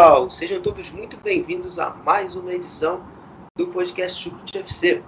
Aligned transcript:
Pessoal, 0.00 0.30
sejam 0.30 0.62
todos 0.62 0.88
muito 0.88 1.18
bem-vindos 1.18 1.78
a 1.78 1.90
mais 1.90 2.34
uma 2.34 2.54
edição 2.54 3.04
do 3.54 3.66
podcast 3.66 4.22
Chucrute 4.22 4.56
FC. 4.56 5.02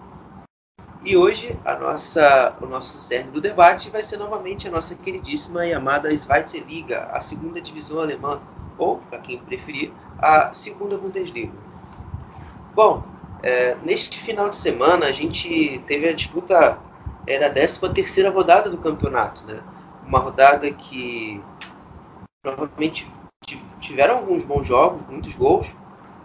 E 1.03 1.17
hoje 1.17 1.59
a 1.65 1.79
nossa, 1.79 2.55
o 2.61 2.67
nosso 2.67 3.01
cerne 3.01 3.31
do 3.31 3.41
debate 3.41 3.89
vai 3.89 4.03
ser 4.03 4.19
novamente 4.19 4.69
a 4.69 4.71
nossa 4.71 4.95
queridíssima 4.95 5.65
e 5.65 5.73
amada 5.73 6.15
Schweizer 6.15 6.63
Liga, 6.69 7.05
a 7.05 7.21
segunda 7.21 7.59
divisão 7.59 8.01
alemã, 8.01 8.43
ou, 8.77 8.99
para 8.99 9.19
quem 9.21 9.39
preferir, 9.39 9.91
a 10.19 10.53
segunda 10.53 10.99
Bundesliga. 10.99 11.55
Bom, 12.75 13.03
é, 13.43 13.75
neste 13.77 14.19
final 14.19 14.51
de 14.51 14.57
semana 14.57 15.07
a 15.07 15.13
gente 15.13 15.83
teve 15.87 16.07
a 16.07 16.13
disputa 16.13 16.79
é, 17.27 17.39
da 17.39 17.49
13 17.49 17.89
terceira 17.95 18.29
rodada 18.29 18.69
do 18.69 18.77
campeonato, 18.77 19.43
né? 19.47 19.63
Uma 20.07 20.19
rodada 20.19 20.71
que 20.71 21.43
provavelmente 22.43 23.11
tiveram 23.93 24.17
alguns 24.17 24.43
bons 24.43 24.67
jogos, 24.67 25.03
muitos 25.07 25.35
gols, 25.35 25.67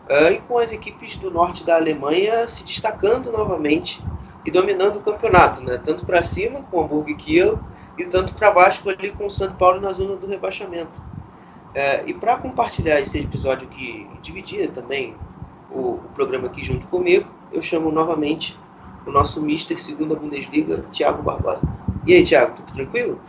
eh, 0.08 0.34
e 0.34 0.38
com 0.40 0.58
as 0.58 0.72
equipes 0.72 1.18
do 1.18 1.30
norte 1.30 1.66
da 1.66 1.76
Alemanha 1.76 2.48
se 2.48 2.64
destacando 2.64 3.30
novamente 3.30 4.02
e 4.46 4.50
dominando 4.50 4.98
o 4.98 5.02
campeonato, 5.02 5.62
né? 5.62 5.78
tanto 5.84 6.06
para 6.06 6.22
cima 6.22 6.64
com 6.64 6.78
o 6.78 6.84
Hamburgo 6.84 7.10
e 7.10 7.16
Kiel, 7.16 7.60
e 7.98 8.06
tanto 8.06 8.34
para 8.34 8.52
baixo 8.52 8.90
ali 8.90 9.12
com 9.12 9.26
o 9.26 9.30
São 9.30 9.52
Paulo 9.52 9.82
na 9.82 9.92
zona 9.92 10.16
do 10.16 10.26
rebaixamento. 10.26 11.02
Eh, 11.76 12.04
e 12.08 12.14
para 12.14 12.38
compartilhar 12.38 13.02
esse 13.02 13.20
episódio 13.20 13.68
aqui, 13.68 14.08
e 14.16 14.22
dividir 14.22 14.70
também 14.70 15.14
o, 15.70 15.96
o 15.96 16.10
programa 16.16 16.48
aqui 16.48 16.64
junto 16.64 16.88
comigo, 16.88 17.28
eu 17.52 17.62
chamo 17.62 17.92
novamente 17.92 18.58
o 19.06 19.12
nosso 19.12 19.42
Mister 19.42 19.78
Segunda 19.78 20.16
Bundesliga, 20.16 20.86
Thiago 20.94 21.22
Barbosa. 21.22 21.68
E 22.06 22.14
aí, 22.14 22.24
Thiago, 22.24 22.56
tudo 22.56 22.74
tranquilo? 22.74 23.20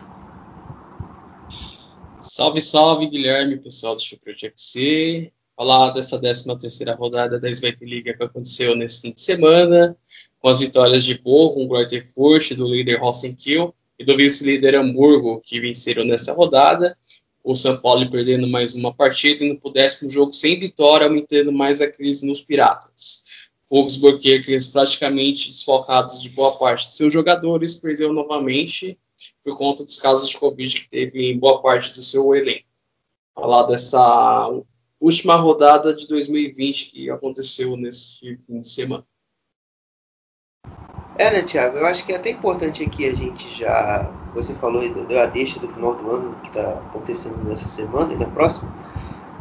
Salve, 2.39 2.61
salve, 2.61 3.09
Guilherme, 3.09 3.59
pessoal 3.59 3.97
do 3.97 4.01
Chucrute 4.01 4.47
FC. 4.47 5.33
Falar 5.57 5.91
dessa 5.91 6.21
13 6.21 6.57
terceira 6.57 6.95
rodada 6.95 7.37
da 7.37 7.53
Svete 7.53 7.85
Liga 7.85 8.15
que 8.15 8.23
aconteceu 8.23 8.77
nesse 8.77 9.01
fim 9.01 9.13
de 9.13 9.21
semana, 9.21 9.97
com 10.39 10.49
as 10.49 10.61
vitórias 10.61 11.03
de 11.03 11.19
Bochum, 11.19 11.67
Greuther 11.67 12.07
Fürth, 12.07 12.57
do 12.57 12.69
líder 12.69 13.01
Rosenkiel 13.01 13.75
e 13.99 14.05
do 14.05 14.17
vice-líder 14.17 14.77
Hamburgo, 14.77 15.43
que 15.45 15.59
venceram 15.59 16.05
nessa 16.05 16.33
rodada. 16.33 16.97
O 17.43 17.57
São 17.57 17.77
Paulo 17.81 18.09
perdendo 18.09 18.47
mais 18.47 18.77
uma 18.77 18.95
partida, 18.95 19.45
indo 19.45 19.59
para 19.59 19.71
o 19.71 19.73
décimo 19.73 20.09
jogo 20.09 20.33
sem 20.33 20.61
vitória, 20.61 21.09
aumentando 21.09 21.51
mais 21.51 21.81
a 21.81 21.91
crise 21.91 22.25
nos 22.25 22.45
Piratas. 22.45 23.25
Que 24.23 24.31
eles 24.31 24.69
praticamente 24.69 25.49
desfocados 25.49 26.23
de 26.23 26.29
boa 26.29 26.57
parte 26.57 26.87
de 26.87 26.95
seus 26.95 27.13
jogadores, 27.13 27.75
perdeu 27.75 28.13
novamente 28.13 28.97
por 29.49 29.57
conta 29.57 29.85
dos 29.85 29.99
casos 29.99 30.29
de 30.29 30.39
Covid 30.39 30.79
que 30.79 30.89
teve 30.89 31.33
em 31.33 31.39
boa 31.39 31.63
parte 31.63 31.95
do 31.95 32.03
seu 32.03 32.35
elenco. 32.35 32.67
Falar 33.35 33.63
dessa 33.65 34.51
última 35.01 35.37
rodada 35.37 35.95
de 35.95 36.07
2020 36.07 36.91
que 36.91 37.11
aconteceu 37.11 37.77
nesse 37.77 38.37
fim 38.37 38.61
de 38.61 38.69
semana. 38.69 39.05
É, 41.17 41.31
né, 41.33 41.43
Thiago? 41.43 41.79
Eu 41.79 41.87
acho 41.87 42.05
que 42.05 42.13
é 42.13 42.17
até 42.17 42.31
importante 42.31 42.83
aqui 42.83 43.07
a 43.07 43.15
gente 43.15 43.49
já. 43.59 44.03
Você 44.35 44.55
falou 44.55 44.87
do- 44.89 45.07
deu 45.07 45.21
a 45.21 45.27
deixa 45.27 45.59
do 45.59 45.69
final 45.69 45.95
do 45.95 46.11
ano 46.11 46.37
que 46.43 46.49
está 46.49 46.73
acontecendo 46.75 47.43
nessa 47.45 47.67
semana 47.69 48.13
e 48.13 48.17
na 48.17 48.27
próxima. 48.27 48.71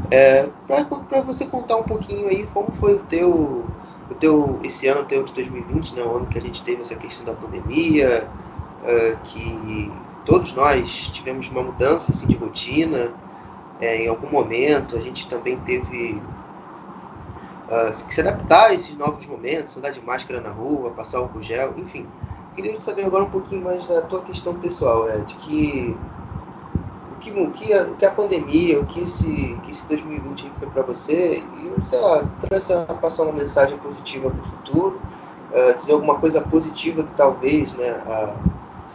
É, 0.10 0.48
para 0.68 1.22
você 1.22 1.46
contar 1.46 1.78
um 1.78 1.84
pouquinho 1.84 2.30
aí 2.30 2.48
como 2.48 2.72
foi 2.74 2.96
o 2.96 3.00
teu, 3.00 3.30
o 4.10 4.16
teu 4.20 4.60
esse 4.64 4.88
ano 4.88 5.06
teu 5.06 5.24
de 5.24 5.34
2020, 5.34 5.96
né, 5.96 6.04
o 6.04 6.16
ano 6.16 6.28
que 6.28 6.38
a 6.40 6.42
gente 6.42 6.64
teve 6.64 6.82
essa 6.82 6.96
questão 6.96 7.26
da 7.26 7.34
pandemia, 7.34 8.28
é, 8.88 9.16
que 9.24 9.92
todos 10.26 10.54
nós 10.54 11.12
tivemos 11.14 11.48
uma 11.50 11.62
mudança 11.62 12.12
assim, 12.12 12.28
de 12.28 12.36
rotina. 12.36 13.14
é, 13.80 14.04
em 14.04 14.08
algum 14.08 14.30
momento 14.30 14.96
a 14.98 15.02
gente 15.02 15.28
também 15.28 15.58
teve 15.60 16.20
ah, 17.70 17.92
se 17.92 18.06
se 18.10 18.22
adaptar 18.22 18.68
a 18.68 18.74
esses 18.74 18.96
novos 18.98 19.26
momentos, 19.28 19.76
andar 19.76 19.92
de 19.92 20.02
máscara 20.02 20.40
na 20.40 20.50
rua, 20.50 20.90
passar 20.92 21.18
álcool 21.18 21.42
gel, 21.42 21.74
enfim. 21.78 22.08
Queria 22.56 22.80
saber 22.80 23.06
agora 23.06 23.26
um 23.26 23.30
pouquinho 23.30 23.64
mais 23.64 23.86
da 23.88 24.02
tua 24.02 24.22
questão 24.22 24.56
pessoal, 24.56 25.06
de 25.22 25.36
que 25.36 25.98
o 27.12 27.16
que, 27.20 27.32
o 27.32 27.52
que, 27.52 27.74
a, 27.74 27.86
que 27.94 28.06
a 28.06 28.12
pandemia, 28.12 28.80
o 28.80 28.86
que 28.86 29.02
esse, 29.02 29.60
que 29.64 29.72
esse 29.72 29.86
2020 29.88 30.46
aí 30.46 30.52
foi 30.60 30.70
para 30.70 30.82
você, 30.82 31.44
e 31.58 31.86
sei 31.86 32.00
lá, 32.00 32.24
trouxe 32.42 32.74
a 32.74 32.86
passar 32.86 33.24
uma 33.24 33.34
mensagem 33.34 33.78
positiva 33.80 34.30
para 34.30 34.40
o 34.40 34.46
futuro, 34.46 35.02
ah, 35.54 35.74
dizer 35.74 35.92
alguma 35.92 36.20
coisa 36.20 36.42
positiva 36.42 37.04
que 37.04 37.12
talvez, 37.16 37.74
né, 37.74 38.02
ah, 38.08 38.34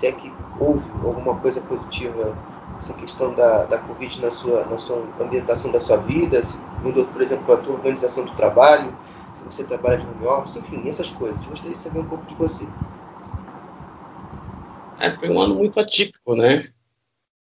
se 0.02 0.06
é 0.08 0.12
que 0.12 0.36
houve 0.56 0.90
alguma 1.02 1.38
coisa 1.40 1.60
positiva 1.60 2.42
essa 2.76 2.92
questão 2.94 3.34
da, 3.34 3.66
da 3.66 3.78
Covid 3.78 4.20
na 4.20 4.30
sua, 4.30 4.66
na 4.66 4.76
sua 4.78 5.14
ambientação 5.20 5.70
da 5.70 5.80
sua 5.80 5.98
vida, 5.98 6.42
se 6.42 6.60
mudou, 6.80 7.06
por 7.06 7.22
exemplo, 7.22 7.54
a 7.54 7.58
tua 7.58 7.74
organização 7.74 8.24
do 8.24 8.32
trabalho, 8.34 8.98
se 9.32 9.44
você 9.44 9.64
trabalha 9.64 9.98
de 9.98 10.06
home 10.08 10.24
office, 10.26 10.56
enfim, 10.56 10.88
essas 10.88 11.10
coisas. 11.10 11.44
Gostaria 11.46 11.76
de 11.76 11.82
saber 11.82 12.00
um 12.00 12.08
pouco 12.08 12.26
de 12.26 12.34
você. 12.34 12.72
É, 14.98 15.10
foi 15.10 15.28
um 15.30 15.40
ano 15.40 15.54
muito 15.54 15.78
atípico, 15.80 16.34
né? 16.34 16.62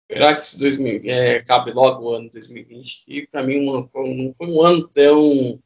Esperar 0.08 0.34
que 0.36 0.42
esse 0.42 0.58
2000, 0.58 1.00
é, 1.04 1.38
acabe 1.38 1.72
logo 1.72 2.04
o 2.06 2.14
ano 2.14 2.30
2020, 2.30 3.04
que 3.06 3.26
para 3.28 3.42
mim 3.44 3.58
uma, 3.60 3.80
um- 3.96 4.14
não 4.26 4.34
foi 4.34 4.48
um 4.48 4.62
ano 4.64 4.88
tão 4.88 5.60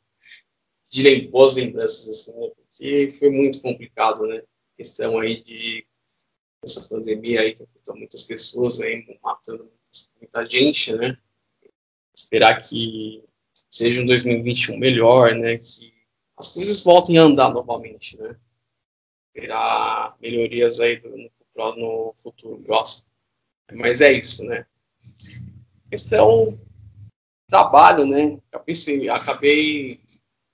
de 0.91 1.29
boas 1.29 1.57
lembranças, 1.57 2.09
assim, 2.09 2.41
né? 2.41 2.49
Porque 2.57 3.09
foi 3.19 3.31
muito 3.31 3.63
complicado, 3.63 4.27
né? 4.27 4.39
A 4.39 4.77
questão 4.77 5.19
aí 5.19 5.43
de 5.43 5.87
essa 6.63 6.89
pandemia 6.89 7.41
aí 7.41 7.55
que 7.55 7.63
afetou 7.63 7.97
muitas 7.97 8.25
pessoas 8.25 8.81
aí, 8.81 9.19
matando 9.23 9.71
muita 10.21 10.47
gente, 10.47 10.95
né? 10.95 11.19
Esperar 12.15 12.57
que 12.59 13.25
seja 13.69 14.01
um 14.01 14.07
2021 14.07 14.79
melhor, 14.79 15.35
né? 15.35 15.57
Que 15.57 15.93
as 16.37 16.53
coisas 16.55 16.85
voltem 16.85 17.19
a 17.19 17.23
andar 17.23 17.53
novamente, 17.53 18.17
né? 18.19 18.37
Esperar 19.29 20.17
melhorias 20.21 20.81
aí 20.81 20.97
do, 21.01 21.09
no, 21.09 21.77
no 21.77 22.15
futuro 22.17 22.63
próximo. 22.63 23.11
Mas 23.73 24.01
é 24.01 24.13
isso, 24.13 24.45
né? 24.45 24.67
Questão 25.91 26.59
trabalho, 27.49 28.07
né? 28.07 28.39
Acabei, 28.51 29.09
acabei 29.11 30.01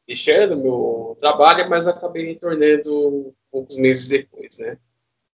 deixando 0.07 0.57
meu 0.57 1.17
trabalho, 1.21 1.69
mas 1.69 1.87
acabei 1.87 2.27
retornando 2.27 3.35
poucos 3.51 3.77
meses 3.79 4.09
depois, 4.09 4.59
né? 4.59 4.79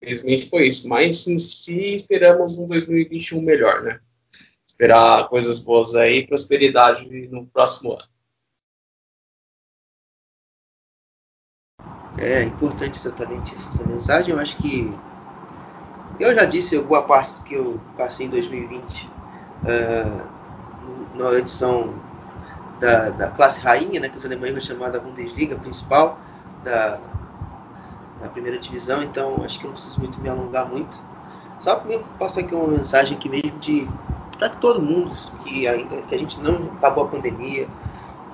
Infelizmente 0.02 0.50
foi 0.50 0.68
isso. 0.68 0.90
Mas 0.90 1.24
si 1.24 1.96
esperamos 1.96 2.58
um 2.58 2.68
2021 2.68 3.42
melhor, 3.42 3.82
né? 3.84 4.02
Esperar 4.68 5.30
coisas 5.30 5.60
boas 5.60 5.96
aí, 5.96 6.28
prosperidade 6.28 7.08
no 7.30 7.48
próximo 7.48 7.94
ano. 7.94 8.10
É 12.18 12.44
importante 12.44 12.98
exatamente 13.00 13.56
essa 13.56 13.84
mensagem. 13.84 14.34
Eu 14.34 14.40
acho 14.40 14.58
que 14.58 15.00
eu 16.20 16.34
já 16.36 16.46
disse 16.46 16.78
boa 16.80 17.04
parte 17.04 17.34
do 17.36 17.44
que 17.44 17.54
eu 17.54 17.80
passei 17.98 18.26
em 18.26 18.30
2020 18.30 19.10
ah, 19.66 20.28
no- 20.82 21.16
na 21.32 21.38
edição 21.38 21.94
da, 22.80 23.10
da 23.12 23.30
classe 23.32 23.60
rainha, 23.62 24.00
né, 24.00 24.10
que 24.10 24.18
os 24.18 24.26
alemães 24.26 24.52
vão 24.54 24.62
chamar 24.62 24.90
da 24.90 25.00
Bundesliga 25.00 25.56
principal 25.58 26.20
da, 26.64 27.00
da 28.22 28.30
primeira 28.30 28.58
divisão. 28.58 29.04
Então 29.04 29.44
acho 29.44 29.60
que 29.60 29.66
não 29.66 29.74
preciso 29.74 30.00
muito 30.00 30.20
me 30.20 30.30
alongar 30.30 30.68
muito. 30.68 31.02
Só 31.60 31.84
mim 31.84 32.02
passar 32.18 32.42
aqui 32.42 32.56
uma 32.56 32.68
mensagem 32.68 33.18
aqui 33.18 33.30
mesmo 33.30 33.58
de 33.60 33.88
para 34.38 34.50
todo 34.50 34.82
mundo 34.82 35.12
que 35.44 35.68
ainda 35.68 36.02
que 36.04 36.16
a 36.16 36.18
gente 36.18 36.40
não 36.40 36.70
acabou 36.78 37.04
a 37.04 37.08
pandemia, 37.08 37.68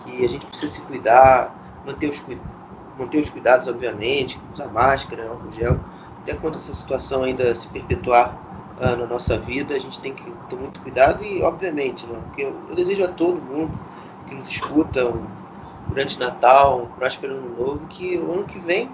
que 0.04 0.24
a 0.24 0.30
gente 0.30 0.46
precisa 0.46 0.72
se 0.72 0.82
cuidar, 0.82 1.54
manter 1.86 2.12
os 2.12 2.20
manter 2.98 3.20
os 3.20 3.30
cuidados, 3.30 3.68
obviamente, 3.68 4.40
usar 4.54 4.68
máscara, 4.68 5.28
álcool 5.28 5.52
gel, 5.54 5.78
até 6.22 6.34
quando 6.34 6.58
essa 6.58 6.74
situação 6.74 7.24
ainda 7.24 7.54
se 7.54 7.68
perpetuar 7.68 8.38
ah, 8.80 8.96
na 8.96 9.06
nossa 9.06 9.38
vida, 9.38 9.76
a 9.76 9.80
gente 9.80 10.00
tem 10.00 10.14
que 10.14 10.24
ter 10.50 10.56
muito 10.56 10.80
cuidado 10.82 11.24
e, 11.24 11.42
obviamente, 11.42 12.06
né, 12.06 12.20
porque 12.26 12.44
eu, 12.44 12.56
eu 12.70 12.76
desejo 12.76 13.04
a 13.04 13.08
todo 13.08 13.36
mundo 13.42 13.72
que 14.28 14.36
nos 14.36 14.48
escuta 14.48 15.06
um 15.06 15.26
grande 15.92 16.18
Natal, 16.18 16.82
um 16.82 16.86
próspero 16.88 17.36
ano 17.36 17.56
novo, 17.58 17.80
que 17.88 18.18
o 18.18 18.32
ano 18.32 18.44
que 18.44 18.60
vem 18.60 18.90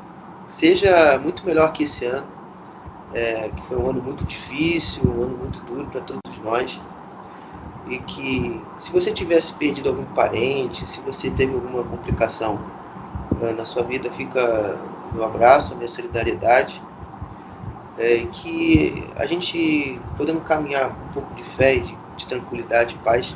seja 0.51 1.18
muito 1.18 1.45
melhor 1.45 1.71
que 1.71 1.83
esse 1.86 2.06
ano, 2.06 2.27
é, 3.13 3.50
que 3.56 3.63
foi 3.63 3.77
um 3.77 3.89
ano 3.89 4.01
muito 4.01 4.24
difícil, 4.25 5.03
um 5.06 5.24
ano 5.24 5.38
muito 5.38 5.59
duro 5.65 5.86
para 5.88 6.01
todos 6.01 6.39
nós. 6.44 6.80
E 7.88 7.98
que 7.98 8.62
se 8.77 8.92
você 8.92 9.12
tivesse 9.12 9.53
perdido 9.53 9.89
algum 9.89 10.03
parente, 10.13 10.86
se 10.86 11.00
você 11.01 11.30
teve 11.31 11.53
alguma 11.53 11.83
complicação 11.83 12.59
é, 13.42 13.53
na 13.53 13.65
sua 13.65 13.83
vida, 13.83 14.09
fica 14.12 14.77
meu 15.13 15.24
abraço, 15.24 15.75
minha 15.75 15.89
solidariedade. 15.89 16.81
É, 17.97 18.15
e 18.15 18.27
que 18.27 19.04
a 19.18 19.25
gente, 19.25 20.00
podendo 20.18 20.42
caminhar 20.42 20.89
um 20.89 21.13
pouco 21.13 21.33
de 21.33 21.44
fé, 21.44 21.77
de, 21.77 21.95
de 22.18 22.27
tranquilidade, 22.27 22.95
paz, 23.04 23.36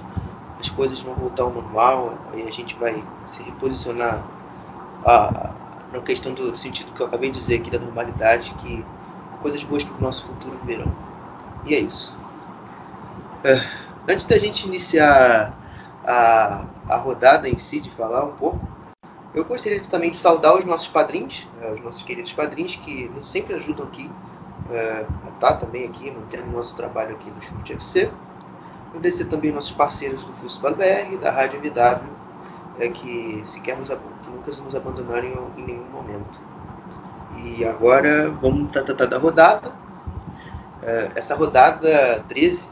as 0.60 0.70
coisas 0.70 1.00
vão 1.02 1.14
voltar 1.16 1.44
ao 1.44 1.52
normal, 1.52 2.14
aí 2.34 2.48
a 2.48 2.52
gente 2.52 2.76
vai 2.76 3.02
se 3.28 3.44
reposicionar 3.44 4.24
a, 5.06 5.52
na 5.92 6.02
questão 6.02 6.34
do 6.34 6.56
sentido 6.58 6.92
que 6.94 7.02
eu 7.02 7.08
acabei 7.08 7.32
de 7.32 7.40
dizer 7.40 7.60
aqui 7.60 7.70
da 7.70 7.80
normalidade, 7.80 8.54
que 8.60 8.86
coisas 9.42 9.64
boas 9.64 9.84
para 9.84 9.98
o 9.98 10.02
nosso 10.02 10.26
futuro 10.26 10.58
virão. 10.66 10.92
E 11.66 11.76
é 11.76 11.80
isso. 11.80 12.16
É, 13.44 13.60
antes 14.12 14.26
da 14.26 14.38
gente 14.38 14.68
iniciar 14.68 15.54
a, 16.06 16.66
a 16.88 16.98
rodada 16.98 17.50
em 17.50 17.58
si, 17.58 17.80
de 17.80 17.90
falar 17.90 18.24
um 18.24 18.34
pouco, 18.34 18.60
eu 19.34 19.44
gostaria 19.44 19.82
também 19.82 20.12
de 20.12 20.18
saudar 20.18 20.56
os 20.56 20.66
nossos 20.66 20.88
padrinhos, 20.88 21.48
é, 21.62 21.72
os 21.74 21.82
nossos 21.82 22.04
queridos 22.04 22.32
padrinhos 22.32 22.76
que 22.76 23.10
nos 23.10 23.30
sempre 23.30 23.54
ajudam 23.56 23.86
aqui, 23.86 24.10
estar 25.34 25.54
tá 25.54 25.54
também 25.58 25.86
aqui, 25.86 26.10
mantendo 26.10 26.48
o 26.50 26.52
nosso 26.52 26.76
trabalho 26.76 27.16
aqui 27.16 27.30
no 27.30 27.42
Chute 27.42 27.74
FC. 27.74 28.10
Agradecer 28.90 29.26
também 29.26 29.52
nossos 29.52 29.72
parceiros 29.72 30.24
do 30.24 30.34
Futebol 30.34 30.74
BR, 30.74 31.18
da 31.18 31.30
Rádio 31.30 31.60
MW, 31.60 32.00
é, 32.80 32.90
que 32.90 33.42
sequer 33.46 33.78
nos, 33.78 33.90
que 33.90 34.62
nos 34.62 34.76
abandonaram 34.76 35.28
em, 35.28 35.62
em 35.62 35.66
nenhum 35.66 35.86
momento. 35.86 36.40
E 37.38 37.66
agora 37.66 38.30
vamos 38.42 38.72
tratar 38.72 39.06
da 39.06 39.18
rodada. 39.18 39.74
É, 40.82 41.10
essa 41.16 41.36
rodada 41.36 42.24
13, 42.28 42.70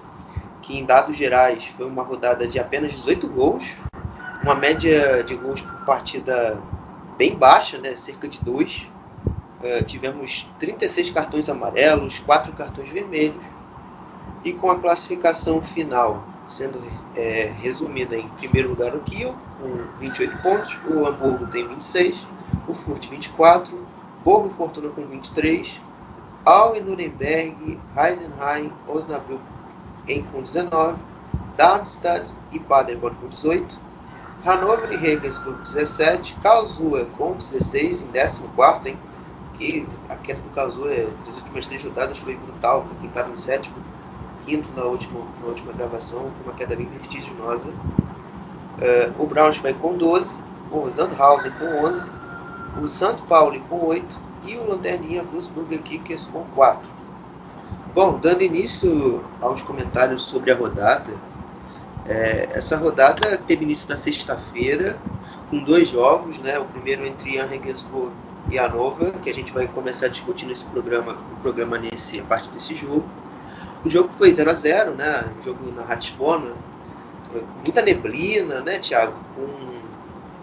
que 0.61 0.77
em 0.77 0.85
dados 0.85 1.17
gerais 1.17 1.65
foi 1.65 1.85
uma 1.85 2.03
rodada 2.03 2.47
de 2.47 2.59
apenas 2.59 2.91
18 2.91 3.27
gols, 3.27 3.65
uma 4.43 4.55
média 4.55 5.23
de 5.23 5.35
gols 5.35 5.61
por 5.61 5.85
partida 5.85 6.61
bem 7.17 7.35
baixa, 7.35 7.77
né? 7.77 7.95
cerca 7.95 8.27
de 8.27 8.39
2. 8.41 8.89
É, 9.63 9.81
tivemos 9.81 10.47
36 10.59 11.11
cartões 11.11 11.47
amarelos, 11.47 12.19
4 12.19 12.51
cartões 12.53 12.89
vermelhos 12.89 13.41
e 14.43 14.51
com 14.51 14.69
a 14.69 14.77
classificação 14.77 15.61
final 15.61 16.32
sendo 16.53 16.79
é, 17.15 17.51
resumida 17.61 18.15
em 18.15 18.27
primeiro 18.29 18.69
lugar 18.69 18.95
o 18.95 19.01
Kiel, 19.01 19.35
com 19.59 19.99
28 19.99 20.37
pontos, 20.43 20.77
o 20.87 21.05
Hamburgo 21.07 21.47
tem 21.47 21.67
26, 21.67 22.27
o 22.67 22.75
Furt 22.75 23.09
24, 23.09 23.87
Borgo 24.23 24.49
Fortuna 24.55 24.89
com 24.89 25.05
23, 25.07 25.81
Aue 26.45 26.79
Nuremberg, 26.79 27.79
Heidenheim, 27.97 28.71
Osnabrück 28.87 29.41
em, 30.07 30.23
com 30.23 30.43
19, 30.43 30.99
Darmstadt 31.57 32.31
e 32.51 32.59
Paderborn 32.59 33.17
com 33.17 33.29
18, 33.29 33.75
Hannover 34.45 34.91
e 34.91 34.97
Regensburg 34.97 35.59
17, 35.63 36.35
Karlsruhe 36.43 37.05
com 37.17 37.33
16 37.33 38.01
em 38.01 38.07
14 38.07 38.89
hein? 38.89 38.97
Que 39.55 39.87
a 40.09 40.15
queda 40.17 40.39
do 40.41 40.49
Karlsruhe 40.49 41.07
das 41.25 41.35
últimas 41.35 41.65
três 41.65 41.83
rodadas 41.83 42.17
foi 42.19 42.35
brutal 42.35 42.83
para 42.83 42.97
quem 42.99 43.07
estava 43.09 43.31
em 43.31 43.37
sétimo 43.37 43.75
quinto 44.45 44.69
na 44.75 44.83
última, 44.83 45.21
na 45.41 45.47
última 45.47 45.73
gravação, 45.73 46.19
foi 46.19 46.45
uma 46.45 46.53
queda 46.53 46.75
bem 46.75 46.87
vertiginosa. 46.87 47.69
Uh, 47.69 49.23
o 49.23 49.27
Braunschweig 49.27 49.77
com 49.79 49.95
12, 49.95 50.35
o 50.71 50.89
Sandhausen 50.89 51.51
com 51.51 51.65
11, 51.65 52.09
o 52.81 52.87
Santo 52.87 53.23
Paulo 53.23 53.59
com 53.69 53.85
8 53.85 54.19
e 54.43 54.57
o 54.57 54.69
Lanterninha 54.69 55.23
Wolfsburg 55.23 55.77
Kickers 55.79 56.25
com 56.25 56.43
4. 56.55 56.81
Bom, 57.93 58.17
dando 58.17 58.41
início 58.41 59.23
aos 59.39 59.61
comentários 59.61 60.23
sobre 60.23 60.51
a 60.51 60.55
rodada, 60.55 61.13
é, 62.05 62.49
essa 62.51 62.75
rodada 62.75 63.37
teve 63.37 63.63
início 63.63 63.87
na 63.87 63.95
sexta-feira, 63.95 64.97
com 65.49 65.63
dois 65.63 65.89
jogos, 65.89 66.37
né? 66.39 66.57
o 66.57 66.65
primeiro 66.65 67.05
entre 67.05 67.35
Jan 67.35 67.45
Regensburg 67.45 68.11
e 68.49 68.57
Hannover, 68.57 69.19
que 69.19 69.29
a 69.29 69.33
gente 69.33 69.53
vai 69.53 69.67
começar 69.67 70.07
a 70.07 70.09
discutir 70.09 70.45
nesse 70.45 70.65
programa, 70.65 71.17
o 71.33 71.41
programa 71.41 71.77
nesse, 71.77 72.19
a 72.19 72.23
parte 72.23 72.49
desse 72.49 72.75
jogo. 72.75 73.05
O 73.85 73.89
jogo 73.89 74.13
foi 74.13 74.31
0 74.31 74.49
a 74.49 74.53
0 74.53 74.95
né? 74.95 75.33
O 75.39 75.43
jogo 75.43 75.71
na 75.71 75.83
Ratspona, 75.83 76.55
muita 77.63 77.81
neblina, 77.81 78.61
né, 78.61 78.79
Thiago? 78.79 79.13
Com 79.35 79.83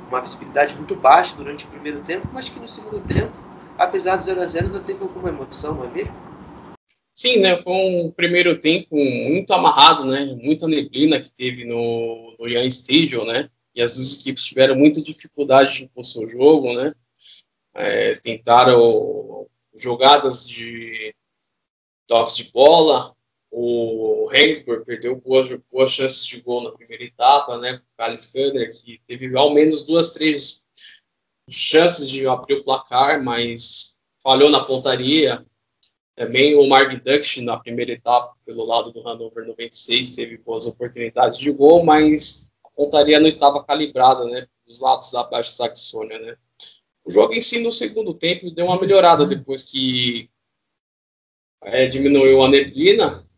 uma 0.08 0.20
visibilidade 0.20 0.74
muito 0.76 0.94
baixa 0.94 1.34
durante 1.36 1.64
o 1.64 1.68
primeiro 1.68 2.00
tempo, 2.00 2.28
mas 2.32 2.48
que 2.48 2.58
no 2.58 2.68
segundo 2.68 3.00
tempo, 3.06 3.32
apesar 3.78 4.16
do 4.16 4.26
0 4.26 4.40
a 4.42 4.46
0 4.46 4.66
ainda 4.66 4.80
teve 4.80 5.02
alguma 5.02 5.28
emoção, 5.28 5.74
não 5.74 5.84
é 5.84 5.88
mesmo? 5.88 6.14
Sim, 7.14 7.40
né? 7.40 7.56
Foi 7.62 7.72
um 7.72 8.10
primeiro 8.10 8.58
tempo 8.58 8.96
muito 8.96 9.52
amarrado, 9.52 10.04
né? 10.04 10.24
Muita 10.42 10.66
neblina 10.66 11.20
que 11.20 11.30
teve 11.30 11.64
no, 11.64 12.34
no 12.38 12.48
Ian 12.48 12.64
Stadium, 12.64 13.24
né? 13.24 13.48
E 13.74 13.80
as 13.80 13.94
duas 13.94 14.20
equipes 14.20 14.44
tiveram 14.44 14.74
muita 14.74 15.00
dificuldade 15.00 15.76
de 15.76 15.84
impor 15.84 16.04
seu 16.04 16.26
jogo, 16.26 16.72
né? 16.74 16.94
É, 17.74 18.14
tentaram 18.16 19.46
jogadas 19.74 20.48
de 20.48 21.14
toques 22.06 22.36
de 22.36 22.50
bola, 22.50 23.14
o 23.50 24.28
Regensburg 24.28 24.84
perdeu 24.84 25.16
boas, 25.16 25.52
boas 25.70 25.90
chances 25.90 26.24
de 26.24 26.40
gol 26.40 26.62
na 26.62 26.70
primeira 26.70 27.02
etapa, 27.02 27.58
né? 27.58 27.78
Com 27.78 27.84
o 27.84 27.96
Carlos 27.96 28.20
Scanner, 28.20 28.72
que 28.72 29.00
teve 29.06 29.36
ao 29.36 29.52
menos 29.52 29.84
duas, 29.86 30.12
três 30.12 30.64
chances 31.48 32.08
de 32.08 32.26
abrir 32.28 32.54
o 32.54 32.64
placar, 32.64 33.22
mas 33.22 33.98
falhou 34.22 34.50
na 34.50 34.62
pontaria. 34.62 35.44
Também 36.14 36.54
o 36.54 36.68
Mark 36.68 37.02
Dux, 37.02 37.38
na 37.38 37.58
primeira 37.58 37.92
etapa, 37.92 38.36
pelo 38.44 38.64
lado 38.64 38.92
do 38.92 39.00
Hannover 39.00 39.46
96, 39.46 40.14
teve 40.14 40.36
boas 40.38 40.66
oportunidades 40.66 41.38
de 41.38 41.50
gol, 41.50 41.84
mas 41.84 42.52
a 42.64 42.68
pontaria 42.70 43.18
não 43.18 43.26
estava 43.26 43.64
calibrada, 43.64 44.24
né? 44.26 44.46
Dos 44.66 44.80
lados 44.80 45.10
da 45.10 45.24
Baixa 45.24 45.50
Saxônia, 45.50 46.18
né? 46.18 46.36
O 47.04 47.10
jogo 47.10 47.32
em 47.32 47.40
si, 47.40 47.64
no 47.64 47.72
segundo 47.72 48.14
tempo, 48.14 48.50
deu 48.50 48.66
uma 48.66 48.80
melhorada 48.80 49.26
depois 49.26 49.64
que 49.64 50.30
é, 51.62 51.88
diminuiu 51.88 52.42
a 52.42 52.48
neblina 52.48 53.28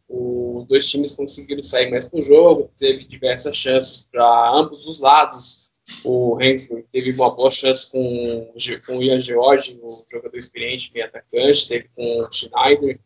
os 0.63 0.67
dois 0.67 0.89
times 0.89 1.13
conseguiram 1.13 1.63
sair 1.63 1.91
mais 1.91 2.09
pro 2.09 2.21
jogo, 2.21 2.71
teve 2.79 3.05
diversas 3.05 3.57
chances 3.57 4.09
para 4.11 4.53
ambos 4.55 4.87
os 4.87 5.01
lados. 5.01 5.73
O 6.05 6.41
Hensburg 6.41 6.87
teve 6.91 7.13
uma 7.13 7.35
boa 7.35 7.51
chance 7.51 7.91
com, 7.91 8.53
com 8.87 8.99
o 8.99 9.03
Ian 9.03 9.21
George, 9.21 9.81
o 9.83 9.89
jogador 10.11 10.37
experiente, 10.37 10.93
meio 10.95 11.07
atacante, 11.07 11.69
teve 11.69 11.91
com 11.95 12.21
o 12.21 12.31
Schneider, 12.31 13.01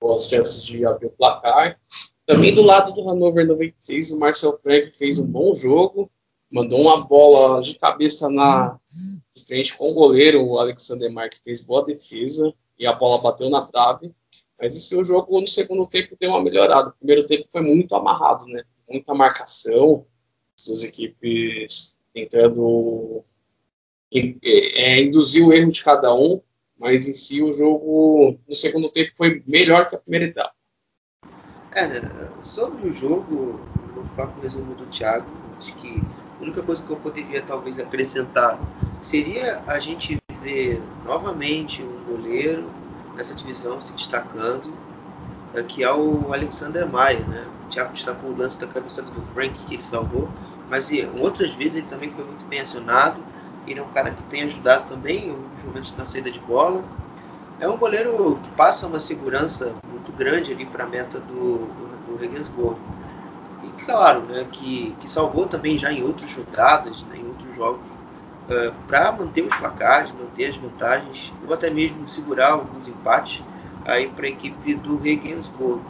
boas 0.00 0.28
chances 0.28 0.64
de 0.64 0.86
abrir 0.86 1.06
o 1.06 1.10
placar. 1.10 1.78
Também 2.24 2.54
do 2.54 2.62
lado 2.62 2.92
do 2.92 3.02
Hannover 3.02 3.46
96, 3.46 4.12
o 4.12 4.18
Marcel 4.18 4.56
Frank 4.58 4.86
fez 4.86 5.18
um 5.18 5.26
bom 5.26 5.52
jogo, 5.52 6.10
mandou 6.50 6.80
uma 6.80 7.04
bola 7.04 7.60
de 7.60 7.74
cabeça 7.74 8.30
na 8.30 8.78
de 9.34 9.44
frente 9.44 9.76
com 9.76 9.90
o 9.90 9.94
goleiro, 9.94 10.42
o 10.42 10.58
Alexander 10.58 11.12
Mark 11.12 11.34
fez 11.42 11.64
boa 11.64 11.84
defesa 11.84 12.54
e 12.78 12.86
a 12.86 12.92
bola 12.92 13.20
bateu 13.20 13.50
na 13.50 13.60
trave. 13.60 14.14
Mas 14.64 14.76
esse 14.76 14.96
o 14.96 15.04
jogo 15.04 15.38
no 15.38 15.46
segundo 15.46 15.86
tempo 15.86 16.16
deu 16.18 16.30
uma 16.30 16.42
melhorada. 16.42 16.88
O 16.88 16.92
primeiro 16.94 17.26
tempo 17.26 17.44
foi 17.50 17.60
muito 17.60 17.94
amarrado, 17.94 18.46
né? 18.46 18.64
Muita 18.88 19.12
marcação, 19.12 20.06
as 20.58 20.82
equipes 20.82 21.98
tentando 22.14 23.22
é, 24.10 25.02
induzir 25.02 25.46
o 25.46 25.52
erro 25.52 25.70
de 25.70 25.84
cada 25.84 26.14
um, 26.14 26.40
mas 26.78 27.06
em 27.06 27.12
si 27.12 27.42
o 27.42 27.52
jogo 27.52 28.38
no 28.48 28.54
segundo 28.54 28.90
tempo 28.90 29.12
foi 29.14 29.42
melhor 29.46 29.86
que 29.86 29.96
a 29.96 29.98
primeira 29.98 30.28
etapa. 30.28 30.54
É, 31.72 31.86
né? 31.86 32.32
Sobre 32.40 32.88
o 32.88 32.92
jogo, 32.92 33.60
vou 33.94 34.06
ficar 34.06 34.28
com 34.28 34.40
o 34.40 34.42
resumo 34.42 34.74
do 34.74 34.86
Thiago. 34.86 35.30
Acho 35.58 35.76
que 35.76 36.02
a 36.40 36.42
única 36.42 36.62
coisa 36.62 36.82
que 36.82 36.90
eu 36.90 36.96
poderia 36.96 37.42
talvez 37.42 37.78
acrescentar 37.78 38.58
seria 39.02 39.62
a 39.66 39.78
gente 39.78 40.16
ver 40.42 40.80
novamente 41.04 41.82
um 41.82 42.04
goleiro 42.06 42.82
nessa 43.16 43.34
divisão 43.34 43.80
se 43.80 43.92
destacando, 43.92 44.72
é, 45.54 45.62
que 45.62 45.82
é 45.82 45.92
o 45.92 46.32
Alexander 46.32 46.86
Maia. 46.86 47.20
Né? 47.20 47.46
O 47.64 47.68
Thiago 47.68 47.92
destacou 47.92 48.30
o 48.30 48.36
lance 48.36 48.60
da 48.60 48.66
cabeçada 48.66 49.10
do 49.10 49.22
Frank 49.22 49.52
que 49.64 49.74
ele 49.74 49.82
salvou, 49.82 50.28
mas 50.68 50.90
e, 50.90 51.08
outras 51.20 51.52
vezes 51.54 51.76
ele 51.76 51.86
também 51.86 52.10
foi 52.10 52.24
muito 52.24 52.44
bem 52.46 52.60
acionado. 52.60 53.22
Ele 53.66 53.80
é 53.80 53.82
um 53.82 53.88
cara 53.90 54.10
que 54.10 54.22
tem 54.24 54.42
ajudado 54.42 54.86
também 54.86 55.30
alguns 55.30 55.64
momentos 55.64 55.94
na 55.96 56.04
saída 56.04 56.30
de 56.30 56.40
bola. 56.40 56.84
É 57.60 57.68
um 57.68 57.78
goleiro 57.78 58.38
que 58.42 58.50
passa 58.50 58.86
uma 58.86 59.00
segurança 59.00 59.74
muito 59.88 60.12
grande 60.12 60.52
ali 60.52 60.66
para 60.66 60.84
a 60.84 60.86
meta 60.86 61.18
do, 61.20 61.58
do, 61.58 62.06
do 62.06 62.16
Regensburg. 62.16 62.78
E 63.62 63.84
claro, 63.84 64.22
né, 64.22 64.46
que, 64.50 64.94
que 65.00 65.08
salvou 65.08 65.46
também 65.46 65.78
já 65.78 65.90
em 65.90 66.02
outras 66.02 66.30
jogadas, 66.30 67.02
né, 67.04 67.16
em 67.16 67.26
outros 67.26 67.54
jogos, 67.54 67.88
uh, 68.48 68.52
eh, 68.52 68.72
para 68.86 69.12
manter 69.12 69.42
os 69.44 69.54
placares, 69.56 70.12
manter 70.12 70.46
as 70.46 70.56
vantagens, 70.56 71.32
ou 71.46 71.52
até 71.52 71.70
mesmo 71.70 72.06
segurar 72.06 72.52
alguns 72.52 72.88
empates 72.88 73.42
aí 73.84 74.08
para 74.08 74.26
a 74.26 74.30
equipe 74.30 74.74
do 74.74 74.96
Regensburg. 74.96 75.84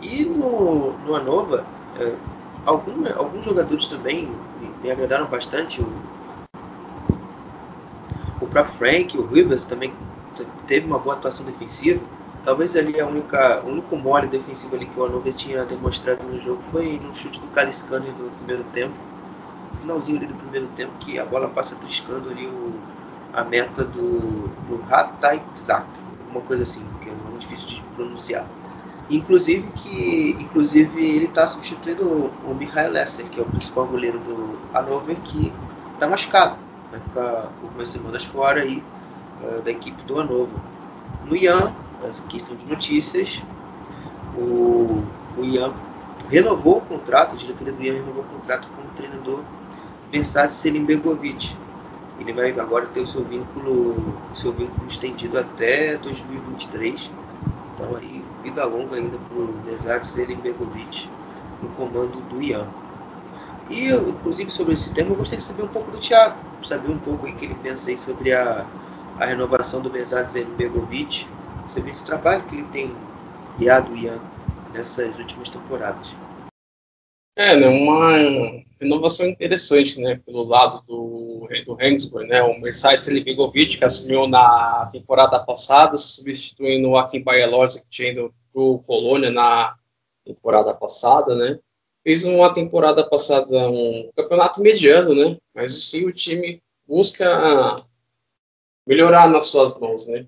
E 0.00 0.24
no, 0.24 0.98
no 0.98 1.14
Anova, 1.14 1.66
uh, 1.96 2.18
algum, 2.64 3.06
alguns 3.16 3.44
jogadores 3.44 3.86
também 3.88 4.26
me, 4.58 4.74
me 4.82 4.90
agradaram 4.90 5.26
bastante. 5.26 5.80
O, 5.80 5.86
o 8.40 8.46
próprio 8.46 8.74
Frank, 8.74 9.18
o 9.18 9.26
Rivers 9.26 9.66
também 9.66 9.92
teve 10.66 10.86
uma 10.86 10.98
boa 10.98 11.14
atuação 11.14 11.44
defensiva. 11.44 12.00
Talvez 12.42 12.74
ali 12.74 12.98
a 12.98 13.06
única, 13.06 13.62
o 13.64 13.68
único 13.68 13.96
mole 13.96 14.26
defensivo 14.26 14.74
ali 14.74 14.86
que 14.86 14.98
o 14.98 15.04
Hanover 15.04 15.34
tinha 15.34 15.64
demonstrado 15.66 16.26
no 16.26 16.40
jogo 16.40 16.62
foi 16.62 16.98
no 16.98 17.14
chute 17.14 17.38
do 17.38 17.48
Caliscani 17.48 18.10
no 18.12 18.30
primeiro 18.30 18.64
tempo. 18.64 19.09
Finalzinho 19.80 20.18
ali 20.18 20.26
do 20.26 20.34
primeiro 20.34 20.66
tempo, 20.68 20.92
que 21.00 21.18
a 21.18 21.24
bola 21.24 21.48
passa 21.48 21.74
triscando 21.76 22.30
ali 22.30 22.46
o, 22.46 22.72
a 23.32 23.44
meta 23.44 23.84
do, 23.84 24.48
do 24.66 24.84
Hatayzak, 24.88 25.86
uma 26.30 26.40
coisa 26.42 26.62
assim, 26.62 26.84
que 27.00 27.08
é 27.08 27.12
muito 27.12 27.40
difícil 27.40 27.68
de 27.68 27.82
pronunciar. 27.96 28.46
Inclusive 29.08 29.68
que 29.74 30.36
inclusive 30.38 31.04
ele 31.04 31.24
está 31.24 31.46
substituindo 31.46 32.06
o, 32.06 32.50
o 32.50 32.54
Michael 32.54 32.92
Lesser, 32.92 33.28
que 33.28 33.40
é 33.40 33.42
o 33.42 33.46
principal 33.46 33.86
goleiro 33.86 34.18
do 34.18 34.58
Hanover, 34.72 35.16
que 35.20 35.52
está 35.94 36.06
machucado. 36.06 36.56
Vai 36.90 37.00
ficar 37.00 37.50
algumas 37.62 37.88
semanas 37.88 38.24
fora 38.24 38.62
aí 38.62 38.82
uh, 39.42 39.62
da 39.62 39.70
equipe 39.70 40.02
do 40.04 40.20
Hanover. 40.20 40.60
No 41.24 41.36
Ian, 41.36 41.74
questão 42.28 42.56
de 42.56 42.66
notícias, 42.66 43.42
o, 44.36 45.02
o 45.36 45.44
Ian 45.44 45.72
renovou 46.28 46.78
o 46.78 46.80
contrato, 46.82 47.34
a 47.34 47.38
diretoria 47.38 47.72
do 47.72 47.82
Ian 47.82 47.94
renovou 47.94 48.22
o 48.22 48.36
contrato 48.38 48.68
com 48.76 48.82
o 48.82 48.90
treinador 48.96 49.42
Versace 50.10 50.60
Selim 50.60 50.84
Begovic. 50.84 51.54
Ele 52.18 52.32
vai 52.32 52.50
agora 52.58 52.86
ter 52.86 53.00
o 53.00 53.06
seu 53.06 53.24
vínculo, 53.24 53.94
o 54.32 54.36
seu 54.36 54.52
vínculo 54.52 54.86
estendido 54.86 55.38
até 55.38 55.96
2023. 55.96 57.10
Então 57.74 57.96
aí, 57.96 58.22
vida 58.42 58.64
longa 58.64 58.96
ainda 58.96 59.16
para 59.16 59.38
o 59.38 59.52
Versace 59.64 60.10
Selim 60.10 60.36
Begovic 60.36 61.08
no 61.62 61.68
comando 61.70 62.20
do 62.28 62.42
Ian. 62.42 62.66
E, 63.70 63.88
inclusive, 63.88 64.50
sobre 64.50 64.74
esse 64.74 64.90
tema, 64.90 65.10
eu 65.10 65.16
gostaria 65.16 65.38
de 65.38 65.44
saber 65.44 65.62
um 65.62 65.68
pouco 65.68 65.90
do 65.92 65.98
Thiago, 65.98 66.36
saber 66.64 66.90
um 66.90 66.98
pouco 66.98 67.26
o 67.26 67.32
que 67.32 67.44
ele 67.44 67.54
pensa 67.62 67.88
aí 67.88 67.96
sobre 67.96 68.32
a, 68.32 68.66
a 69.18 69.24
renovação 69.24 69.80
do 69.80 69.88
Bezares 69.88 70.34
Begovic, 70.58 71.26
sobre 71.68 71.90
esse 71.90 72.04
trabalho 72.04 72.42
que 72.42 72.56
ele 72.56 72.64
tem 72.64 72.92
guiado 73.56 73.92
o 73.92 73.96
Ian 73.96 74.18
nessas 74.72 75.18
últimas 75.18 75.48
temporadas. 75.48 76.08
É, 77.36 77.56
né, 77.56 77.68
uma 77.68 78.62
renovação 78.80 79.26
interessante, 79.26 80.00
né, 80.00 80.20
pelo 80.26 80.44
lado 80.44 80.82
do, 80.86 81.48
do 81.64 81.78
Hensburg, 81.80 82.26
né, 82.28 82.42
o 82.42 82.60
Mercedes 82.60 83.08
Begovic, 83.22 83.78
que 83.78 83.84
assumiu 83.84 84.26
na 84.26 84.88
temporada 84.92 85.38
passada, 85.38 85.96
substituindo 85.96 86.88
o 86.88 86.96
Akin 86.96 87.22
Baialorza, 87.22 87.80
que 87.80 87.88
tinha 87.88 88.10
ido 88.10 88.34
para 88.52 88.62
o 88.62 88.78
Colônia 88.80 89.30
na 89.30 89.74
temporada 90.24 90.74
passada, 90.74 91.34
né, 91.34 91.58
fez 92.02 92.24
uma 92.24 92.52
temporada 92.52 93.08
passada 93.08 93.68
um 93.68 94.10
campeonato 94.16 94.60
mediano, 94.62 95.14
né? 95.14 95.36
Mas 95.54 95.90
sim 95.90 96.06
o 96.06 96.12
time 96.12 96.62
busca 96.86 97.76
melhorar 98.86 99.28
nas 99.28 99.46
suas 99.46 99.78
mãos, 99.78 100.08
né? 100.08 100.26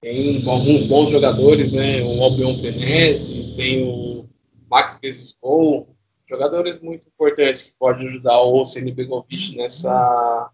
Tem 0.00 0.48
alguns 0.48 0.86
bons 0.86 1.10
jogadores, 1.10 1.72
né? 1.72 2.00
O 2.02 2.22
Albion 2.22 2.54
Penese, 2.60 3.56
tem 3.56 3.88
o 3.88 4.28
Max 4.70 4.98
Bezos 5.00 5.36
jogadores 6.28 6.80
muito 6.80 7.08
importantes 7.08 7.72
que 7.72 7.78
podem 7.78 8.06
ajudar 8.06 8.40
o 8.42 8.64
Ceni 8.64 8.92
Begovic 8.92 9.56
nessa 9.56 10.52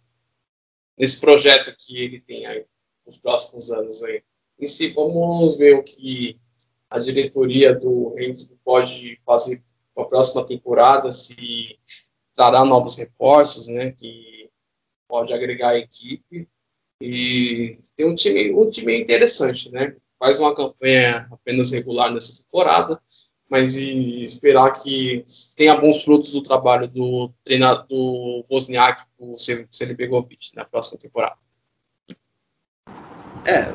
nesse 0.96 1.20
projeto 1.20 1.74
que 1.76 1.96
ele 1.98 2.20
tem 2.20 2.46
aí 2.46 2.64
nos 3.04 3.18
próximos 3.18 3.72
anos 3.72 4.02
aí. 4.04 4.22
Em 4.58 4.66
si, 4.66 4.88
vamos 4.92 5.58
ver 5.58 5.74
o 5.74 5.82
que 5.82 6.38
a 6.88 7.00
diretoria 7.00 7.74
do 7.74 8.14
Rennes 8.14 8.48
pode 8.64 9.20
fazer 9.26 9.62
para 9.92 10.04
a 10.04 10.08
próxima 10.08 10.46
temporada, 10.46 11.10
se 11.10 11.78
trará 12.32 12.64
novos 12.64 12.96
reforços, 12.96 13.66
né, 13.66 13.90
que 13.90 14.48
pode 15.08 15.32
agregar 15.32 15.70
a 15.70 15.78
equipe. 15.78 16.48
E 17.00 17.78
tem 17.96 18.06
um 18.06 18.14
time, 18.14 18.52
um 18.54 18.68
time 18.68 19.00
interessante, 19.00 19.70
né? 19.72 19.94
Faz 20.18 20.38
uma 20.38 20.54
campanha 20.54 21.28
apenas 21.30 21.72
regular 21.72 22.12
nessa 22.12 22.42
temporada, 22.42 23.00
mas 23.50 23.76
esperar 23.76 24.70
que 24.72 25.24
tenha 25.56 25.74
bons 25.74 26.02
frutos 26.02 26.32
do 26.32 26.42
trabalho 26.42 26.88
do 26.88 27.30
treinador 27.42 27.86
do 27.86 28.44
Bosniak, 28.48 29.02
o 29.18 29.36
Celi 29.36 29.94
Begovic, 29.94 30.54
na 30.54 30.64
próxima 30.64 30.98
temporada. 30.98 31.36
É, 33.46 33.74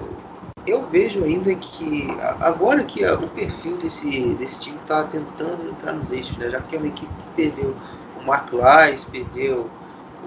eu 0.65 0.87
vejo 0.89 1.23
ainda 1.23 1.53
que 1.55 2.07
agora 2.39 2.83
que 2.83 3.05
o 3.05 3.29
perfil 3.29 3.77
desse, 3.77 4.35
desse 4.35 4.59
time 4.59 4.77
está 4.79 5.03
tentando 5.03 5.69
entrar 5.69 5.93
nos 5.93 6.11
eixos, 6.11 6.37
né? 6.37 6.49
já 6.49 6.61
que 6.61 6.75
é 6.75 6.79
uma 6.79 6.87
equipe 6.87 7.11
que 7.13 7.35
perdeu 7.35 7.75
o 8.19 8.23
Mark 8.23 8.51
Lais, 8.51 9.05
perdeu 9.05 9.69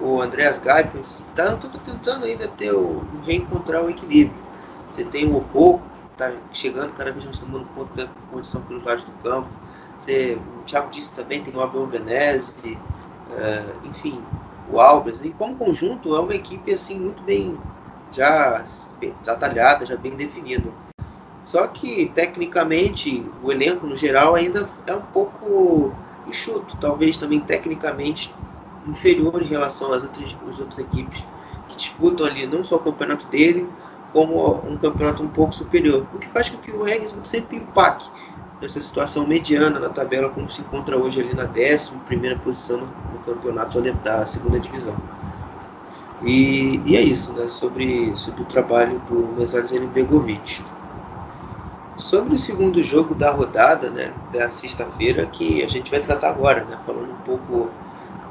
o 0.01 0.21
Andreas 0.21 0.59
Gaipers, 0.59 1.23
está 1.29 1.55
tentando 1.85 2.25
ainda 2.25 2.47
ter 2.47 2.73
o, 2.73 3.03
reencontrar 3.25 3.83
o 3.83 3.89
equilíbrio. 3.89 4.35
Você 4.87 5.03
tem 5.03 5.27
o 5.27 5.37
Opoco, 5.37 5.83
que 5.95 6.11
está 6.11 6.31
chegando 6.51 6.93
cada 6.93 7.11
vez 7.11 7.23
mais 7.25 7.39
tomando 7.39 7.65
conta 7.75 8.05
da 8.05 8.11
condição 8.31 8.61
pelos 8.61 8.83
lados 8.83 9.03
do 9.03 9.11
campo. 9.23 9.49
Você, 9.97 10.37
o 10.59 10.63
Thiago 10.65 10.89
disse 10.91 11.11
também, 11.13 11.41
tem 11.41 11.55
o 11.55 11.61
Abel 11.61 11.87
Venezzi, 11.87 12.77
uh, 13.29 13.87
enfim, 13.87 14.21
o 14.71 14.79
Albers. 14.79 15.21
E 15.21 15.29
como 15.31 15.55
conjunto 15.55 16.15
é 16.15 16.19
uma 16.19 16.35
equipe 16.35 16.73
assim 16.73 16.99
muito 16.99 17.23
bem 17.23 17.57
já, 18.11 18.63
já 19.23 19.35
talhada, 19.35 19.85
já 19.85 19.95
bem 19.95 20.15
definida. 20.15 20.71
Só 21.43 21.67
que, 21.67 22.09
tecnicamente, 22.15 23.25
o 23.41 23.51
elenco 23.51 23.85
no 23.85 23.95
geral 23.95 24.35
ainda 24.35 24.67
é 24.87 24.93
um 24.93 25.01
pouco 25.01 25.93
enxuto, 26.27 26.77
talvez 26.77 27.17
também 27.17 27.39
tecnicamente 27.39 28.33
inferior 28.87 29.41
em 29.41 29.47
relação 29.47 29.93
às 29.93 30.03
outras, 30.03 30.35
às 30.47 30.59
outras 30.59 30.79
equipes 30.79 31.23
que 31.69 31.75
disputam 31.75 32.25
ali 32.25 32.45
não 32.45 32.63
só 32.63 32.75
o 32.75 32.79
campeonato 32.79 33.27
dele, 33.27 33.67
como 34.11 34.55
um 34.67 34.77
campeonato 34.77 35.23
um 35.23 35.27
pouco 35.27 35.53
superior. 35.53 36.05
O 36.13 36.19
que 36.19 36.29
faz 36.29 36.49
com 36.49 36.57
que 36.57 36.71
o 36.71 36.83
Regis 36.83 37.15
sempre 37.23 37.57
empaque 37.57 38.07
nessa 38.61 38.79
situação 38.79 39.27
mediana 39.27 39.79
na 39.79 39.89
tabela, 39.89 40.29
como 40.29 40.47
se 40.47 40.61
encontra 40.61 40.97
hoje 40.97 41.19
ali 41.19 41.33
na 41.33 41.45
11 41.45 42.35
posição 42.43 42.87
no 43.11 43.19
campeonato 43.25 43.81
da 43.81 44.25
segunda 44.25 44.59
divisão. 44.59 44.95
E, 46.21 46.81
e 46.85 46.95
é 46.95 47.01
isso, 47.01 47.33
né? 47.33 47.49
Sobre, 47.49 48.15
sobre 48.15 48.43
o 48.43 48.45
trabalho 48.45 49.01
do 49.09 49.35
Mesarzene 49.37 49.87
Begovic. 49.87 50.61
Sobre 51.97 52.35
o 52.35 52.39
segundo 52.39 52.81
jogo 52.81 53.13
da 53.13 53.31
rodada, 53.31 53.89
né? 53.89 54.13
Da 54.31 54.49
sexta-feira, 54.49 55.25
que 55.25 55.63
a 55.63 55.67
gente 55.67 55.91
vai 55.91 55.99
tratar 55.99 56.29
agora, 56.29 56.63
né? 56.63 56.77
Falando 56.85 57.11
um 57.11 57.21
pouco 57.25 57.69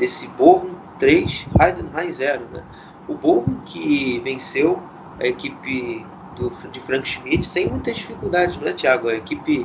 desse 0.02 0.26
Borrom 0.26 0.74
3, 0.98 1.46
Heidenheim 1.60 2.12
0, 2.12 2.40
né? 2.52 2.64
O 3.06 3.14
Borrom 3.14 3.60
que 3.64 4.18
venceu 4.24 4.82
a 5.20 5.24
equipe 5.24 6.04
do, 6.34 6.50
de 6.72 6.80
Frank 6.80 7.08
Schmidt 7.08 7.46
sem 7.46 7.68
muitas 7.68 7.94
dificuldades, 7.94 8.56
né, 8.56 8.72
Thiago? 8.72 9.08
A 9.08 9.14
equipe 9.14 9.64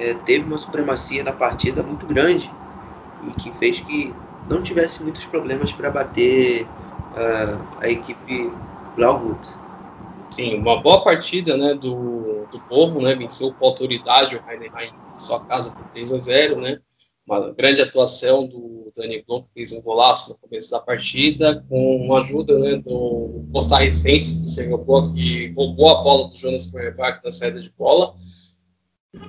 é, 0.00 0.14
teve 0.14 0.44
uma 0.44 0.58
supremacia 0.58 1.22
na 1.22 1.32
partida 1.32 1.84
muito 1.84 2.04
grande 2.04 2.50
e 3.28 3.30
que 3.34 3.52
fez 3.58 3.78
que 3.78 4.12
não 4.50 4.60
tivesse 4.60 5.04
muitos 5.04 5.24
problemas 5.24 5.72
para 5.72 5.88
bater 5.88 6.66
a, 7.14 7.84
a 7.84 7.88
equipe 7.88 8.50
Blauhut. 8.96 9.54
Sim, 10.30 10.58
uma 10.58 10.82
boa 10.82 11.04
partida 11.04 11.56
né, 11.56 11.74
do, 11.74 12.44
do 12.50 12.58
Borro, 12.68 13.00
né, 13.00 13.14
venceu 13.14 13.54
com 13.54 13.64
autoridade 13.64 14.34
o 14.34 14.50
Heidenheim 14.50 14.92
em 15.14 15.18
sua 15.18 15.38
casa 15.44 15.76
por 15.76 15.84
3 15.90 16.12
a 16.12 16.16
0 16.16 16.60
né, 16.60 16.80
uma 17.26 17.52
grande 17.52 17.82
atuação 17.82 18.46
do 18.46 18.92
Dani 18.96 19.22
Blom, 19.26 19.42
que 19.42 19.48
fez 19.54 19.72
um 19.72 19.82
golaço 19.82 20.32
no 20.32 20.38
começo 20.38 20.70
da 20.70 20.80
partida, 20.80 21.64
com 21.68 22.14
ajuda 22.16 22.56
né, 22.58 22.76
do 22.76 23.44
costarricense 23.52 24.42
do 24.42 24.48
Singapura, 24.48 25.12
que 25.12 25.52
roubou 25.52 25.90
a 25.90 26.02
bola 26.02 26.28
do 26.28 26.34
Jonas 26.36 26.70
Feuerbach 26.70 27.20
na 27.24 27.32
saída 27.32 27.60
de 27.60 27.70
bola. 27.70 28.14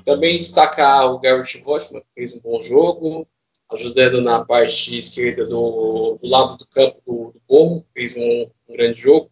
Também 0.05 0.37
destacar 0.37 1.11
o 1.11 1.19
Garrett 1.19 1.61
Rochman, 1.63 2.01
que 2.01 2.07
fez 2.13 2.35
um 2.35 2.41
bom 2.41 2.61
jogo, 2.61 3.27
ajudando 3.71 4.21
na 4.21 4.45
parte 4.45 4.97
esquerda 4.97 5.45
do, 5.45 6.19
do 6.21 6.27
lado 6.27 6.55
do 6.57 6.67
campo 6.67 7.01
do, 7.05 7.31
do 7.33 7.41
Borro, 7.47 7.85
fez 7.93 8.15
um, 8.15 8.43
um, 8.69 8.73
grande 8.73 8.99
jogo. 8.99 9.29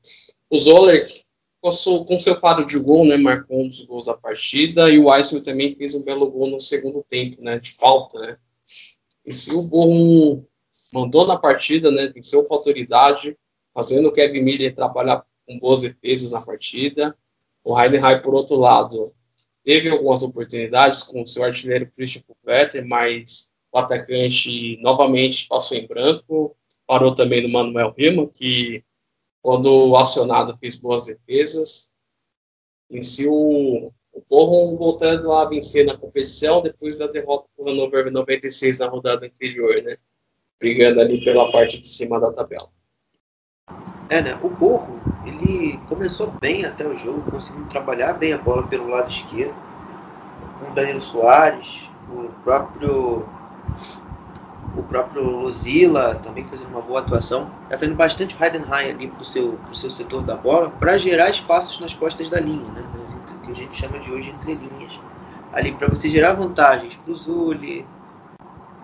O 0.50 0.57
Zoller, 0.57 1.07
com, 1.62 1.72
com 2.05 2.19
seu 2.19 2.36
faro 2.36 2.65
de 2.65 2.79
gol, 2.79 3.05
né, 3.05 3.15
marcou 3.15 3.62
um 3.62 3.67
dos 3.67 3.86
gols 3.86 4.05
da 4.05 4.13
partida, 4.15 4.89
e 4.89 4.98
o 4.98 5.05
Weissman 5.05 5.43
também 5.43 5.75
fez 5.75 5.93
um 5.95 6.03
belo 6.03 6.29
gol 6.31 6.50
no 6.50 6.60
segundo 6.60 7.03
tempo, 7.03 7.41
né, 7.41 7.60
de 7.60 7.72
falta, 7.74 8.19
né. 8.19 8.38
E 9.25 9.34
se 9.34 9.53
o 9.53 9.63
Borro 9.63 10.48
mandou 10.93 11.25
na 11.25 11.38
partida, 11.38 11.91
né, 11.91 12.07
venceu 12.07 12.45
com 12.45 12.53
autoridade, 12.53 13.38
fazendo 13.74 14.10
o 14.10 14.12
Kevin 14.12 14.41
Miller 14.41 14.74
trabalhar 14.74 15.25
com 15.45 15.60
boas 15.60 15.81
defesas 15.81 16.31
na 16.31 16.41
partida. 16.41 17.17
O 17.63 17.79
Heidenheim, 17.79 18.22
por 18.22 18.34
outro 18.34 18.55
lado, 18.55 19.03
teve 19.63 19.89
algumas 19.89 20.22
oportunidades 20.22 21.03
com 21.03 21.24
o 21.24 21.27
seu 21.27 21.43
artilheiro 21.43 21.91
Christian 21.95 22.22
Pulvetter, 22.22 22.86
mas 22.86 23.51
o 23.72 23.77
atacante 23.77 24.77
novamente 24.81 25.48
passou 25.48 25.77
em 25.77 25.88
branco, 25.88 26.55
parou 26.88 27.13
também 27.13 27.41
no 27.41 27.50
Manuel 27.50 27.93
Rima, 27.98 28.27
que 28.27 28.84
quando 29.41 29.95
acionado 29.95 30.57
fez 30.57 30.75
boas 30.75 31.07
defesas. 31.07 31.91
Em 32.89 33.01
si, 33.01 33.27
o, 33.27 33.91
o 34.15 34.24
Borrom 34.29 34.77
voltando 34.77 35.31
a 35.34 35.43
vencer 35.45 35.86
na 35.86 35.98
competição 35.98 36.62
depois 36.62 37.00
da 37.00 37.07
derrota 37.07 37.48
para 37.55 37.65
o 37.65 37.69
Hannover 37.69 38.10
96 38.10 38.79
na 38.79 38.88
rodada 38.88 39.25
anterior, 39.25 39.75
né? 39.84 39.98
Brigando 40.57 41.01
ali 41.01 41.22
pela 41.22 41.51
parte 41.51 41.81
de 41.81 41.88
cima 41.88 42.19
da 42.19 42.31
tabela. 42.31 42.69
É, 44.10 44.17
É, 44.17 44.22
né? 44.22 44.39
O 44.41 44.50
Borro, 44.50 44.98
ele 45.25 45.77
começou 45.89 46.31
bem 46.39 46.63
até 46.63 46.88
o 46.88 46.95
jogo, 46.95 47.29
conseguindo 47.29 47.67
trabalhar 47.67 48.13
bem 48.13 48.31
a 48.31 48.38
bola 48.38 48.65
pelo 48.65 48.88
lado 48.88 49.10
esquerdo, 49.10 49.55
com 50.60 50.72
o 50.72 50.74
Danilo 50.74 51.01
Soares, 51.01 51.81
o 52.10 52.29
próprio 52.43 53.27
o 54.77 54.84
próprio 54.84 55.22
Luzila 55.24 56.15
também 56.24 56.46
fazendo 56.46 56.70
uma 56.70 56.82
boa 56.82 57.00
atuação, 57.00 57.50
está 57.63 57.77
tendo 57.77 57.96
bastante 57.96 58.36
Heidenheim 58.41 58.91
ali 58.91 59.08
para 59.08 59.22
o 59.22 59.25
seu, 59.25 59.53
pro 59.65 59.75
seu 59.75 59.89
setor 59.89 60.24
da 60.24 60.36
bola, 60.36 60.70
para 60.70 60.98
gerar 60.98 61.29
espaços 61.29 61.79
nas 61.79 61.94
costas 61.94 62.29
da 62.29 62.39
linha, 62.39 62.70
né? 62.72 62.84
Que 63.44 63.51
a 63.51 63.55
gente 63.55 63.75
chama 63.77 64.00
de 64.00 64.12
hoje 64.12 64.32
entre 64.32 64.55
linhas. 64.55 65.00
Ali 65.53 65.72
para 65.72 65.88
você 65.88 66.10
gerar 66.10 66.34
vantagens 66.34 66.96
para 66.96 67.13
o 67.13 67.15
Zuli, 67.15 67.86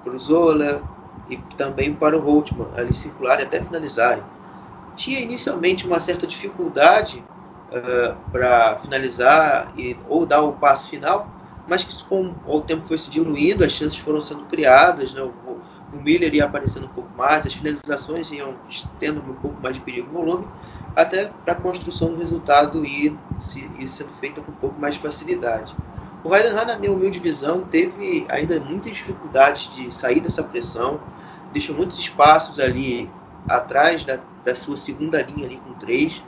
para 0.03 0.13
o 0.13 0.17
Zola 0.17 0.81
e 1.29 1.38
também 1.57 1.93
para 1.93 2.17
o 2.17 2.21
Holtman, 2.21 2.67
ali 2.75 2.93
circular 2.93 3.39
e 3.39 3.43
até 3.43 3.62
finalizarem. 3.62 4.24
Tinha 4.95 5.19
inicialmente 5.19 5.86
uma 5.86 6.00
certa 6.00 6.25
dificuldade 6.25 7.24
uh, 7.71 8.15
para 8.31 8.79
finalizar 8.79 9.74
e, 9.77 9.98
ou 10.07 10.25
dar 10.25 10.41
o 10.41 10.53
passe 10.53 10.89
final, 10.89 11.29
mas 11.67 11.83
que 11.83 12.03
com 12.05 12.33
o 12.45 12.62
tempo 12.62 12.86
foi 12.86 12.98
se 12.98 13.10
diluindo, 13.10 13.63
as 13.63 13.71
chances 13.71 13.98
foram 13.98 14.21
sendo 14.21 14.43
criadas, 14.45 15.13
né? 15.13 15.21
o, 15.21 15.60
o 15.93 16.01
Miller 16.01 16.33
ia 16.33 16.45
aparecendo 16.45 16.86
um 16.86 16.89
pouco 16.89 17.10
mais, 17.17 17.45
as 17.45 17.53
finalizações 17.53 18.31
iam 18.31 18.55
tendo 19.00 19.19
um 19.19 19.33
pouco 19.36 19.62
mais 19.62 19.75
de 19.75 19.81
perigo 19.81 20.07
e 20.10 20.13
volume, 20.13 20.48
até 20.95 21.27
para 21.45 21.53
a 21.53 21.55
construção 21.55 22.10
do 22.10 22.17
resultado 22.17 22.86
ir, 22.86 23.17
se, 23.39 23.69
ir 23.79 23.88
sendo 23.88 24.13
feita 24.13 24.41
com 24.41 24.51
um 24.51 24.55
pouco 24.55 24.79
mais 24.79 24.95
de 24.95 25.01
facilidade. 25.01 25.75
O 26.24 26.36
Heidenheim, 26.36 26.65
na 26.65 26.77
minha 26.77 26.91
humilde 26.91 27.19
visão, 27.19 27.62
teve 27.63 28.25
ainda 28.29 28.60
muitas 28.60 28.91
dificuldades 28.91 29.74
de 29.75 29.93
sair 29.93 30.19
dessa 30.19 30.43
pressão, 30.43 31.00
deixou 31.51 31.75
muitos 31.75 31.98
espaços 31.98 32.60
ali 32.60 33.10
atrás 33.48 34.05
da, 34.05 34.19
da 34.43 34.55
sua 34.55 34.77
segunda 34.77 35.21
linha 35.21 35.45
ali 35.45 35.57
com 35.57 35.74
três, 35.74 36.24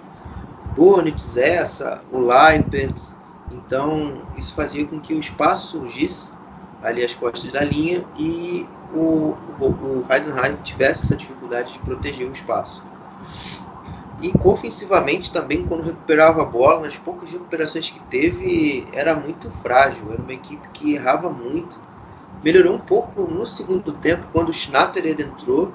Bonitz, 0.76 1.38
essa, 1.38 2.02
o 2.12 2.20
Leipzig, 2.20 3.16
então 3.52 4.24
isso 4.36 4.56
fazia 4.56 4.86
com 4.88 5.00
que 5.00 5.14
o 5.14 5.20
espaço 5.20 5.78
surgisse 5.78 6.32
ali 6.82 7.06
às 7.06 7.14
costas 7.14 7.52
da 7.52 7.64
linha 7.64 8.04
e 8.18 8.68
o, 8.94 9.36
o, 9.60 9.66
o 9.66 10.06
Heidenheim 10.10 10.56
tivesse 10.64 11.04
essa 11.04 11.16
dificuldade 11.16 11.74
de 11.74 11.80
proteger 11.80 12.28
o 12.28 12.32
espaço. 12.32 12.84
E 14.22 14.32
ofensivamente 14.44 15.32
também, 15.32 15.66
quando 15.66 15.84
recuperava 15.84 16.44
a 16.44 16.46
bola, 16.46 16.82
nas 16.82 16.96
poucas 16.96 17.32
recuperações 17.32 17.90
que 17.90 18.00
teve, 18.04 18.88
era 18.94 19.14
muito 19.16 19.52
frágil. 19.62 20.12
Era 20.12 20.22
uma 20.22 20.34
equipe 20.34 20.66
que 20.72 20.94
errava 20.94 21.30
muito. 21.30 21.78
Melhorou 22.44 22.76
um 22.76 22.80
pouco 22.80 23.22
no 23.24 23.46
segundo 23.46 23.92
tempo, 23.94 24.26
quando 24.32 24.50
o 24.50 24.54
Schnatterer 24.54 25.20
entrou 25.20 25.74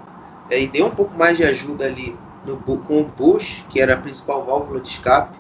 é, 0.51 0.61
e 0.61 0.67
deu 0.67 0.87
um 0.87 0.91
pouco 0.91 1.17
mais 1.17 1.37
de 1.37 1.45
ajuda 1.45 1.85
ali 1.85 2.17
no, 2.45 2.57
com 2.57 3.01
o 3.01 3.05
Bush, 3.05 3.65
que 3.69 3.81
era 3.81 3.95
a 3.95 3.97
principal 3.97 4.45
válvula 4.45 4.81
de 4.81 4.89
escape, 4.89 5.37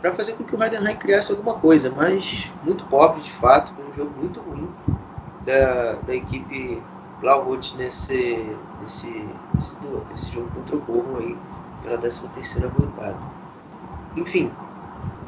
para 0.00 0.12
fazer 0.12 0.32
com 0.32 0.44
que 0.44 0.54
o 0.54 0.62
Heidenheim 0.62 0.96
criasse 0.96 1.30
alguma 1.30 1.54
coisa, 1.54 1.90
mas 1.96 2.52
muito 2.64 2.84
pobre 2.84 3.22
de 3.22 3.30
fato. 3.30 3.72
Foi 3.72 3.88
um 3.88 3.94
jogo 3.94 4.12
muito 4.18 4.40
ruim 4.40 4.68
da, 5.46 5.92
da 6.06 6.14
equipe 6.14 6.82
Blauhut 7.22 7.76
nesse, 7.76 8.36
nesse, 8.82 9.28
nesse, 9.54 9.76
nesse 10.10 10.32
jogo 10.32 10.50
contra 10.50 10.76
o 10.76 10.80
Borrom 10.80 11.18
aí 11.18 11.38
pela 11.82 11.96
13 11.96 12.28
terceira 12.28 12.68
rodada. 12.68 13.18
Enfim, 14.16 14.52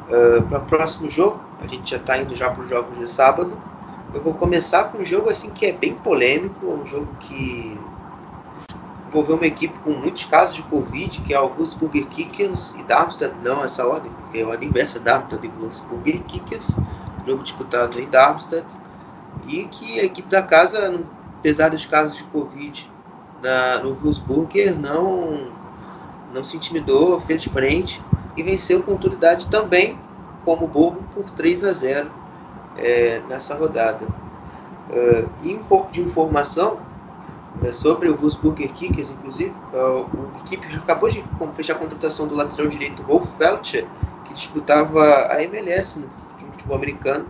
uh, 0.09 0.43
para 0.43 0.59
o 0.59 0.65
próximo 0.65 1.09
jogo, 1.09 1.39
a 1.61 1.67
gente 1.67 1.89
já 1.89 1.97
está 1.97 2.17
indo 2.17 2.35
já 2.35 2.51
para 2.51 2.61
os 2.61 2.69
jogos 2.69 2.99
de 2.99 3.09
sábado. 3.09 3.57
Eu 4.13 4.21
vou 4.21 4.33
começar 4.33 4.85
com 4.85 4.99
um 4.99 5.05
jogo 5.05 5.29
assim 5.29 5.49
que 5.49 5.65
é 5.65 5.71
bem 5.71 5.95
polêmico, 5.95 6.67
um 6.67 6.85
jogo 6.85 7.07
que 7.19 7.79
envolveu 9.07 9.37
uma 9.37 9.47
equipe 9.47 9.77
com 9.79 9.91
muitos 9.91 10.25
casos 10.25 10.57
de 10.57 10.63
Covid, 10.63 11.21
que 11.21 11.33
é 11.33 11.39
o 11.39 11.47
Wolfsburger 11.47 12.05
Kickers 12.07 12.75
e 12.75 12.83
Darmstadt, 12.83 13.33
não 13.41 13.63
essa 13.63 13.87
ordem, 13.87 14.11
é 14.33 14.41
a 14.41 14.47
ordem 14.47 14.67
inversa, 14.67 14.99
Darmstadt 14.99 15.45
e 15.45 15.49
Wolfsburger 15.49 16.21
Kickers, 16.23 16.75
jogo 17.25 17.41
disputado 17.43 17.99
em 17.99 18.09
Darmstadt, 18.09 18.65
e 19.47 19.65
que 19.65 19.99
a 19.99 20.03
equipe 20.03 20.27
da 20.29 20.43
casa, 20.43 21.01
apesar 21.45 21.69
dos 21.69 21.85
casos 21.85 22.17
de 22.17 22.23
Covid 22.23 22.91
na, 23.43 23.77
no 23.77 23.93
Wolfsburger, 23.93 24.75
não 24.75 25.53
não 26.33 26.43
se 26.43 26.57
intimidou, 26.57 27.21
fez 27.21 27.45
frente 27.45 28.01
e 28.35 28.41
venceu 28.41 28.81
com 28.81 28.93
autoridade 28.93 29.47
também, 29.47 29.97
como 30.43 30.67
Borgo, 30.67 31.03
por 31.13 31.29
3 31.29 31.63
a 31.63 31.71
0 31.71 32.11
é, 32.77 33.21
nessa 33.29 33.53
rodada. 33.53 34.05
Uh, 34.89 35.29
e 35.43 35.55
um 35.55 35.63
pouco 35.63 35.91
de 35.91 36.01
informação 36.01 36.79
é, 37.63 37.71
sobre 37.71 38.09
o 38.09 38.17
Wolfsburger 38.17 38.73
Kickers, 38.73 39.11
inclusive, 39.11 39.53
uh, 39.71 40.09
a 40.35 40.39
equipe 40.39 40.67
acabou 40.75 41.09
de 41.09 41.23
fechar 41.55 41.73
a 41.73 41.79
contratação 41.79 42.27
do 42.27 42.35
lateral 42.35 42.67
direito 42.67 43.03
Wolf 43.03 43.29
Felcher, 43.37 43.87
que 44.25 44.33
disputava 44.33 44.99
a 45.29 45.41
MLS 45.43 45.99
no 45.99 46.09
futebol 46.51 46.75
americano. 46.75 47.25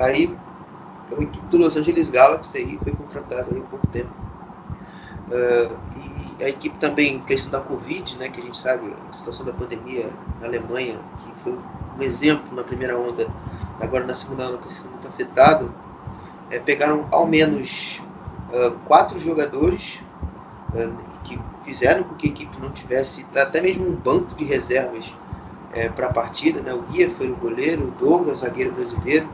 Aí, 0.00 0.34
a 1.20 1.22
equipe 1.22 1.46
do 1.46 1.58
Los 1.58 1.76
Angeles 1.76 2.10
Galaxy 2.10 2.58
aí, 2.58 2.78
foi 2.82 2.92
contratada 2.92 3.50
há 3.50 3.60
pouco 3.62 3.86
tempo. 3.88 4.10
Uh, 5.28 5.74
e 6.38 6.44
a 6.44 6.48
equipe 6.48 6.76
também, 6.78 7.20
questão 7.20 7.50
da 7.50 7.60
Covid, 7.60 8.18
né, 8.18 8.28
que 8.28 8.40
a 8.40 8.44
gente 8.44 8.58
sabe, 8.58 8.94
a 9.08 9.12
situação 9.12 9.46
da 9.46 9.52
pandemia 9.52 10.12
na 10.40 10.46
Alemanha, 10.46 11.00
que 11.18 11.40
foi 11.42 11.52
um 11.52 12.02
exemplo 12.02 12.54
na 12.54 12.62
primeira 12.62 12.98
onda, 12.98 13.26
agora 13.80 14.04
na 14.04 14.14
segunda 14.14 14.46
onda 14.46 14.56
está 14.56 14.70
sendo 14.70 14.90
muito 14.90 15.08
afetado, 15.08 15.72
é, 16.50 16.58
pegaram 16.58 17.08
ao 17.10 17.26
menos 17.26 18.02
uh, 18.52 18.72
quatro 18.86 19.18
jogadores 19.18 20.00
uh, 20.74 20.94
que 21.24 21.38
fizeram 21.62 22.02
com 22.02 22.14
que 22.14 22.28
a 22.28 22.30
equipe 22.30 22.60
não 22.60 22.70
tivesse 22.70 23.24
até 23.34 23.60
mesmo 23.60 23.88
um 23.88 23.96
banco 23.96 24.34
de 24.34 24.44
reservas 24.44 25.14
é, 25.72 25.88
para 25.88 26.08
a 26.08 26.12
partida. 26.12 26.60
Né? 26.60 26.72
O 26.74 26.82
Guia 26.82 27.10
foi 27.10 27.30
o 27.30 27.36
goleiro, 27.36 27.88
o 27.88 27.90
Douglas, 27.92 28.40
zagueiro 28.40 28.72
brasileiro, 28.72 29.28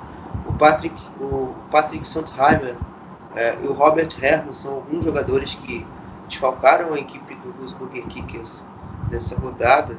Patrick, 0.59 1.01
o 1.21 1.55
Patrick 1.71 2.07
Sontheimer 2.07 2.77
é, 3.35 3.63
e 3.63 3.69
o 3.69 3.73
Robert 3.73 4.09
Herman 4.21 4.55
são 4.55 4.75
alguns 4.75 5.05
jogadores 5.05 5.55
que 5.55 5.87
desfalcaram 6.29 6.93
a 6.93 6.99
equipe 6.99 7.35
do 7.37 7.53
Wolfsburger 7.53 8.07
Kickers 8.09 8.63
nessa 9.11 9.37
rodada. 9.37 9.99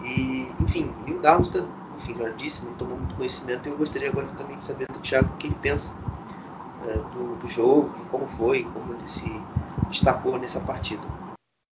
E, 0.00 0.48
enfim, 0.60 0.92
e 1.06 1.12
o 1.12 1.20
Darmstadt, 1.20 1.66
enfim, 1.96 2.14
já 2.14 2.28
disse, 2.30 2.64
não 2.64 2.74
tomou 2.74 2.96
muito 2.96 3.14
conhecimento. 3.14 3.68
Eu 3.68 3.76
gostaria 3.76 4.08
agora 4.08 4.26
também 4.36 4.56
de 4.58 4.64
saber 4.64 4.86
do 4.86 4.98
Thiago 4.98 5.32
o 5.32 5.36
que 5.36 5.46
ele 5.46 5.56
pensa 5.56 5.92
é, 6.82 6.94
do, 7.14 7.36
do, 7.36 7.46
jogo, 7.46 7.90
como 8.10 8.26
foi, 8.26 8.64
como 8.64 8.92
ele 8.94 9.06
se 9.06 9.30
destacou 9.88 10.38
nessa 10.38 10.60
partida. 10.60 11.02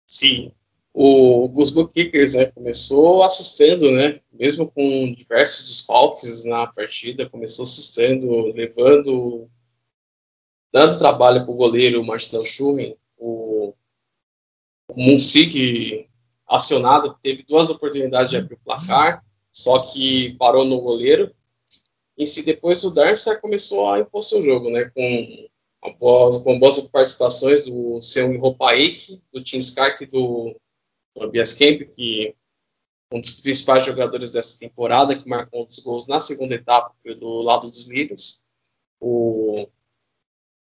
Sim, 0.07 0.51
o 0.93 1.47
Wolfsburg 1.49 1.93
Kickers 1.93 2.33
né, 2.33 2.45
começou 2.45 3.23
assustando, 3.23 3.91
né? 3.91 4.19
Mesmo 4.31 4.69
com 4.69 5.13
diversos 5.13 5.67
desfalques 5.67 6.45
na 6.45 6.67
partida, 6.67 7.29
começou 7.29 7.63
assustando, 7.63 8.51
levando 8.53 9.49
dando 10.71 10.97
trabalho 10.97 11.43
para 11.43 11.51
o 11.51 11.55
goleiro 11.55 12.05
Marcelo 12.05 12.45
Schumann, 12.45 12.95
o, 13.17 13.73
o 14.89 15.01
Munsik 15.01 16.07
acionado, 16.47 17.17
teve 17.21 17.43
duas 17.43 17.69
oportunidades 17.69 18.29
de 18.29 18.37
abrir 18.37 18.55
o 18.55 18.59
placar, 18.63 19.23
só 19.51 19.79
que 19.79 20.35
parou 20.37 20.65
no 20.65 20.79
goleiro. 20.79 21.33
E 22.17 22.25
se 22.25 22.45
depois 22.45 22.83
o 22.83 22.91
Darmstadt 22.91 23.41
começou 23.41 23.91
a 23.91 23.99
impor 23.99 24.23
seu 24.23 24.41
jogo, 24.41 24.69
né, 24.69 24.91
com, 24.93 25.47
com 25.99 26.59
boas 26.59 26.79
participações 26.89 27.65
do 27.65 27.99
seu 28.01 28.39
Ropaik, 28.39 29.21
do 29.31 29.43
Tim 29.43 29.57
Skark 29.57 30.03
e 30.03 30.07
do 30.07 30.55
Tobias 31.19 31.53
Kemp, 31.53 31.89
que 31.91 32.35
um 33.11 33.21
dos 33.21 33.41
principais 33.41 33.85
jogadores 33.85 34.31
dessa 34.31 34.59
temporada, 34.59 35.15
que 35.15 35.27
marcou 35.27 35.65
os 35.65 35.79
gols 35.79 36.07
na 36.07 36.19
segunda 36.19 36.55
etapa 36.55 36.93
pelo 37.03 37.41
lado 37.41 37.69
dos 37.69 37.89
Lírios. 37.89 38.43
O 38.99 39.69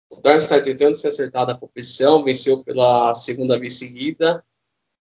o 0.08 0.22
Darmstadt 0.22 0.64
tentando 0.64 0.96
se 0.96 1.08
acertar 1.08 1.46
da 1.46 1.56
competição, 1.56 2.24
venceu 2.24 2.64
pela 2.64 3.14
segunda 3.14 3.60
vez 3.60 3.80
seguida, 3.80 4.46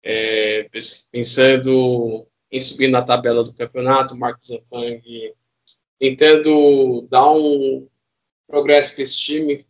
é, 0.03 0.71
pensando 1.11 2.27
em 2.51 2.61
subir 2.61 2.89
na 2.89 3.03
tabela 3.03 3.43
do 3.43 3.55
campeonato, 3.55 4.17
Marcos 4.17 4.47
Zampang 4.47 5.35
tentando 5.99 7.07
dar 7.11 7.31
um 7.31 7.89
progresso 8.47 8.95
para 8.95 9.03
esse 9.03 9.17
time, 9.17 9.67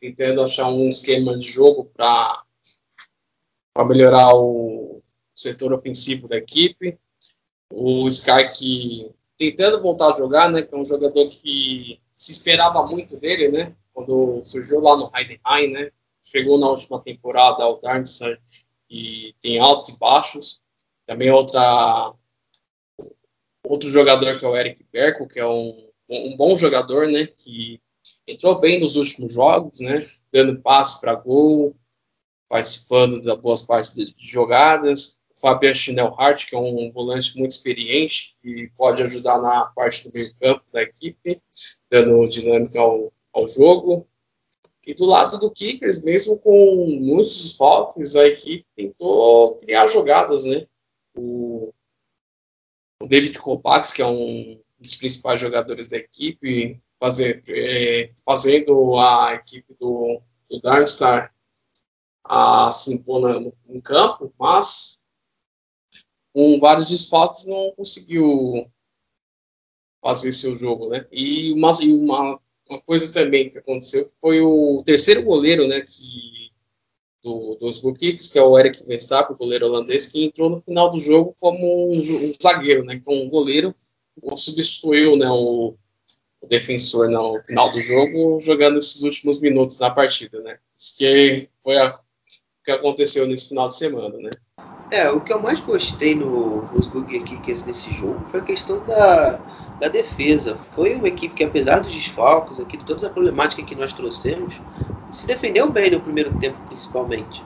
tentando 0.00 0.42
achar 0.42 0.68
um 0.68 0.88
esquema 0.88 1.36
de 1.36 1.46
jogo 1.46 1.84
para 1.84 2.44
melhorar 3.84 4.34
o 4.34 5.00
setor 5.34 5.72
ofensivo 5.72 6.28
da 6.28 6.36
equipe. 6.36 6.98
O 7.72 8.06
Sky 8.08 9.10
tentando 9.36 9.82
voltar 9.82 10.10
a 10.10 10.16
jogar, 10.16 10.50
né, 10.50 10.62
que 10.62 10.74
é 10.74 10.78
um 10.78 10.84
jogador 10.84 11.28
que 11.28 12.00
se 12.14 12.32
esperava 12.32 12.86
muito 12.86 13.16
dele, 13.18 13.48
né? 13.48 13.74
quando 13.96 14.44
surgiu 14.44 14.80
lá 14.80 14.94
no 14.94 15.10
Heidenheim, 15.16 15.72
né? 15.72 15.90
Chegou 16.22 16.58
na 16.58 16.68
última 16.68 17.00
temporada 17.00 17.64
ao 17.64 17.80
Darmstadt 17.80 18.38
e 18.90 19.34
tem 19.40 19.58
altos 19.58 19.88
e 19.88 19.98
baixos. 19.98 20.60
Também 21.06 21.30
outra 21.30 22.12
outro 23.64 23.90
jogador 23.90 24.38
que 24.38 24.44
é 24.44 24.48
o 24.48 24.54
Eric 24.54 24.84
Berko, 24.92 25.26
que 25.26 25.40
é 25.40 25.46
um, 25.46 25.88
um 26.10 26.36
bom 26.36 26.54
jogador, 26.56 27.08
né? 27.08 27.26
Que 27.26 27.80
entrou 28.28 28.60
bem 28.60 28.78
nos 28.78 28.96
últimos 28.96 29.32
jogos, 29.32 29.80
né? 29.80 29.96
Dando 30.30 30.60
passe 30.60 31.00
para 31.00 31.14
gol, 31.14 31.74
participando 32.48 33.20
das 33.20 33.38
boas 33.38 33.62
partes 33.62 33.94
de 33.94 34.14
jogadas. 34.18 35.18
O 35.36 35.40
Fabian 35.40 35.74
Schnellhardt, 35.74 36.46
que 36.46 36.54
é 36.54 36.58
um 36.58 36.90
volante 36.92 37.38
muito 37.38 37.50
experiente 37.50 38.34
e 38.42 38.70
pode 38.76 39.02
ajudar 39.02 39.40
na 39.40 39.66
parte 39.66 40.08
do 40.08 40.14
meio 40.14 40.34
campo 40.40 40.64
da 40.72 40.82
equipe, 40.82 41.40
dando 41.90 42.26
dinâmica 42.28 42.80
ao, 42.80 43.12
ao 43.32 43.46
jogo. 43.46 44.06
E 44.86 44.94
do 44.94 45.04
lado 45.04 45.38
do 45.38 45.50
Kickers, 45.50 46.00
mesmo 46.02 46.38
com 46.38 46.86
muitos 47.00 47.42
desfalques, 47.42 48.14
a 48.14 48.26
equipe 48.26 48.64
tentou 48.76 49.56
criar 49.56 49.88
jogadas, 49.88 50.44
né? 50.46 50.66
O, 51.16 51.72
o 53.02 53.06
David 53.06 53.36
Kovacs, 53.38 53.92
que 53.92 54.00
é 54.00 54.06
um 54.06 54.60
dos 54.78 54.94
principais 54.94 55.40
jogadores 55.40 55.88
da 55.88 55.96
equipe, 55.96 56.80
fazer, 57.00 57.42
é, 57.48 58.10
fazendo 58.24 58.96
a 58.96 59.34
equipe 59.34 59.74
do, 59.78 60.20
do 60.48 60.60
a 62.28 62.70
se 62.70 62.94
impor 62.94 63.20
no, 63.20 63.52
no 63.66 63.82
campo, 63.82 64.32
mas 64.38 64.98
com 66.32 66.58
vários 66.60 66.90
desfalques 66.90 67.46
não 67.46 67.72
conseguiu 67.76 68.70
fazer 70.02 70.32
seu 70.32 70.54
jogo, 70.54 70.88
né? 70.90 71.06
E 71.10 71.52
uma, 71.52 71.72
uma 71.72 72.40
uma 72.68 72.80
coisa 72.82 73.12
também 73.12 73.48
que 73.48 73.58
aconteceu 73.58 74.10
foi 74.20 74.40
o 74.40 74.82
terceiro 74.84 75.22
goleiro, 75.22 75.66
né, 75.68 75.80
que, 75.80 76.50
do, 77.22 77.56
dos 77.56 77.80
Bukikis, 77.80 78.32
que 78.32 78.38
é 78.38 78.42
o 78.42 78.58
Eric 78.58 78.84
Verstappen, 78.84 79.34
o 79.34 79.38
goleiro 79.38 79.66
holandês, 79.66 80.08
que 80.08 80.24
entrou 80.24 80.50
no 80.50 80.60
final 80.60 80.90
do 80.90 80.98
jogo 80.98 81.36
como 81.38 81.88
um, 81.88 81.92
um 81.92 82.32
zagueiro, 82.42 82.84
né, 82.84 83.00
como 83.04 83.22
um 83.22 83.28
goleiro, 83.28 83.74
substituiu, 84.36 85.16
né, 85.16 85.28
o, 85.30 85.76
o, 86.40 86.46
defensor 86.46 87.08
no 87.08 87.40
final 87.44 87.70
do 87.70 87.80
jogo, 87.80 88.40
jogando 88.40 88.78
esses 88.78 89.02
últimos 89.02 89.40
minutos 89.40 89.78
da 89.78 89.90
partida, 89.90 90.40
né. 90.40 90.58
Isso 90.76 90.98
que 90.98 91.48
foi 91.62 91.76
a, 91.78 91.98
que 92.66 92.72
aconteceu 92.72 93.26
nesse 93.26 93.48
final 93.48 93.66
de 93.66 93.76
semana, 93.76 94.14
né. 94.18 94.30
É, 94.90 95.10
o 95.10 95.20
que 95.20 95.32
eu 95.32 95.40
mais 95.40 95.58
gostei 95.60 96.14
no 96.14 96.62
Wolfsburg 96.66 97.20
Kickers 97.20 97.64
nesse 97.64 97.92
jogo 97.92 98.24
foi 98.30 98.40
a 98.40 98.44
questão 98.44 98.84
da 98.84 99.40
da 99.78 99.88
defesa. 99.88 100.58
Foi 100.74 100.94
uma 100.94 101.08
equipe 101.08 101.34
que, 101.34 101.44
apesar 101.44 101.80
dos 101.80 101.92
desfalques, 101.92 102.58
aqui, 102.58 102.76
de 102.76 102.84
toda 102.84 103.06
a 103.06 103.10
problemática 103.10 103.62
que 103.62 103.74
nós 103.74 103.92
trouxemos, 103.92 104.54
se 105.12 105.26
defendeu 105.26 105.70
bem 105.70 105.90
no 105.90 106.00
primeiro 106.00 106.36
tempo, 106.38 106.58
principalmente. 106.66 107.44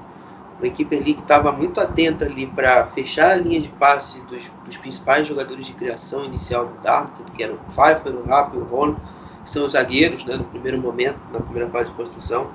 Uma 0.59 0.67
equipe 0.67 0.95
ali 0.97 1.15
que 1.15 1.23
estava 1.23 1.51
muito 1.53 1.81
atenta 1.81 2.27
ali 2.27 2.47
para 2.47 2.87
fechar 2.89 3.33
a 3.33 3.37
linha 3.37 3.61
de 3.61 3.69
passe 3.69 4.21
dos, 4.27 4.45
dos, 4.65 4.77
principais 4.77 5.27
jogadores 5.27 5.67
de 5.67 5.73
criação 5.73 6.25
inicial 6.25 6.67
do 6.67 6.83
Darmstadt, 6.83 7.33
que 7.33 7.43
eram 7.43 7.55
o 7.55 7.59
Pfeiffer, 7.73 8.15
o 8.15 8.25
Rapp 8.27 8.57
o 8.57 8.65
Ron, 8.65 8.95
que 9.43 9.51
são 9.51 9.65
os 9.65 9.73
zagueiros 9.73 10.25
né, 10.25 10.37
no 10.37 10.45
primeiro 10.45 10.79
momento, 10.79 11.19
na 11.33 11.41
primeira 11.41 11.69
fase 11.71 11.91
de 11.91 11.97
construção. 11.97 12.51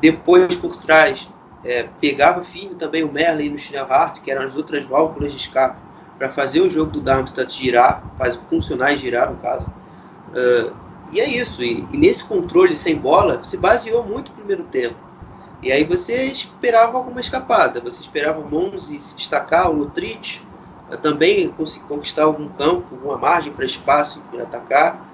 Depois, 0.00 0.54
por 0.54 0.76
trás, 0.76 1.28
é, 1.64 1.88
pegava 2.00 2.42
fino 2.42 2.74
também 2.74 3.02
o 3.02 3.12
Merlin 3.12 3.50
no 3.50 3.58
Schnellhardt, 3.58 4.20
que 4.20 4.30
eram 4.30 4.46
as 4.46 4.56
outras 4.56 4.84
válvulas 4.84 5.32
de 5.32 5.38
escape 5.38 5.88
para 6.18 6.30
fazer 6.30 6.60
o 6.60 6.68
jogo 6.68 6.90
do 6.90 7.00
Darmstadt 7.00 7.52
girar, 7.52 8.02
faz 8.18 8.34
funcionar 8.34 8.92
e 8.92 8.98
girar 8.98 9.30
no 9.30 9.38
caso. 9.38 9.72
Uh, 10.30 10.74
e 11.12 11.20
é 11.20 11.28
isso. 11.28 11.62
E, 11.62 11.86
e, 11.92 11.96
nesse 11.96 12.24
controle 12.24 12.74
sem 12.74 12.96
bola, 12.96 13.42
se 13.44 13.56
baseou 13.56 14.04
muito 14.04 14.30
no 14.30 14.36
primeiro 14.36 14.64
tempo. 14.64 14.96
E 15.62 15.70
aí 15.72 15.84
você 15.84 16.24
esperava 16.24 16.98
alguma 16.98 17.20
escapada. 17.20 17.80
Você 17.80 18.00
esperava 18.00 18.40
o 18.40 18.50
Monzi 18.50 18.98
se 18.98 19.16
destacar, 19.16 19.70
o 19.70 19.74
Lutrich 19.74 20.44
uh, 20.90 20.96
também 20.96 21.54
conquistar 21.86 22.24
algum 22.24 22.48
campo, 22.48 22.86
alguma 22.92 23.16
margem 23.16 23.52
para 23.52 23.64
espaço 23.64 24.20
para 24.30 24.42
atacar. 24.42 25.06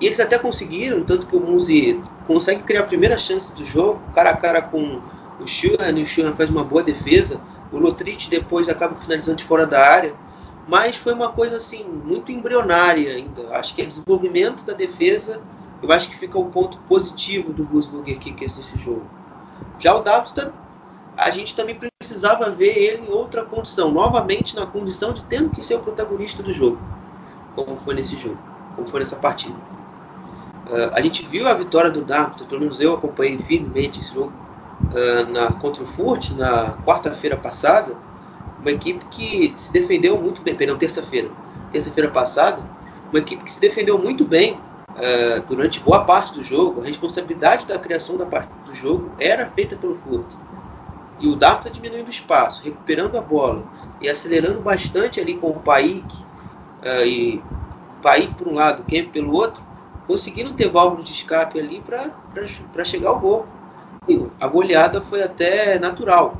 E 0.00 0.06
eles 0.06 0.18
até 0.18 0.36
conseguiram, 0.36 1.04
tanto 1.04 1.28
que 1.28 1.36
o 1.36 1.40
Monzi 1.40 2.00
consegue 2.26 2.64
criar 2.64 2.80
a 2.80 2.86
primeira 2.86 3.16
chance 3.16 3.54
do 3.54 3.64
jogo, 3.64 4.00
cara 4.12 4.30
a 4.30 4.36
cara 4.36 4.60
com 4.60 5.00
o 5.42 5.46
Schuhan, 5.46 5.98
e 5.98 6.02
o 6.02 6.36
faz 6.36 6.50
uma 6.50 6.64
boa 6.64 6.82
defesa. 6.82 7.40
O 7.72 7.78
Lutrich 7.78 8.30
depois 8.30 8.68
acaba 8.68 8.94
finalizando 8.96 9.38
de 9.38 9.44
fora 9.44 9.66
da 9.66 9.80
área 9.80 10.14
mas 10.66 10.96
foi 10.96 11.12
uma 11.12 11.28
coisa 11.30 11.56
assim 11.56 11.84
muito 11.84 12.30
embrionária 12.30 13.14
ainda. 13.14 13.56
Acho 13.56 13.74
que 13.74 13.82
é 13.82 13.84
desenvolvimento 13.84 14.64
da 14.64 14.72
defesa, 14.72 15.40
eu 15.82 15.90
acho 15.90 16.08
que 16.08 16.16
fica 16.16 16.38
um 16.38 16.50
ponto 16.50 16.78
positivo 16.88 17.52
do 17.52 17.64
Wolfsburger 17.64 18.18
Kickers 18.18 18.56
nesse 18.56 18.78
jogo. 18.78 19.04
Já 19.78 19.94
o 19.94 20.02
Darmstadt, 20.02 20.52
a 21.16 21.30
gente 21.30 21.56
também 21.56 21.78
precisava 21.98 22.50
ver 22.50 22.76
ele 22.78 23.08
em 23.08 23.12
outra 23.12 23.44
condição, 23.44 23.90
novamente 23.90 24.54
na 24.54 24.64
condição 24.64 25.12
de 25.12 25.22
tendo 25.24 25.50
que 25.50 25.62
ser 25.62 25.74
o 25.74 25.80
protagonista 25.80 26.42
do 26.42 26.52
jogo, 26.52 26.78
como 27.56 27.76
foi 27.76 27.94
nesse 27.94 28.16
jogo, 28.16 28.38
como 28.76 28.86
foi 28.86 29.00
nessa 29.00 29.16
partida. 29.16 29.56
Uh, 30.66 30.94
a 30.94 31.00
gente 31.00 31.26
viu 31.26 31.48
a 31.48 31.54
vitória 31.54 31.90
do 31.90 32.02
Darmstadt, 32.02 32.48
pelo 32.48 32.60
menos 32.60 32.80
eu 32.80 32.94
acompanhei 32.94 33.36
firmemente 33.38 34.00
esse 34.00 34.14
jogo 34.14 34.32
uh, 34.90 35.30
na, 35.30 35.50
contra 35.52 35.82
o 35.82 35.86
Furt 35.86 36.30
na 36.32 36.74
quarta-feira 36.84 37.36
passada 37.36 37.96
uma 38.62 38.70
equipe 38.70 39.04
que 39.06 39.52
se 39.56 39.72
defendeu 39.72 40.18
muito 40.18 40.40
bem, 40.40 40.54
perdão, 40.54 40.78
terça-feira, 40.78 41.28
terça-feira 41.70 42.08
passada, 42.08 42.62
uma 43.10 43.18
equipe 43.18 43.42
que 43.42 43.52
se 43.52 43.60
defendeu 43.60 43.98
muito 43.98 44.24
bem 44.24 44.54
uh, 44.54 45.42
durante 45.48 45.80
boa 45.80 46.04
parte 46.04 46.32
do 46.32 46.42
jogo. 46.42 46.80
A 46.80 46.84
responsabilidade 46.84 47.66
da 47.66 47.78
criação 47.78 48.16
da 48.16 48.24
parte 48.24 48.48
do 48.64 48.74
jogo 48.74 49.10
era 49.18 49.46
feita 49.46 49.76
pelo 49.76 49.96
Furt. 49.96 50.34
E 51.18 51.26
o 51.26 51.34
Darmstadt 51.34 51.70
tá 51.70 51.74
diminuindo 51.74 52.06
o 52.06 52.10
espaço, 52.10 52.64
recuperando 52.64 53.16
a 53.16 53.20
bola 53.20 53.64
e 54.00 54.08
acelerando 54.08 54.60
bastante 54.60 55.20
ali 55.20 55.34
com 55.34 55.50
o 55.50 55.60
Paik, 55.60 56.14
uh, 56.14 57.04
e 57.04 57.42
Paik 58.00 58.34
por 58.34 58.46
um 58.46 58.54
lado, 58.54 58.84
Kemp 58.84 59.10
pelo 59.10 59.32
outro, 59.32 59.62
conseguiram 60.06 60.52
ter 60.52 60.68
válvulas 60.68 61.04
de 61.04 61.12
escape 61.12 61.58
ali 61.58 61.80
para 61.80 62.84
chegar 62.84 63.10
ao 63.10 63.18
gol. 63.18 63.46
E 64.08 64.26
a 64.40 64.48
goleada 64.48 65.00
foi 65.00 65.22
até 65.22 65.78
natural 65.78 66.36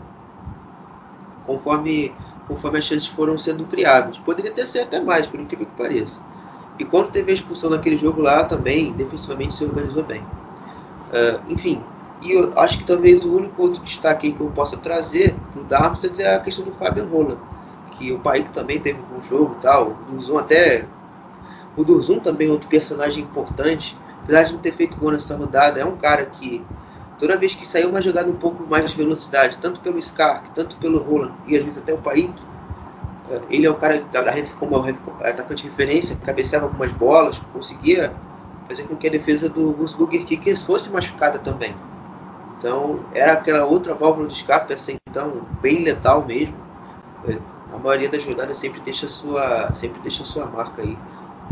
conforme, 1.45 2.15
conforme 2.49 2.79
as 2.79 2.85
chances 2.85 3.07
foram 3.07 3.37
sendo 3.39 3.65
criadas. 3.65 4.19
Poderia 4.19 4.51
ter 4.51 4.67
sido 4.67 4.83
até 4.83 5.01
mais, 5.01 5.27
por 5.27 5.39
incrível 5.39 5.67
que 5.67 5.83
pareça. 5.83 6.21
E 6.79 6.85
quando 6.85 7.11
teve 7.11 7.31
a 7.31 7.35
expulsão 7.35 7.71
naquele 7.71 7.97
jogo 7.97 8.21
lá, 8.21 8.45
também, 8.45 8.93
defensivamente, 8.93 9.55
se 9.55 9.65
organizou 9.65 10.03
bem. 10.03 10.21
Uh, 10.21 11.53
enfim, 11.53 11.83
e 12.23 12.33
eu 12.33 12.53
acho 12.57 12.79
que 12.79 12.85
talvez 12.85 13.25
o 13.25 13.35
único 13.35 13.61
outro 13.61 13.83
destaque 13.83 14.33
que 14.33 14.41
eu 14.41 14.51
possa 14.51 14.77
trazer 14.77 15.35
para 15.53 15.61
o 15.61 15.65
Darmstadt 15.65 16.23
é 16.23 16.35
a 16.35 16.41
questão 16.41 16.65
do 16.65 16.73
Fabian 16.73 17.07
Roland, 17.07 17.39
que 17.93 18.13
o 18.13 18.19
Paik 18.19 18.51
também 18.51 18.81
teve 18.81 18.99
um 19.01 19.17
bom 19.17 19.23
jogo 19.23 19.57
tal. 19.61 19.91
O 19.91 20.13
Durzum 20.13 20.39
até. 20.39 20.87
O 21.77 21.85
Durzum 21.85 22.21
também 22.21 22.49
é 22.49 22.51
outro 22.51 22.69
personagem 22.69 23.25
importante. 23.25 23.97
Apesar 24.23 24.45
de 24.45 24.53
não 24.53 24.61
ter 24.61 24.73
feito 24.73 24.97
gol 24.97 25.11
nessa 25.11 25.37
rodada, 25.37 25.81
é 25.81 25.85
um 25.85 25.97
cara 25.97 26.25
que 26.25 26.65
Toda 27.23 27.37
vez 27.37 27.55
que 27.55 27.65
saiu 27.65 27.89
uma 27.89 28.03
jogada 28.03 28.29
um 28.29 28.35
pouco 28.35 28.67
mais 28.69 28.91
de 28.91 28.97
velocidade, 28.97 29.57
tanto 29.59 29.79
pelo 29.79 29.97
Skark, 30.01 30.51
tanto 30.57 30.75
pelo 30.79 30.99
Roland 30.99 31.33
e 31.47 31.57
às 31.57 31.63
vezes 31.63 31.79
até 31.79 31.95
o 31.95 31.99
Paik, 31.99 32.35
eh, 33.31 33.41
ele 33.49 33.65
é 33.65 33.71
o 33.71 33.77
cara 33.77 34.01
da, 34.11 34.25
como 34.59 34.77
atacante 35.21 35.63
de 35.63 35.69
referência, 35.69 36.17
cabeceava 36.27 36.67
algumas 36.67 36.91
bolas, 36.91 37.41
conseguia 37.53 38.13
fazer 38.67 38.83
com 38.89 38.97
que 38.97 39.07
a 39.07 39.11
defesa 39.13 39.49
do 39.49 39.73
Wolfsburger 39.73 40.25
Kickers 40.25 40.65
fosse 40.65 40.91
machucada 40.91 41.39
também. 41.39 41.77
Então 42.59 43.05
era 43.15 43.35
aquela 43.35 43.65
outra 43.67 43.95
válvula 43.95 44.27
de 44.27 44.35
escape, 44.35 44.73
essa 44.73 44.93
então 45.09 45.47
bem 45.63 45.85
letal 45.85 46.27
mesmo. 46.27 46.57
Eh, 47.29 47.39
a 47.73 47.79
maioria 47.79 48.09
das 48.09 48.25
jogadas 48.25 48.59
sempre 48.59 48.81
deixa 48.81 49.07
sua, 49.09 49.73
sempre 49.77 50.01
deixa 50.01 50.25
sua 50.25 50.47
marca 50.47 50.83
aí. 50.83 50.99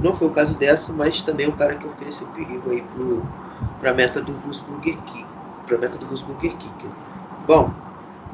Não 0.02 0.14
foi 0.14 0.26
o 0.26 0.33
caso 0.33 0.59
dessa, 0.59 0.92
mas 0.92 1.22
também 1.22 1.46
é 1.46 1.48
um 1.48 1.52
cara 1.52 1.76
que 1.76 1.87
ofereceu 1.87 2.26
perigo 2.35 2.72
aí 2.72 2.83
para 3.78 3.92
a 3.92 3.94
meta 3.94 4.20
do 4.20 4.33
Wolfsburger 4.33 4.96
Kickers 5.02 5.29
para 5.70 5.76
a 5.76 5.80
meta 5.80 5.98
do 5.98 6.06
Wolfsburger 6.06 6.56
Kicker. 6.56 6.90
Bom, 7.46 7.72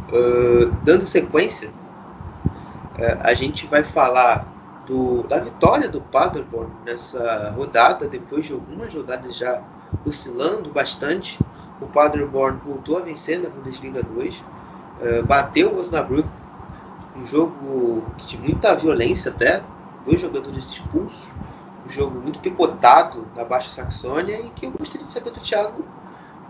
uh, 0.09 0.71
dando 0.83 1.05
sequência, 1.05 1.69
uh, 1.69 3.21
a 3.21 3.35
gente 3.35 3.67
vai 3.67 3.83
falar 3.83 4.47
do, 4.87 5.23
da 5.25 5.39
vitória 5.41 5.87
do 5.89 6.01
Paderborn 6.01 6.73
nessa 6.87 7.53
rodada, 7.55 8.09
depois 8.09 8.47
de 8.47 8.55
algumas 8.55 8.95
rodadas 8.95 9.37
já 9.37 9.63
oscilando 10.07 10.71
bastante. 10.71 11.39
O 11.79 11.87
Paderborn 11.87 12.59
voltou 12.65 12.99
a 12.99 13.03
vencer 13.03 13.39
na 13.39 13.51
Bundesliga 13.51 14.03
2, 14.03 14.35
uh, 14.37 15.27
bateu 15.27 15.75
o 15.75 15.79
Osnabrück, 15.79 16.29
um 17.15 17.27
jogo 17.27 18.07
de 18.27 18.39
muita 18.39 18.75
violência 18.75 19.31
até, 19.31 19.63
dois 20.07 20.23
jogadores 20.23 20.65
expulsos, 20.65 21.29
um 21.87 21.91
jogo 21.91 22.19
muito 22.19 22.39
picotado 22.39 23.29
na 23.37 23.45
Baixa 23.45 23.71
Saxônia 23.71 24.41
e 24.41 24.51
que 24.51 24.67
eu 24.67 24.71
gostaria 24.71 25.07
de 25.07 25.13
saber 25.13 25.31
do 25.31 25.41
Thiago 25.41 25.85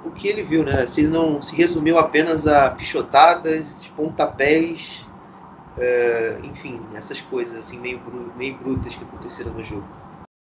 o 0.07 0.13
que 0.13 0.29
ele 0.29 0.43
viu, 0.43 0.65
né? 0.65 0.87
Se 0.87 1.01
ele 1.01 1.09
não 1.09 1.43
se 1.43 1.55
resumiu 1.55 1.99
apenas 1.99 2.47
a 2.47 2.71
pichotadas, 2.71 3.87
pontapés, 3.97 5.05
é, 5.79 6.39
enfim, 6.45 6.81
essas 6.95 7.21
coisas 7.21 7.59
assim 7.59 7.79
meio, 7.79 8.01
meio 8.37 8.57
brutas 8.59 8.95
que 8.95 9.05
aconteceram 9.05 9.53
no 9.53 9.65
jogo. 9.65 9.87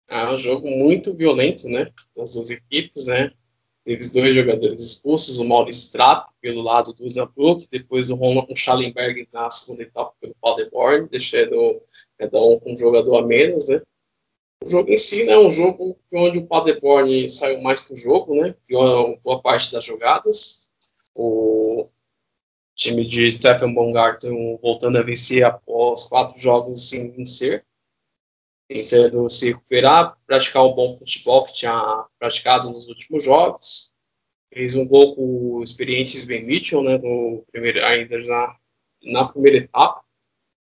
É 0.09 0.25
um 0.27 0.37
jogo 0.37 0.67
muito 0.67 1.15
violento, 1.15 1.67
né? 1.67 1.89
Das 2.15 2.33
duas 2.33 2.49
equipes, 2.51 3.07
né? 3.07 3.31
Teve 3.83 4.07
dois 4.09 4.33
jogadores 4.33 4.81
expulsos, 4.81 5.39
o 5.39 5.47
Maurice 5.47 5.91
Trapp 5.91 6.31
pelo 6.41 6.61
lado 6.61 6.93
do 6.93 7.05
Osnabrück, 7.05 7.67
depois 7.69 8.09
o 8.09 8.15
Ronald 8.15 8.55
Schallenberg 8.55 9.27
na 9.31 9.49
segunda 9.49 9.83
etapa 9.83 10.13
pelo 10.21 10.35
Paderborn, 10.41 11.09
deixando 11.09 11.81
cada 12.17 12.41
um 12.41 12.59
com 12.59 12.71
um 12.71 12.77
jogador 12.77 13.17
a 13.17 13.25
menos, 13.25 13.67
né? 13.67 13.81
O 14.63 14.69
jogo 14.69 14.89
em 14.89 14.97
si 14.97 15.25
né, 15.25 15.33
é 15.33 15.39
um 15.39 15.49
jogo 15.49 15.99
onde 16.13 16.39
o 16.39 16.47
Paderborn 16.47 17.27
saiu 17.27 17.61
mais 17.61 17.81
pro 17.81 17.97
jogo, 17.97 18.33
né? 18.33 18.55
Boa 19.21 19.41
parte 19.41 19.73
das 19.73 19.83
jogadas. 19.83 20.69
O, 21.13 21.89
time 22.73 23.05
de 23.05 23.29
Stephen 23.29 23.73
Baumgarten 23.73 24.57
voltando 24.61 24.97
a 24.97 25.03
vencer 25.03 25.43
após 25.43 26.07
quatro 26.07 26.39
jogos 26.39 26.89
sem 26.89 27.11
vencer, 27.11 27.65
tentando 28.67 29.29
se 29.29 29.47
recuperar, 29.47 30.17
praticar 30.25 30.63
o 30.63 30.73
bom 30.73 30.93
futebol 30.93 31.45
que 31.45 31.53
tinha 31.53 32.05
praticado 32.17 32.69
nos 32.69 32.87
últimos 32.87 33.21
jogos. 33.21 33.91
Fez 34.53 34.77
um 34.77 34.87
gol 34.87 35.13
com 35.13 35.55
o 35.55 35.63
experiente 35.63 36.25
Ben 36.25 36.45
Mitchell, 36.45 36.83
né, 36.83 36.97
no 36.97 37.43
primeiro, 37.51 37.83
ainda 37.85 38.17
na, 38.19 38.55
na 39.03 39.27
primeira 39.27 39.57
etapa. 39.57 40.03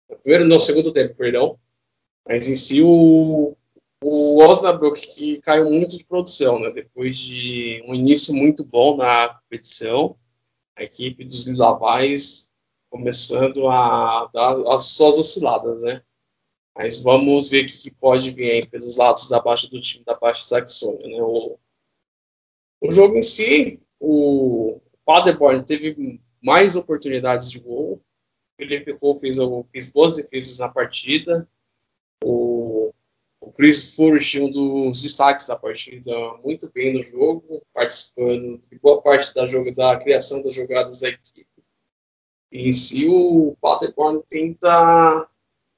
No 0.10 0.18
primeiro, 0.18 0.46
no 0.46 0.60
segundo 0.60 0.92
tempo, 0.92 1.16
perdão. 1.16 1.58
Mas 2.28 2.50
em 2.50 2.56
si 2.56 2.82
o, 2.82 3.56
o 4.08 4.38
Osnabrück 4.40 5.02
que 5.16 5.42
caiu 5.42 5.66
muito 5.66 5.98
de 5.98 6.06
produção, 6.06 6.60
né? 6.60 6.70
Depois 6.70 7.18
de 7.18 7.84
um 7.88 7.96
início 7.96 8.36
muito 8.36 8.64
bom 8.64 8.96
na 8.96 9.30
competição, 9.30 10.16
a 10.76 10.84
equipe 10.84 11.26
dos 11.26 11.48
Lilavais 11.48 12.52
começando 12.88 13.68
a 13.68 14.30
dar 14.32 14.54
as 14.74 14.90
suas 14.90 15.18
osciladas, 15.18 15.82
né? 15.82 16.04
Mas 16.78 17.02
vamos 17.02 17.50
ver 17.50 17.64
o 17.64 17.68
que, 17.68 17.92
pode 17.96 18.30
vir 18.30 18.52
aí 18.52 18.68
pelos 18.68 18.96
lados 18.96 19.28
da 19.28 19.42
baixa 19.42 19.68
do 19.68 19.82
time 19.82 20.06
da 20.06 20.14
Baixa 20.14 20.44
Saxônia, 20.44 21.08
né? 21.08 21.24
O, 21.24 21.58
o 22.82 22.92
jogo 22.92 23.18
em 23.18 23.24
si, 23.24 23.82
o 24.00 24.82
Paderborn 25.04 25.66
teve 25.66 26.22
mais 26.44 26.76
oportunidades 26.76 27.50
de 27.50 27.60
gol. 27.60 28.00
Felipe 28.56 28.94
Cole 29.00 29.20
fez, 29.20 29.38
fez 29.72 29.92
boas 29.92 30.16
defesas 30.16 30.60
na 30.60 30.70
partida. 30.70 31.50
Chris 33.56 33.96
Furch, 33.96 34.42
um 34.42 34.52
dos 34.52 35.02
destaques 35.02 35.48
da 35.48 35.56
partida, 35.56 36.12
muito 36.44 36.70
bem 36.74 36.94
no 36.94 37.02
jogo, 37.02 37.66
participando 37.74 38.62
de 38.70 38.78
boa 38.80 39.02
parte 39.02 39.34
da, 39.34 39.46
jogo, 39.46 39.74
da 39.74 39.98
criação 39.98 40.44
das 40.44 40.54
jogadas 40.54 41.00
da 41.00 41.08
equipe. 41.08 41.48
E 42.52 42.72
se 42.74 43.08
o 43.08 43.56
Paderborn 43.62 44.22
tenta 44.30 45.28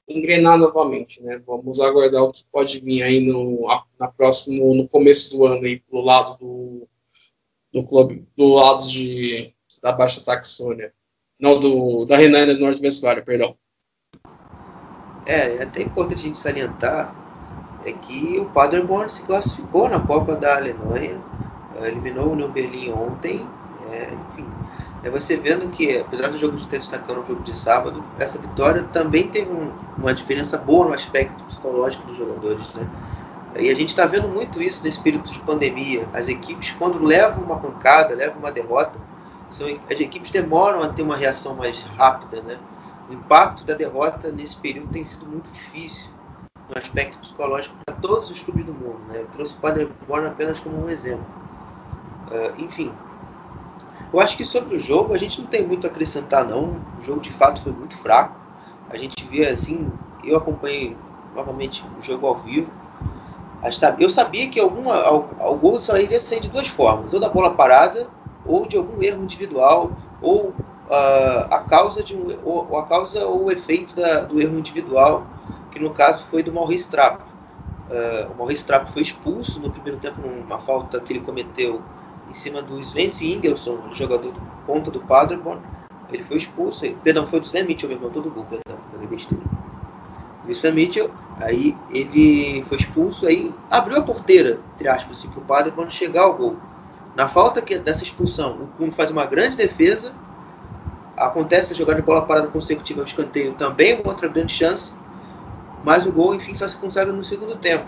engrenar 0.08 0.58
novamente, 0.58 1.22
né? 1.22 1.42
Vamos 1.46 1.80
aguardar 1.80 2.24
o 2.24 2.32
que 2.32 2.46
pode 2.52 2.80
vir 2.80 3.04
aí 3.04 3.20
no, 3.20 3.68
na 4.00 4.08
próximo, 4.08 4.74
no 4.74 4.88
começo 4.88 5.38
do 5.38 5.46
ano 5.46 5.64
aí 5.66 5.80
pelo 5.80 6.02
lado 6.02 6.38
do, 6.40 6.88
do 7.72 7.84
clube, 7.86 8.28
do 8.36 8.48
lado 8.48 8.88
de, 8.88 9.54
da 9.84 9.92
Baixa 9.92 10.20
Saxônia. 10.20 10.94
Não, 11.40 11.60
do, 11.60 12.06
da 12.06 12.18
Renânia 12.18 12.56
do 12.56 12.62
Norte-Westfália, 12.62 13.24
perdão. 13.24 13.56
É, 15.28 15.58
é 15.58 15.64
até 15.64 15.84
importante 15.84 16.22
a 16.22 16.24
gente 16.24 16.40
salientar 16.40 17.27
é 17.90 17.94
que 17.94 18.40
o 18.40 18.46
Paderborn 18.46 19.10
se 19.10 19.22
classificou 19.24 19.90
na 19.90 20.00
Copa 20.00 20.36
da 20.36 20.56
Alemanha, 20.58 21.22
eh, 21.82 21.88
eliminou 21.88 22.28
o 22.28 22.32
Union 22.32 22.50
Berlim 22.50 22.92
ontem, 22.92 23.48
é, 23.90 24.14
enfim, 24.30 24.46
é 25.04 25.10
você 25.10 25.38
vendo 25.38 25.70
que, 25.70 26.00
apesar 26.00 26.30
do 26.30 26.38
jogo 26.38 26.58
de 26.58 26.68
ter 26.68 26.80
destacando 26.80 27.24
o 27.24 27.26
jogo 27.26 27.44
de 27.44 27.56
sábado, 27.56 28.04
essa 28.20 28.38
vitória 28.38 28.84
também 28.92 29.28
teve 29.28 29.50
um, 29.52 29.72
uma 29.98 30.14
diferença 30.14 30.58
boa 30.58 30.88
no 30.88 30.94
aspecto 30.94 31.44
psicológico 31.46 32.06
dos 32.08 32.18
jogadores, 32.18 32.66
né? 32.74 32.88
E 33.58 33.70
a 33.70 33.76
gente 33.76 33.90
está 33.90 34.06
vendo 34.06 34.28
muito 34.28 34.62
isso 34.62 34.84
nesse 34.84 35.00
período 35.00 35.32
de 35.32 35.40
pandemia. 35.40 36.08
As 36.14 36.28
equipes, 36.28 36.72
quando 36.78 37.04
levam 37.04 37.44
uma 37.44 37.56
pancada, 37.56 38.14
levam 38.14 38.40
uma 38.40 38.52
derrota, 38.52 39.00
são, 39.50 39.68
as 39.90 40.00
equipes 40.00 40.30
demoram 40.30 40.84
a 40.84 40.90
ter 40.90 41.02
uma 41.02 41.16
reação 41.16 41.56
mais 41.56 41.80
rápida, 41.98 42.42
né? 42.42 42.60
O 43.10 43.14
impacto 43.14 43.64
da 43.64 43.74
derrota 43.74 44.32
nesse 44.32 44.58
período 44.58 44.90
tem 44.90 45.04
sido 45.04 45.26
muito 45.26 45.50
difícil 45.52 46.17
no 46.70 46.78
aspecto 46.78 47.18
psicológico 47.20 47.76
para 47.86 47.96
todos 47.96 48.30
os 48.30 48.42
clubes 48.42 48.66
do 48.66 48.74
mundo. 48.74 49.00
Né? 49.08 49.22
Eu 49.22 49.28
trouxe 49.28 49.54
o 49.54 49.58
Paderborn 49.58 50.28
apenas 50.28 50.60
como 50.60 50.84
um 50.84 50.90
exemplo. 50.90 51.26
Uh, 52.30 52.62
enfim, 52.62 52.92
eu 54.12 54.20
acho 54.20 54.38
que 54.38 54.46
sobre 54.46 54.76
o 54.76 54.80
jogo 54.80 55.14
a 55.14 55.18
gente 55.18 55.42
não 55.42 55.48
tem 55.48 55.66
muito 55.66 55.86
a 55.86 55.90
acrescentar 55.90 56.46
não. 56.46 56.82
O 57.00 57.02
jogo 57.02 57.22
de 57.22 57.32
fato 57.32 57.62
foi 57.62 57.72
muito 57.72 57.96
fraco. 57.98 58.36
A 58.90 58.98
gente 58.98 59.26
vê 59.28 59.48
assim, 59.48 59.92
eu 60.24 60.38
acompanhei 60.38 60.96
novamente 61.36 61.84
o 62.00 62.02
jogo 62.02 62.28
ao 62.28 62.36
vivo. 62.40 62.72
Eu 64.00 64.10
sabia 64.10 64.48
que 64.50 64.60
alguma, 64.60 65.10
o 65.12 65.56
gol 65.56 65.80
só 65.82 65.98
iria 65.98 66.20
sair 66.20 66.40
de 66.40 66.50
duas 66.50 66.68
formas, 66.68 67.12
ou 67.14 67.20
da 67.20 67.28
bola 67.28 67.52
parada, 67.52 68.08
ou 68.46 68.66
de 68.66 68.78
algum 68.78 69.02
erro 69.02 69.24
individual, 69.24 69.92
ou 70.22 70.54
uh, 70.88 71.48
a 71.50 71.60
causa 71.60 72.04
de 72.04 72.16
um, 72.16 72.28
ou, 72.46 72.78
a 72.78 72.86
causa 72.86 73.26
ou 73.26 73.46
o 73.46 73.52
efeito 73.52 73.96
da, 73.96 74.22
do 74.22 74.40
erro 74.40 74.58
individual, 74.58 75.26
que 75.78 75.84
no 75.84 75.92
caso 75.92 76.26
foi 76.26 76.42
do 76.42 76.52
Maurice 76.52 76.90
Trapp. 76.90 77.22
Uh, 77.90 78.32
o 78.32 78.36
Maurice 78.36 78.66
Trapp 78.66 78.92
foi 78.92 79.04
expulso 79.04 79.60
no 79.60 79.70
primeiro 79.70 80.00
tempo 80.00 80.20
numa 80.22 80.58
falta 80.60 81.00
que 81.00 81.14
ele 81.14 81.22
cometeu 81.22 81.82
em 82.30 82.34
cima 82.34 82.62
do 82.62 82.80
Sven 82.82 83.12
Ingelson, 83.22 83.78
jogador 83.94 84.32
do 84.32 84.42
ponta 84.66 84.90
do 84.90 85.00
Paderborn. 85.02 85.62
Ele 86.12 86.24
foi 86.24 86.38
expulso, 86.38 86.90
perdão, 87.04 87.28
foi 87.28 87.40
do 87.40 87.46
Sven 87.46 87.64
Mitchell 87.64 87.90
mesmo, 87.90 88.10
todo 88.10 88.30
gol, 88.30 88.46
perdão, 88.46 88.78
falei 88.92 89.08
besteira. 89.08 89.44
O 90.46 90.52
Sven 90.52 90.74
Mitchell, 90.74 91.12
aí 91.40 91.78
ele 91.90 92.64
foi 92.64 92.78
expulso, 92.78 93.28
aí 93.28 93.54
abriu 93.70 93.98
a 93.98 94.02
porteira, 94.02 94.60
entre 94.76 94.88
aspas, 94.88 95.20
assim, 95.20 95.30
para 95.30 95.40
o 95.40 95.46
Paderborn 95.46 95.92
chegar 95.92 96.24
ao 96.24 96.34
gol. 96.36 96.58
Na 97.16 97.28
falta 97.28 97.62
que, 97.62 97.78
dessa 97.78 98.04
expulsão, 98.04 98.58
o 98.62 98.68
Kuhn 98.78 98.92
faz 98.92 99.12
uma 99.12 99.26
grande 99.26 99.56
defesa, 99.58 100.14
acontece 101.16 101.74
a 101.74 101.76
jogada 101.76 102.00
de 102.00 102.06
bola 102.06 102.26
parada 102.26 102.48
consecutiva 102.48 103.02
ao 103.02 103.06
escanteio, 103.06 103.54
também 103.54 103.96
uma 103.96 104.10
outra 104.10 104.28
grande 104.28 104.54
chance, 104.54 104.94
mas 105.88 106.06
o 106.06 106.12
gol, 106.12 106.36
enfim, 106.36 106.54
só 106.54 106.68
se 106.68 106.76
consegue 106.76 107.14
no 107.14 107.24
segundo 107.24 107.56
tempo. 107.56 107.86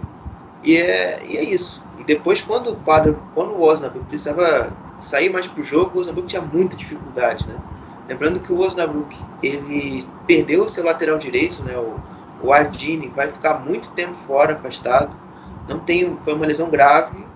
E 0.63 0.77
é, 0.77 1.21
e 1.25 1.35
é 1.35 1.43
isso. 1.43 1.83
E 1.97 2.03
depois, 2.05 2.41
quando 2.41 2.71
o 2.71 2.75
padre, 2.77 3.13
quando 3.35 3.51
o 3.51 3.61
Osnabrück 3.61 4.05
precisava 4.05 4.71
sair 5.01 5.29
mais 5.29 5.49
para 5.49 5.59
o 5.59 5.63
jogo, 5.65 5.97
o 5.97 5.99
Osnabrück 5.99 6.29
tinha 6.29 6.41
muita 6.41 6.77
dificuldade, 6.77 7.45
né? 7.45 7.59
Lembrando 8.07 8.39
que 8.39 8.53
o 8.53 8.57
Osnabrück 8.57 9.19
ele 9.43 10.07
perdeu 10.25 10.63
o 10.63 10.69
seu 10.69 10.85
lateral 10.85 11.17
direito, 11.17 11.61
né? 11.61 11.77
O, 11.77 11.99
o 12.41 12.53
Ardini 12.53 13.09
vai 13.09 13.29
ficar 13.29 13.65
muito 13.65 13.91
tempo 13.91 14.15
fora, 14.25 14.53
afastado. 14.53 15.13
Não 15.67 15.79
tem, 15.79 16.17
foi 16.23 16.35
uma 16.35 16.45
lesão 16.45 16.69
grave, 16.69 17.27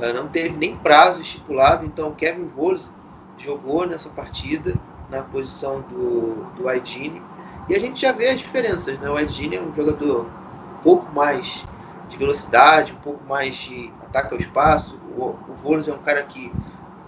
eh, 0.00 0.12
não 0.12 0.26
teve 0.26 0.50
nem 0.50 0.74
prazo 0.78 1.20
estipulado. 1.20 1.86
Então, 1.86 2.08
o 2.08 2.14
Kevin 2.16 2.48
Volz 2.48 2.92
jogou 3.38 3.86
nessa 3.86 4.08
partida 4.08 4.74
na 5.08 5.22
posição 5.22 5.80
do, 5.82 6.44
do 6.56 6.68
Ardini. 6.68 7.22
E 7.68 7.74
a 7.74 7.78
gente 7.78 8.00
já 8.00 8.12
vê 8.12 8.28
as 8.28 8.40
diferenças, 8.40 8.98
né? 8.98 9.10
O 9.10 9.16
Ardini 9.16 9.56
é 9.56 9.60
um 9.60 9.74
jogador 9.74 10.26
um 10.26 10.82
pouco 10.82 11.12
mais 11.14 11.66
de 12.08 12.16
velocidade, 12.16 12.92
um 12.92 13.02
pouco 13.02 13.24
mais 13.26 13.56
de 13.56 13.92
ataque 14.02 14.34
ao 14.34 14.40
espaço. 14.40 14.98
O, 15.16 15.24
o 15.24 15.74
é 15.86 15.92
um 15.92 15.98
cara 15.98 16.22
que 16.22 16.50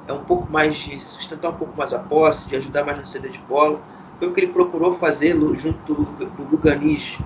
é 0.07 0.13
um 0.13 0.25
pouco 0.25 0.51
mais 0.51 0.77
de 0.77 1.01
sustentar 1.01 1.51
um 1.51 1.57
pouco 1.57 1.77
mais 1.77 1.93
a 1.93 1.99
posse, 1.99 2.49
de 2.49 2.57
ajudar 2.57 2.85
mais 2.85 2.99
na 2.99 3.05
saída 3.05 3.29
de 3.29 3.39
bola. 3.39 3.81
Foi 4.19 4.29
o 4.29 4.33
que 4.33 4.41
ele 4.41 4.53
procurou 4.53 4.99
fazer 4.99 5.33
junto 5.57 5.95
do, 5.95 6.27
do 6.27 6.45
Guganis, 6.45 7.19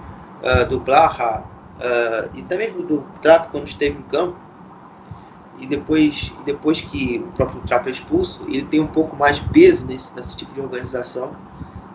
uh, 0.43 0.69
do 0.69 0.79
Blaha 0.79 1.41
uh, 1.41 2.31
e 2.35 2.43
também 2.43 2.73
do 2.73 3.05
Trapp 3.21 3.49
quando 3.51 3.67
esteve 3.67 3.99
em 3.99 4.03
campo. 4.03 4.37
E 5.59 5.67
depois, 5.67 6.33
depois 6.45 6.81
que 6.81 7.19
o 7.19 7.33
próprio 7.33 7.61
Trapp 7.63 7.89
é 7.89 7.93
expulso, 7.93 8.45
ele 8.49 8.63
tem 8.63 8.81
um 8.81 8.87
pouco 8.87 9.17
mais 9.17 9.37
de 9.37 9.49
peso 9.49 9.87
nesse, 9.87 10.15
nesse 10.15 10.37
tipo 10.37 10.53
de 10.53 10.61
organização, 10.61 11.35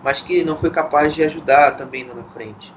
mas 0.02 0.22
que 0.22 0.44
não 0.44 0.58
foi 0.58 0.70
capaz 0.70 1.14
de 1.14 1.24
ajudar 1.24 1.72
também 1.78 2.04
na 2.04 2.24
frente. 2.24 2.74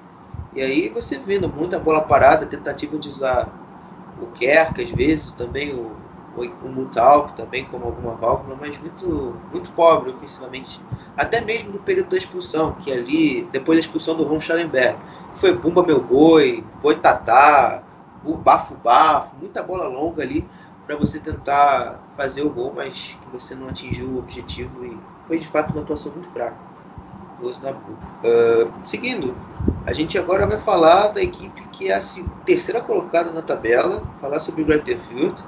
E 0.52 0.60
aí 0.60 0.88
você 0.88 1.18
vendo 1.18 1.48
muita 1.48 1.78
bola 1.78 2.00
parada, 2.02 2.46
tentativa 2.46 2.98
de 2.98 3.08
usar 3.08 3.58
o 4.16 4.26
Kerk 4.28 4.82
às 4.82 4.90
vezes, 4.90 5.32
também 5.32 5.72
o, 5.74 5.96
o, 6.34 6.42
o 6.62 6.68
Mutalk 6.68 7.34
também 7.36 7.64
como 7.64 7.84
alguma 7.84 8.14
válvula, 8.14 8.56
mas 8.60 8.78
muito, 8.78 9.40
muito 9.50 9.70
pobre 9.72 10.10
ofensivamente. 10.10 10.80
Até 11.16 11.40
mesmo 11.40 11.72
no 11.72 11.78
período 11.78 12.10
da 12.10 12.16
expulsão, 12.16 12.72
que 12.74 12.92
ali, 12.92 13.42
depois 13.52 13.78
da 13.78 13.84
expulsão 13.84 14.16
do 14.16 14.24
Ron 14.24 14.40
Schallenberg, 14.40 14.98
foi 15.34 15.54
Bumba 15.56 15.82
Meu 15.84 16.00
Boi, 16.00 16.64
Boi 16.80 16.96
Tatá, 16.96 17.82
o 18.22 18.36
Bafo 18.36 18.74
Bafo, 18.76 19.36
muita 19.36 19.62
bola 19.62 19.86
longa 19.88 20.22
ali 20.22 20.48
para 20.86 20.96
você 20.96 21.18
tentar 21.20 22.02
fazer 22.16 22.42
o 22.42 22.50
gol, 22.50 22.72
mas 22.74 23.16
você 23.30 23.54
não 23.54 23.68
atingiu 23.68 24.08
o 24.10 24.18
objetivo 24.18 24.84
e 24.84 25.00
foi 25.26 25.38
de 25.38 25.46
fato 25.48 25.72
uma 25.72 25.82
atuação 25.82 26.12
muito 26.12 26.28
fraca. 26.28 26.71
Uh, 27.42 28.70
seguindo, 28.84 29.34
a 29.84 29.92
gente 29.92 30.16
agora 30.16 30.46
vai 30.46 30.58
falar 30.58 31.08
da 31.08 31.22
equipe 31.22 31.60
que 31.72 31.90
é 31.90 31.96
a 31.96 32.00
terceira 32.44 32.80
colocada 32.80 33.32
na 33.32 33.42
tabela, 33.42 34.02
falar 34.20 34.38
sobre 34.38 34.62
o 34.62 34.64
Greater 34.64 35.00
Field, 35.08 35.42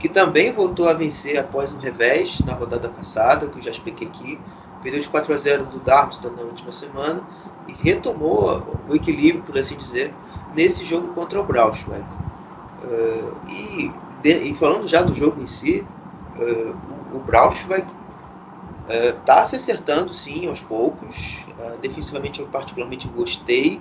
que 0.00 0.08
também 0.08 0.52
voltou 0.52 0.88
a 0.88 0.94
vencer 0.94 1.38
após 1.38 1.72
um 1.72 1.78
revés 1.78 2.40
na 2.40 2.54
rodada 2.54 2.88
passada, 2.88 3.46
que 3.46 3.58
eu 3.58 3.62
já 3.62 3.70
expliquei 3.70 4.08
aqui, 4.08 4.40
perdeu 4.82 5.00
de 5.00 5.08
4 5.08 5.34
a 5.34 5.36
0 5.36 5.64
do 5.66 5.78
Darmstadt 5.80 6.34
na 6.34 6.42
última 6.42 6.72
semana 6.72 7.22
e 7.68 7.72
retomou 7.72 8.62
o 8.88 8.94
equilíbrio, 8.94 9.42
por 9.42 9.58
assim 9.58 9.76
dizer, 9.76 10.14
nesse 10.54 10.84
jogo 10.84 11.08
contra 11.08 11.40
o 11.40 11.44
Braunschweig. 11.44 12.04
Uh, 12.82 13.32
e, 13.48 13.92
de, 14.22 14.50
e, 14.50 14.54
falando 14.54 14.86
já 14.86 15.02
do 15.02 15.14
jogo 15.14 15.40
em 15.40 15.46
si, 15.46 15.86
uh, 16.38 16.76
o 17.14 17.18
Braunschweig 17.20 17.86
está 18.88 19.42
uh, 19.42 19.46
se 19.46 19.56
acertando 19.56 20.12
sim 20.12 20.46
aos 20.46 20.60
poucos. 20.60 21.16
Uh, 21.58 21.78
defensivamente 21.80 22.40
eu 22.40 22.46
particularmente 22.46 23.08
gostei. 23.08 23.80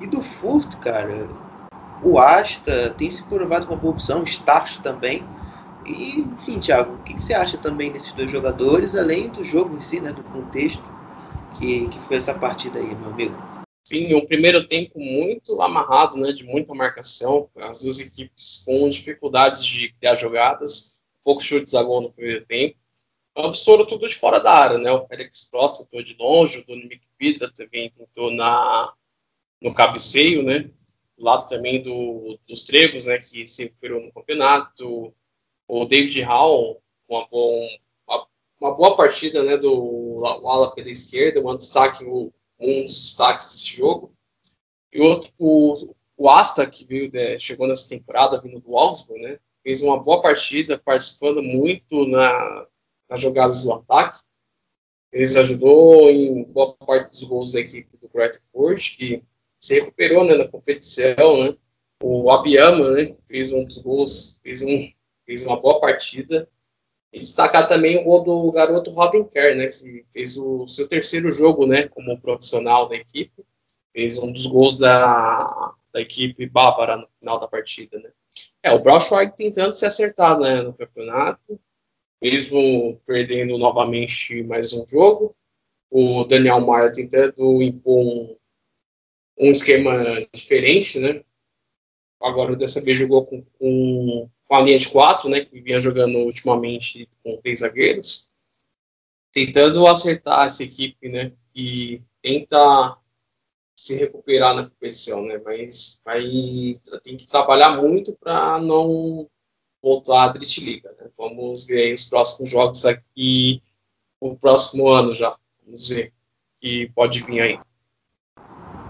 E 0.00 0.06
do 0.06 0.22
Furt, 0.22 0.76
cara, 0.78 1.28
o 2.02 2.18
Asta 2.18 2.94
tem 2.96 3.10
se 3.10 3.22
provado 3.24 3.66
uma 3.66 3.76
boa 3.76 3.92
opção, 3.92 4.20
o 4.20 4.24
Starch 4.24 4.80
também. 4.80 5.24
E, 5.84 6.20
enfim, 6.20 6.58
Thiago, 6.58 6.94
o 6.94 6.98
que, 6.98 7.14
que, 7.14 7.22
você 7.22 7.34
acha 7.34 7.58
também 7.58 7.90
desses 7.90 8.12
dois 8.12 8.30
jogadores, 8.30 8.94
além 8.94 9.28
do 9.28 9.44
jogo 9.44 9.74
em 9.74 9.80
si, 9.80 10.00
né, 10.00 10.12
do 10.12 10.22
contexto? 10.24 10.82
que, 11.60 11.88
que 11.88 11.98
foi 12.00 12.16
essa 12.16 12.34
partida 12.34 12.78
aí, 12.78 12.94
meu 12.96 13.10
amigo. 13.10 13.36
Sim, 13.84 14.14
um 14.14 14.26
primeiro 14.26 14.66
tempo 14.66 14.98
muito 14.98 15.60
amarrado, 15.60 16.16
né, 16.16 16.32
de 16.32 16.44
muita 16.44 16.74
marcação, 16.74 17.48
as 17.56 17.82
duas 17.82 18.00
equipes 18.00 18.62
com 18.64 18.88
dificuldades 18.88 19.64
de 19.64 19.92
criar 19.94 20.14
jogadas, 20.14 21.02
poucos 21.22 21.44
chutes 21.44 21.74
a 21.74 21.82
gol 21.82 22.02
no 22.02 22.12
primeiro 22.12 22.46
tempo. 22.46 22.76
Absurdo 23.46 23.86
tudo 23.86 24.08
de 24.08 24.14
fora 24.14 24.40
da 24.40 24.52
área, 24.52 24.78
né? 24.78 24.90
O 24.92 25.06
Félix 25.06 25.48
Cross 25.50 25.78
tentou 25.78 26.02
de 26.02 26.16
longe, 26.16 26.58
o 26.58 26.66
Dominic 26.66 27.06
Vidra 27.18 27.52
também 27.52 27.90
tentou 27.90 28.30
na, 28.30 28.92
no 29.62 29.74
cabeceio, 29.74 30.42
né? 30.42 30.70
Do 31.16 31.24
lado 31.24 31.48
também 31.48 31.82
do, 31.82 32.38
dos 32.48 32.64
Tregos, 32.64 33.06
né? 33.06 33.18
Que 33.18 33.46
se 33.46 33.64
recuperou 33.64 34.00
no 34.02 34.12
campeonato. 34.12 35.14
O 35.68 35.84
David 35.84 36.20
Hall, 36.22 36.82
uma, 37.08 37.26
bom, 37.28 37.68
uma, 38.06 38.26
uma 38.60 38.76
boa 38.76 38.96
partida, 38.96 39.42
né? 39.42 39.56
Do 39.56 40.22
ala 40.24 40.74
pela 40.74 40.90
esquerda, 40.90 41.40
um 41.46 41.56
destaque, 41.56 42.04
um 42.04 42.32
dos 42.58 42.94
destaques 42.94 43.46
desse 43.46 43.76
jogo. 43.76 44.12
E 44.92 45.00
outro, 45.00 45.32
o, 45.38 45.74
o 46.16 46.28
Asta, 46.28 46.66
que 46.66 46.84
veio, 46.84 47.10
né, 47.12 47.38
chegou 47.38 47.66
nessa 47.68 47.88
temporada, 47.88 48.40
vindo 48.40 48.60
do 48.60 48.76
Augsburg, 48.76 49.22
né? 49.22 49.38
Fez 49.62 49.82
uma 49.82 49.98
boa 49.98 50.20
partida, 50.20 50.78
participando 50.78 51.42
muito 51.42 52.06
na, 52.06 52.66
nas 53.10 53.20
jogadas 53.20 53.64
do 53.64 53.74
ataque. 53.74 54.18
Ele 55.12 55.24
ajudou 55.24 56.08
em 56.08 56.44
boa 56.44 56.72
parte 56.74 57.10
dos 57.10 57.24
gols 57.24 57.52
da 57.52 57.60
equipe 57.60 57.96
do 57.96 58.08
Great 58.08 58.38
Forge, 58.52 58.96
que 58.96 59.24
se 59.58 59.74
recuperou 59.80 60.24
né, 60.24 60.36
na 60.36 60.46
competição. 60.46 61.44
Né? 61.44 61.56
O 62.00 62.30
Abiyama 62.30 62.92
né, 62.92 63.16
fez 63.26 63.52
um 63.52 63.64
dos 63.64 63.78
gols, 63.78 64.38
fez, 64.42 64.62
um, 64.62 64.88
fez 65.26 65.44
uma 65.44 65.60
boa 65.60 65.80
partida. 65.80 66.48
E 67.12 67.18
destacar 67.18 67.66
também 67.66 67.98
o 67.98 68.04
gol 68.04 68.22
do 68.22 68.52
garoto 68.52 68.92
Robin 68.92 69.24
Kerr, 69.24 69.56
né, 69.56 69.66
que 69.66 70.06
fez 70.12 70.36
o 70.36 70.68
seu 70.68 70.88
terceiro 70.88 71.32
jogo 71.32 71.66
né, 71.66 71.88
como 71.88 72.20
profissional 72.20 72.88
da 72.88 72.94
equipe. 72.94 73.44
Fez 73.92 74.16
um 74.16 74.30
dos 74.30 74.46
gols 74.46 74.78
da, 74.78 75.74
da 75.92 76.00
equipe 76.00 76.46
bávara 76.46 76.96
no 76.96 77.08
final 77.18 77.40
da 77.40 77.48
partida. 77.48 77.98
Né? 77.98 78.10
É, 78.62 78.70
o 78.72 78.78
Braunschweig 78.78 79.34
tentando 79.36 79.72
se 79.72 79.84
acertar 79.84 80.38
né, 80.38 80.62
no 80.62 80.72
campeonato 80.72 81.60
mesmo 82.20 83.00
perdendo 83.06 83.56
novamente 83.56 84.42
mais 84.42 84.72
um 84.72 84.86
jogo. 84.86 85.34
O 85.90 86.24
Daniel 86.24 86.60
Maia 86.60 86.92
tentando 86.92 87.62
impor 87.62 87.98
um, 87.98 88.36
um 89.38 89.50
esquema 89.50 89.92
diferente, 90.32 91.00
né? 91.00 91.24
Agora 92.20 92.54
dessa 92.54 92.82
vez 92.82 92.98
jogou 92.98 93.24
com, 93.24 93.42
com, 93.58 94.30
com, 94.46 94.54
a 94.54 94.60
linha 94.60 94.78
de 94.78 94.88
quatro, 94.90 95.28
né? 95.28 95.44
Que 95.44 95.60
vinha 95.60 95.80
jogando 95.80 96.18
ultimamente 96.18 97.08
com 97.24 97.38
três 97.38 97.60
zagueiros, 97.60 98.30
tentando 99.32 99.86
acertar 99.86 100.46
essa 100.46 100.62
equipe, 100.62 101.08
né? 101.08 101.32
E 101.54 102.02
tenta 102.22 102.98
se 103.74 103.98
recuperar 103.98 104.54
na 104.54 104.68
competição, 104.68 105.24
né? 105.24 105.40
Mas 105.42 106.00
vai 106.04 106.28
tem 107.02 107.16
que 107.16 107.26
trabalhar 107.26 107.80
muito 107.80 108.14
para 108.18 108.60
não 108.60 109.28
voltar 109.82 110.24
à 110.24 110.28
Drit 110.28 110.64
Liga. 110.64 110.90
Né? 110.98 111.08
Vamos 111.16 111.66
ver 111.66 111.94
os 111.94 112.08
próximos 112.08 112.50
jogos 112.50 112.84
aqui, 112.84 113.62
o 114.20 114.36
próximo 114.36 114.88
ano 114.88 115.14
já, 115.14 115.34
vamos 115.64 115.88
ver, 115.88 116.12
que 116.60 116.90
pode 116.94 117.20
vir 117.20 117.40
aí. 117.40 117.58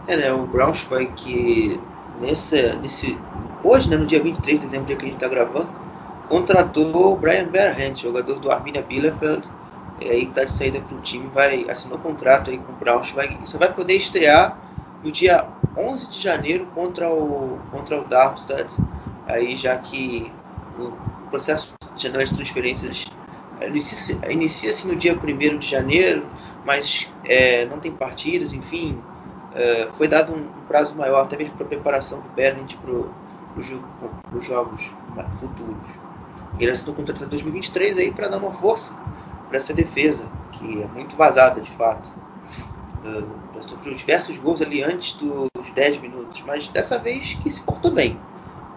É, 0.09 0.17
né, 0.17 0.33
o 0.33 0.47
Braunschweig 0.47 1.13
que 1.13 1.81
nesse, 2.21 2.75
nesse, 2.77 3.17
hoje, 3.63 3.89
né, 3.89 3.97
no 3.97 4.07
dia 4.07 4.23
23 4.23 4.59
de 4.59 4.67
dezembro, 4.67 4.87
dia 4.87 4.97
que 4.97 5.05
a 5.05 5.07
gente 5.07 5.17
está 5.17 5.29
gravando, 5.29 5.71
contratou 6.29 7.13
o 7.13 7.17
Brian 7.17 7.49
Berhand, 7.49 7.97
jogador 7.97 8.41
do 8.41 8.51
Arminia 8.51 8.83
Bielefeld, 8.83 9.49
é 10.01 10.11
aí 10.11 10.25
que 10.25 10.31
está 10.31 10.45
de 10.45 10.53
saída 10.53 10.81
para 10.81 10.97
o 10.97 11.01
time, 11.03 11.29
vai 11.29 11.69
assinou 11.69 11.99
contrato 11.99 12.51
aí 12.51 12.59
com 12.59 12.73
o 12.73 12.77
Braunschweig 12.77 13.39
e 13.43 13.49
só 13.49 13.59
vai 13.59 13.73
poder 13.73 13.95
estrear 13.95 14.59
no 15.05 15.13
dia 15.13 15.47
11 15.77 16.11
de 16.11 16.21
janeiro 16.21 16.67
contra 16.75 17.09
o, 17.09 17.59
contra 17.71 18.01
o 18.01 18.05
Darmstadt, 18.05 18.77
aí 19.27 19.57
já 19.57 19.77
que 19.79 20.33
o 20.89 21.31
processo 21.31 21.75
de 21.95 22.03
janela 22.03 22.25
de 22.25 22.35
transferências 22.35 23.07
inicia-se 23.67 24.19
inicia 24.31 24.73
no 24.87 24.97
dia 24.97 25.15
1 25.15 25.59
de 25.59 25.67
janeiro, 25.67 26.25
mas 26.65 27.09
é, 27.25 27.65
não 27.67 27.79
tem 27.79 27.93
partidas, 27.93 28.53
enfim, 28.53 28.99
é, 29.55 29.89
foi 29.97 30.09
dado 30.09 30.33
um, 30.33 30.39
um, 30.39 30.65
prazo 30.67 30.95
maior, 30.95 31.25
até 31.25 31.37
mesmo 31.37 31.55
para 31.55 31.67
a 31.67 31.69
preparação 31.69 32.21
do 32.21 32.29
Bernd 32.31 32.75
para 32.77 32.93
os 34.41 34.47
jogos 34.47 34.91
futuros. 35.39 35.89
Ele 36.59 36.71
assinou 36.71 36.95
contrato 36.95 37.19
até 37.19 37.31
2023 37.31 37.99
aí 37.99 38.11
para 38.11 38.29
dar 38.29 38.39
uma 38.39 38.53
força 38.53 38.95
para 39.49 39.59
essa 39.59 39.73
defesa, 39.73 40.25
que 40.53 40.83
é 40.83 40.87
muito 40.87 41.17
vazada 41.17 41.61
de 41.61 41.71
fato. 41.73 42.11
Uh, 43.05 43.63
sofreu 43.63 43.95
diversos 43.95 44.39
gols 44.39 44.63
ali 44.63 44.83
antes 44.83 45.13
dos 45.15 45.49
10 45.75 46.01
minutos, 46.01 46.43
mas 46.47 46.69
dessa 46.69 46.99
vez 46.99 47.35
que 47.35 47.51
se 47.51 47.61
portou 47.63 47.91
bem. 47.91 48.19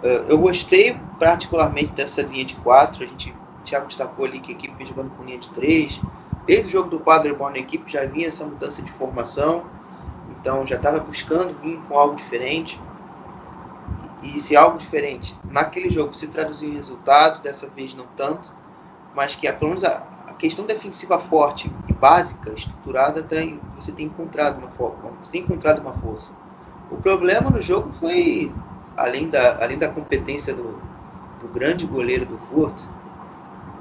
Uh, 0.03 0.27
eu 0.27 0.37
gostei 0.37 0.97
particularmente 1.17 1.93
dessa 1.93 2.21
linha 2.21 2.43
de 2.43 2.55
4. 2.55 3.05
A 3.05 3.07
gente, 3.07 3.31
o 3.31 3.63
Thiago 3.63 3.87
destacou 3.87 4.25
ali 4.25 4.41
que 4.41 4.51
a 4.51 4.55
equipe 4.55 4.85
jogando 4.85 5.09
com 5.15 5.23
linha 5.23 5.39
de 5.39 5.49
3. 5.51 6.01
Desde 6.45 6.67
o 6.67 6.69
jogo 6.69 6.89
do 6.89 6.99
quadribol 6.99 7.49
na 7.49 7.59
equipe 7.59 7.89
já 7.89 8.05
vinha 8.05 8.27
essa 8.27 8.43
mudança 8.43 8.81
de 8.81 8.91
formação. 8.91 9.63
Então 10.29 10.67
já 10.67 10.75
estava 10.75 10.99
buscando 10.99 11.57
vir 11.61 11.79
com 11.87 11.97
algo 11.97 12.17
diferente. 12.17 12.77
E 14.21 14.39
se 14.41 14.57
algo 14.57 14.77
diferente 14.77 15.37
naquele 15.49 15.89
jogo 15.89 16.13
se 16.13 16.27
traduzir 16.27 16.67
em 16.67 16.75
resultado, 16.75 17.41
dessa 17.41 17.67
vez 17.67 17.95
não 17.95 18.05
tanto, 18.17 18.51
mas 19.15 19.35
que 19.35 19.51
pelo 19.53 19.71
menos 19.71 19.85
a, 19.85 20.03
a 20.27 20.33
questão 20.33 20.65
defensiva 20.65 21.17
forte 21.19 21.71
e 21.87 21.93
básica, 21.93 22.51
estruturada, 22.53 23.21
tem, 23.21 23.59
você 23.75 23.91
tem 23.91 24.07
encontrado 24.07 24.57
uma 24.57 24.67
você 25.21 25.33
tem 25.33 25.41
encontrado 25.41 25.79
uma 25.79 25.93
força. 25.93 26.33
O 26.91 26.97
problema 26.97 27.49
no 27.49 27.61
jogo 27.61 27.91
foi 27.99 28.51
além 28.95 29.29
da, 29.29 29.63
além 29.63 29.77
da 29.77 29.89
competência 29.89 30.53
do, 30.53 30.77
do 31.41 31.47
grande 31.53 31.85
goleiro 31.85 32.25
do 32.25 32.37
Furt, 32.37 32.83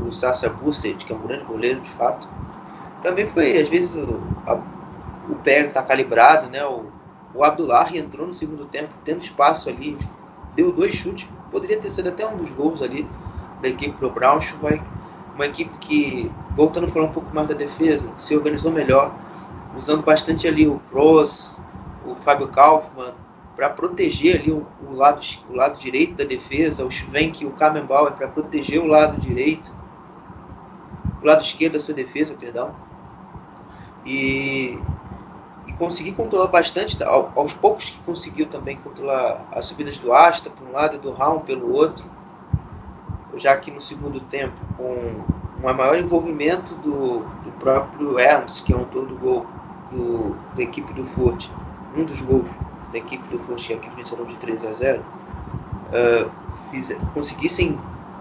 o 0.06 0.12
Sasha 0.12 0.48
Busset, 0.48 1.04
que 1.04 1.12
é 1.12 1.16
um 1.16 1.26
grande 1.26 1.44
goleiro 1.44 1.80
de 1.80 1.90
fato, 1.90 2.26
também 3.02 3.26
foi, 3.26 3.60
às 3.60 3.68
vezes, 3.68 3.94
o, 3.96 4.20
a, 4.46 4.54
o 5.28 5.36
pé 5.42 5.66
está 5.66 5.82
calibrado, 5.82 6.48
né? 6.48 6.64
O, 6.64 6.84
o 7.34 7.44
Abdullah 7.44 7.88
entrou 7.96 8.26
no 8.26 8.34
segundo 8.34 8.64
tempo, 8.66 8.90
tendo 9.04 9.20
espaço 9.20 9.68
ali, 9.68 9.98
deu 10.54 10.72
dois 10.72 10.94
chutes, 10.94 11.26
poderia 11.50 11.78
ter 11.78 11.90
sido 11.90 12.08
até 12.08 12.26
um 12.26 12.36
dos 12.36 12.50
gols 12.50 12.82
ali 12.82 13.06
da 13.60 13.68
equipe 13.68 13.98
do 13.98 14.10
Braunschweig, 14.10 14.82
uma 15.34 15.46
equipe 15.46 15.70
que, 15.80 16.30
voltando 16.54 16.86
a 16.86 16.88
falar 16.88 17.06
um 17.06 17.12
pouco 17.12 17.34
mais 17.34 17.48
da 17.48 17.54
defesa, 17.54 18.08
se 18.18 18.36
organizou 18.36 18.70
melhor, 18.70 19.14
usando 19.76 20.02
bastante 20.02 20.46
ali 20.46 20.68
o 20.68 20.78
Kroos, 20.90 21.56
o 22.06 22.14
Fábio 22.16 22.48
Kaufmann, 22.48 23.12
para 23.62 23.70
proteger 23.70 24.40
ali 24.40 24.50
o, 24.50 24.66
o, 24.90 24.92
lado, 24.92 25.24
o 25.48 25.54
lado 25.54 25.78
direito 25.78 26.16
da 26.16 26.24
defesa, 26.24 26.84
o 26.84 26.90
Schwenk 26.90 27.44
e 27.44 27.46
o 27.46 27.52
Kamenbauer 27.52 28.10
para 28.10 28.26
proteger 28.26 28.80
o 28.80 28.88
lado 28.88 29.20
direito, 29.20 29.72
o 31.22 31.24
lado 31.24 31.42
esquerdo 31.42 31.74
da 31.74 31.80
sua 31.80 31.94
defesa, 31.94 32.34
perdão. 32.34 32.74
E, 34.04 34.76
e 35.68 35.72
conseguir 35.74 36.10
controlar 36.10 36.48
bastante, 36.48 37.00
aos 37.04 37.54
poucos 37.54 37.88
que 37.88 38.00
conseguiu 38.00 38.46
também 38.46 38.78
controlar 38.78 39.46
as 39.52 39.66
subidas 39.66 39.96
do 39.96 40.12
Asta 40.12 40.50
por 40.50 40.66
um 40.66 40.72
lado 40.72 40.96
e 40.96 40.98
do 40.98 41.12
Raum 41.12 41.38
pelo 41.38 41.72
outro, 41.72 42.04
já 43.36 43.56
que 43.56 43.70
no 43.70 43.80
segundo 43.80 44.18
tempo, 44.22 44.56
com 44.76 45.24
um 45.62 45.72
maior 45.72 45.96
envolvimento 45.96 46.74
do, 46.74 47.20
do 47.20 47.52
próprio 47.60 48.18
Ernst, 48.18 48.64
que 48.64 48.72
é 48.72 48.76
o 48.76 48.80
autor 48.80 49.06
do 49.06 49.16
gol 49.18 49.46
do, 49.92 50.36
da 50.56 50.64
equipe 50.64 50.92
do 50.94 51.06
Furt, 51.06 51.46
um 51.96 52.02
dos 52.02 52.20
gols 52.22 52.50
da 52.92 52.98
equipe 52.98 53.22
do 53.28 53.38
Fluxinha 53.40 53.78
que 53.78 53.88
venceram 53.90 54.24
de 54.24 54.36
3 54.36 54.64
a 54.64 54.72
0 54.72 55.00
uh, 55.00 56.30
conseguissem 57.14 57.78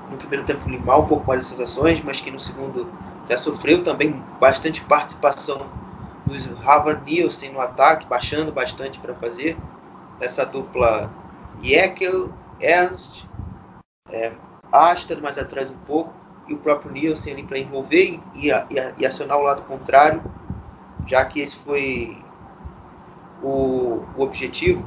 no 0.10 0.18
primeiro 0.18 0.46
tempo 0.46 0.70
limar 0.70 1.00
um 1.00 1.06
pouco 1.06 1.28
mais 1.28 1.52
as 1.52 1.60
ações, 1.60 2.02
mas 2.04 2.20
que 2.20 2.32
no 2.32 2.40
segundo 2.40 2.88
já 3.30 3.38
sofreu 3.38 3.84
também 3.84 4.22
bastante 4.40 4.84
participação 4.84 5.70
dos 6.26 6.46
Harvard 6.64 7.02
Nielsen 7.10 7.52
no 7.52 7.62
ataque, 7.62 8.06
baixando 8.08 8.52
bastante 8.52 9.00
para 9.00 9.14
fazer. 9.16 9.58
Essa 10.20 10.46
dupla 10.46 11.10
Jekyll, 11.62 12.32
Ernst, 12.60 13.26
é, 14.10 14.32
Asta 14.72 15.18
mais 15.20 15.38
atrás 15.38 15.70
um 15.70 15.78
pouco, 15.86 16.14
e 16.48 16.54
o 16.54 16.58
próprio 16.58 16.92
Nielsen 16.92 17.34
ali 17.34 17.44
para 17.44 17.58
envolver 17.58 18.20
e, 18.36 18.50
e, 18.50 18.54
e 18.98 19.06
acionar 19.06 19.38
o 19.38 19.42
lado 19.42 19.62
contrário, 19.64 20.22
já 21.08 21.26
que 21.26 21.42
esse 21.42 21.56
foi 21.58 22.21
o, 23.44 24.04
o 24.18 24.24
objetivo 24.24 24.84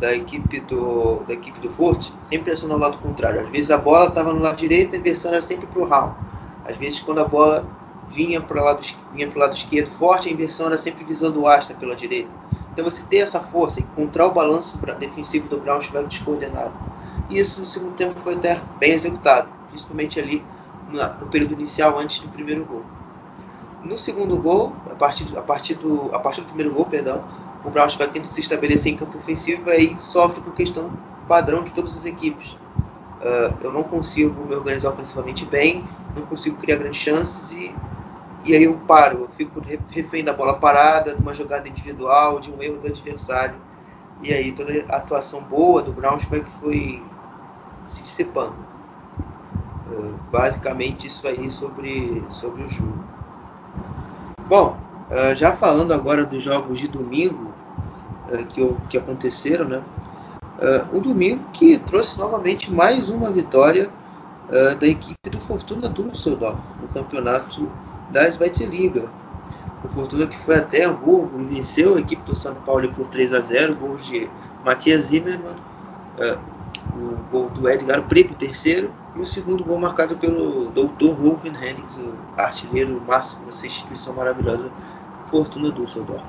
da 0.00 0.14
equipe 0.14 0.60
do 0.60 1.22
da 1.26 1.34
equipe 1.34 1.60
do 1.60 1.70
Fort 1.70 2.10
sempre 2.22 2.52
acionar 2.52 2.76
o 2.76 2.80
lado 2.80 2.98
contrário. 2.98 3.40
Às 3.40 3.48
vezes 3.48 3.70
a 3.70 3.78
bola 3.78 4.08
estava 4.08 4.32
no 4.32 4.40
lado 4.40 4.56
direito, 4.56 4.94
a 4.94 4.98
inversão 4.98 5.32
era 5.32 5.42
sempre 5.42 5.66
para 5.66 5.80
o 5.80 5.86
Raul. 5.86 6.12
Às 6.66 6.76
vezes 6.76 7.00
quando 7.00 7.20
a 7.20 7.24
bola 7.24 7.64
vinha 8.10 8.40
para 8.40 8.60
o 8.60 8.64
lado 8.64 8.80
vinha 9.12 9.30
lado 9.34 9.54
esquerdo 9.54 9.90
forte, 9.92 10.28
a 10.28 10.32
inversão 10.32 10.66
era 10.66 10.78
sempre 10.78 11.04
visando 11.04 11.40
o 11.40 11.48
Asta 11.48 11.74
pela 11.74 11.94
direita. 11.94 12.30
Então 12.72 12.84
você 12.84 13.04
ter 13.04 13.18
essa 13.18 13.40
força, 13.40 13.80
encontrar 13.80 14.26
o 14.26 14.32
balanço 14.32 14.78
defensivo 14.98 15.48
do 15.48 15.58
Braunschweig 15.58 16.08
descoordenado. 16.08 16.72
E 17.30 17.38
isso 17.38 17.60
no 17.60 17.66
segundo 17.66 17.94
tempo 17.94 18.18
foi 18.20 18.34
até 18.34 18.60
bem 18.78 18.92
executado, 18.92 19.48
principalmente 19.68 20.18
ali 20.18 20.44
no 20.90 21.26
período 21.26 21.54
inicial 21.54 21.98
antes 21.98 22.20
do 22.20 22.28
primeiro 22.28 22.64
gol. 22.64 22.82
No 23.84 23.98
segundo 23.98 24.36
gol, 24.38 24.72
a 24.90 24.94
partir, 24.94 25.36
a 25.36 25.42
partir, 25.42 25.74
do, 25.74 26.14
a 26.14 26.18
partir 26.18 26.40
do 26.40 26.46
primeiro 26.46 26.72
gol, 26.72 26.86
perdão, 26.86 27.22
o 27.64 27.70
Braunschweig 27.70 28.12
tenta 28.12 28.26
se 28.26 28.40
estabelecer 28.40 28.92
em 28.92 28.96
campo 28.96 29.16
ofensivo 29.16 29.68
e 29.68 29.72
aí 29.72 29.96
sofre 30.00 30.40
com 30.40 30.50
questão 30.52 30.90
padrão 31.28 31.62
de 31.62 31.72
todas 31.72 31.96
as 31.96 32.04
equipes. 32.04 32.52
Uh, 33.20 33.54
eu 33.62 33.72
não 33.72 33.82
consigo 33.82 34.44
me 34.44 34.54
organizar 34.54 34.90
ofensivamente 34.90 35.44
bem, 35.46 35.84
não 36.14 36.26
consigo 36.26 36.56
criar 36.56 36.76
grandes 36.76 37.00
chances 37.00 37.52
e, 37.52 37.74
e 38.44 38.54
aí 38.54 38.64
eu 38.64 38.74
paro, 38.86 39.22
eu 39.22 39.28
fico 39.28 39.62
refém 39.90 40.22
da 40.22 40.32
bola 40.32 40.54
parada, 40.54 41.14
de 41.14 41.20
uma 41.20 41.32
jogada 41.32 41.66
individual, 41.68 42.40
de 42.40 42.50
um 42.50 42.62
erro 42.62 42.76
do 42.78 42.88
adversário. 42.88 43.54
E 44.22 44.32
aí 44.32 44.52
toda 44.52 44.72
a 44.90 44.96
atuação 44.96 45.40
boa 45.42 45.82
do 45.82 45.92
Braunschweig 45.92 46.46
foi 46.60 47.02
se 47.86 48.02
dissipando. 48.02 48.56
Uh, 49.90 50.14
basicamente 50.30 51.06
isso 51.06 51.26
aí 51.26 51.50
sobre, 51.50 52.22
sobre 52.30 52.62
o 52.62 52.68
jogo. 52.68 53.23
Bom, 54.46 54.76
uh, 55.10 55.34
já 55.34 55.54
falando 55.54 55.92
agora 55.92 56.26
dos 56.26 56.42
jogos 56.42 56.78
de 56.78 56.86
domingo 56.86 57.50
uh, 58.30 58.80
que, 58.88 58.98
aconteceram, 58.98 59.64
né? 59.64 59.82
Uh, 60.58 60.98
um 60.98 61.00
domingo 61.00 61.42
que 61.52 61.78
trouxe 61.78 62.18
novamente 62.18 62.70
mais 62.70 63.08
uma 63.08 63.30
vitória 63.30 63.90
da 64.78 64.86
equipe 64.86 65.30
do 65.30 65.38
Fortuna 65.38 65.88
Düsseldorf 65.88 66.60
no 66.78 66.86
campeonato 66.88 67.66
da 68.10 68.28
Zweite 68.30 68.66
Liga. 68.66 69.10
O 69.82 69.88
Fortuna 69.88 70.26
que 70.26 70.36
foi 70.36 70.56
até 70.56 70.84
Hamburgo 70.84 71.40
e 71.40 71.44
venceu 71.44 71.96
a 71.96 72.00
equipe 72.00 72.22
do 72.24 72.36
São 72.36 72.54
Paulo 72.56 72.92
por 72.92 73.06
3 73.06 73.32
a 73.32 73.40
0, 73.40 73.74
gols 73.76 74.04
de 74.04 74.28
Matias 74.62 75.06
Zimmermann, 75.06 75.56
o 76.92 77.16
gol 77.30 77.50
do 77.50 77.68
Edgar 77.68 78.06
Preto, 78.08 78.34
terceiro, 78.34 78.94
e 79.16 79.20
o 79.20 79.26
segundo 79.26 79.64
gol 79.64 79.78
marcado 79.78 80.16
pelo 80.16 80.70
Dr. 80.70 81.14
Wolfen 81.18 81.52
Hennings, 81.52 81.96
o 81.96 82.14
artilheiro 82.36 83.00
máximo 83.00 83.46
dessa 83.46 83.66
instituição 83.66 84.14
maravilhosa, 84.14 84.70
Fortuna 85.28 85.70
Düsseldorf. 85.70 86.24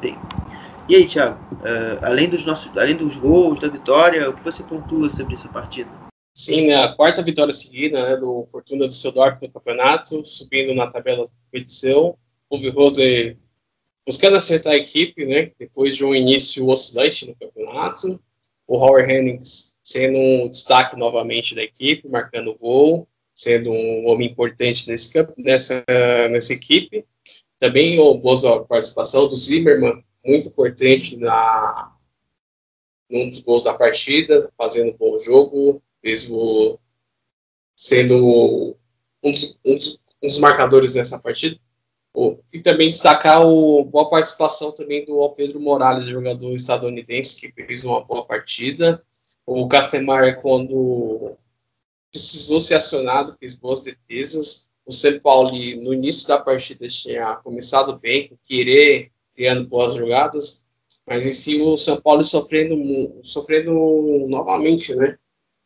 E 0.88 0.96
aí, 0.96 1.08
Thiago, 1.08 1.40
uh, 1.54 2.06
além, 2.06 2.30
dos 2.30 2.46
nossos, 2.46 2.76
além 2.78 2.96
dos 2.96 3.18
gols, 3.18 3.60
da 3.60 3.68
vitória, 3.68 4.30
o 4.30 4.34
que 4.34 4.44
você 4.44 4.64
pontua 4.64 5.10
sobre 5.10 5.34
essa 5.34 5.48
partida? 5.48 5.90
Sim, 6.34 6.72
a 6.74 6.94
quarta 6.94 7.24
vitória 7.24 7.54
seguida 7.54 8.10
né, 8.10 8.18
do 8.18 8.46
Fortuna 8.52 8.88
Düsseldorf 8.88 9.42
no 9.42 9.52
campeonato, 9.52 10.24
subindo 10.26 10.76
na 10.76 10.86
tabela 10.86 11.26
da 11.26 11.32
competição. 11.46 12.18
O 12.50 12.70
Rose 12.72 13.38
buscando 14.06 14.36
acertar 14.36 14.74
a 14.74 14.78
equipe, 14.78 15.26
né, 15.26 15.52
depois 15.58 15.96
de 15.96 16.06
um 16.06 16.14
início 16.14 16.68
oscilante 16.68 17.28
no 17.28 17.36
campeonato. 17.36 18.20
O 18.68 18.78
Howard 18.78 19.12
Hennings 19.12 19.76
sendo 19.84 20.18
um 20.18 20.50
destaque 20.50 20.98
novamente 20.98 21.54
da 21.54 21.62
equipe, 21.62 22.10
marcando 22.10 22.56
gol, 22.56 23.08
sendo 23.34 23.70
um 23.70 24.08
homem 24.08 24.30
importante 24.30 24.90
nesse, 24.90 25.14
nessa, 25.38 25.86
nessa 26.32 26.54
equipe. 26.54 27.06
Também 27.60 28.00
a 28.00 28.14
boa 28.14 28.66
participação 28.66 29.28
do 29.28 29.36
Zimmermann, 29.36 30.04
muito 30.26 30.48
importante 30.48 31.18
na 31.18 31.92
num 33.10 33.30
dos 33.30 33.40
gols 33.42 33.66
da 33.66 33.74
partida, 33.74 34.52
fazendo 34.58 34.92
um 34.92 34.98
bom 34.98 35.18
jogo, 35.18 35.82
mesmo 36.04 36.80
sendo 37.76 38.76
um 39.24 39.32
dos, 39.32 39.60
um 39.64 39.76
dos, 39.76 40.00
um 40.24 40.28
dos 40.28 40.40
marcadores 40.40 40.96
nessa 40.96 41.20
partida. 41.20 41.60
E 42.54 42.62
também 42.62 42.90
destacar 42.90 43.42
a 43.42 43.46
boa 43.46 44.10
participação 44.10 44.72
também 44.72 45.06
do 45.06 45.20
Alfredo 45.20 45.60
Morales, 45.60 46.06
jogador 46.06 46.54
estadunidense, 46.54 47.40
que 47.42 47.66
fez 47.66 47.84
uma 47.84 48.04
boa 48.04 48.26
partida. 48.26 49.02
O 49.46 49.68
Castemar, 49.68 50.42
quando 50.42 51.36
precisou 52.12 52.60
ser 52.62 52.76
acionado, 52.76 53.34
fez 53.34 53.56
boas 53.56 53.82
defesas. 53.82 54.70
O 54.86 54.92
São 54.92 55.20
Paulo, 55.20 55.52
no 55.52 55.94
início 55.94 56.28
da 56.28 56.40
partida, 56.40 56.88
tinha 56.88 57.36
começado 57.38 58.00
bem, 58.00 58.30
com 58.30 58.38
querer, 58.44 59.12
criando 59.36 59.68
boas 59.68 59.96
jogadas, 59.96 60.64
mas 61.06 61.28
em 61.28 61.34
si 61.34 61.62
o 61.62 61.76
São 61.76 62.00
Paulo 62.00 62.24
sofrendo, 62.24 62.76
sofrendo 63.22 63.74
novamente, 64.28 64.96
né? 64.96 65.18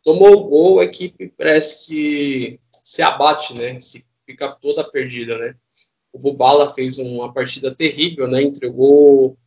Tomou 0.04 0.34
o 0.34 0.43
gol, 0.45 0.80
a 0.80 0.86
equipe 0.86 1.32
parece 1.38 1.88
que 1.88 2.60
se 2.84 3.02
abate, 3.02 3.54
né? 3.56 3.80
Se 3.80 4.04
fica 4.26 4.50
toda 4.50 4.89
perdida, 4.89 5.38
né? 5.38 5.56
O 6.12 6.20
Bubala 6.20 6.74
fez 6.74 6.97
uma 6.97 7.32
partida 7.34 7.74
terrível, 7.74 8.28
né? 8.28 8.41
Entregou 8.41 9.38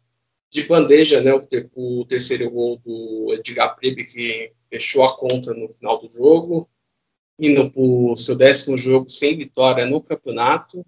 de 0.53 0.65
bandeja, 0.65 1.23
né, 1.23 1.33
o, 1.33 2.01
o 2.01 2.05
terceiro 2.05 2.51
gol 2.51 2.77
do 2.77 3.33
Edgar 3.33 3.75
Pribe, 3.75 4.05
que 4.05 4.53
fechou 4.69 5.03
a 5.03 5.17
conta 5.17 5.55
no 5.55 5.67
final 5.67 5.99
do 5.99 6.11
jogo, 6.11 6.69
indo 7.39 7.71
para 7.71 7.81
o 7.81 8.15
seu 8.15 8.37
décimo 8.37 8.77
jogo 8.77 9.09
sem 9.09 9.37
vitória 9.37 9.87
no 9.87 10.03
campeonato. 10.03 10.85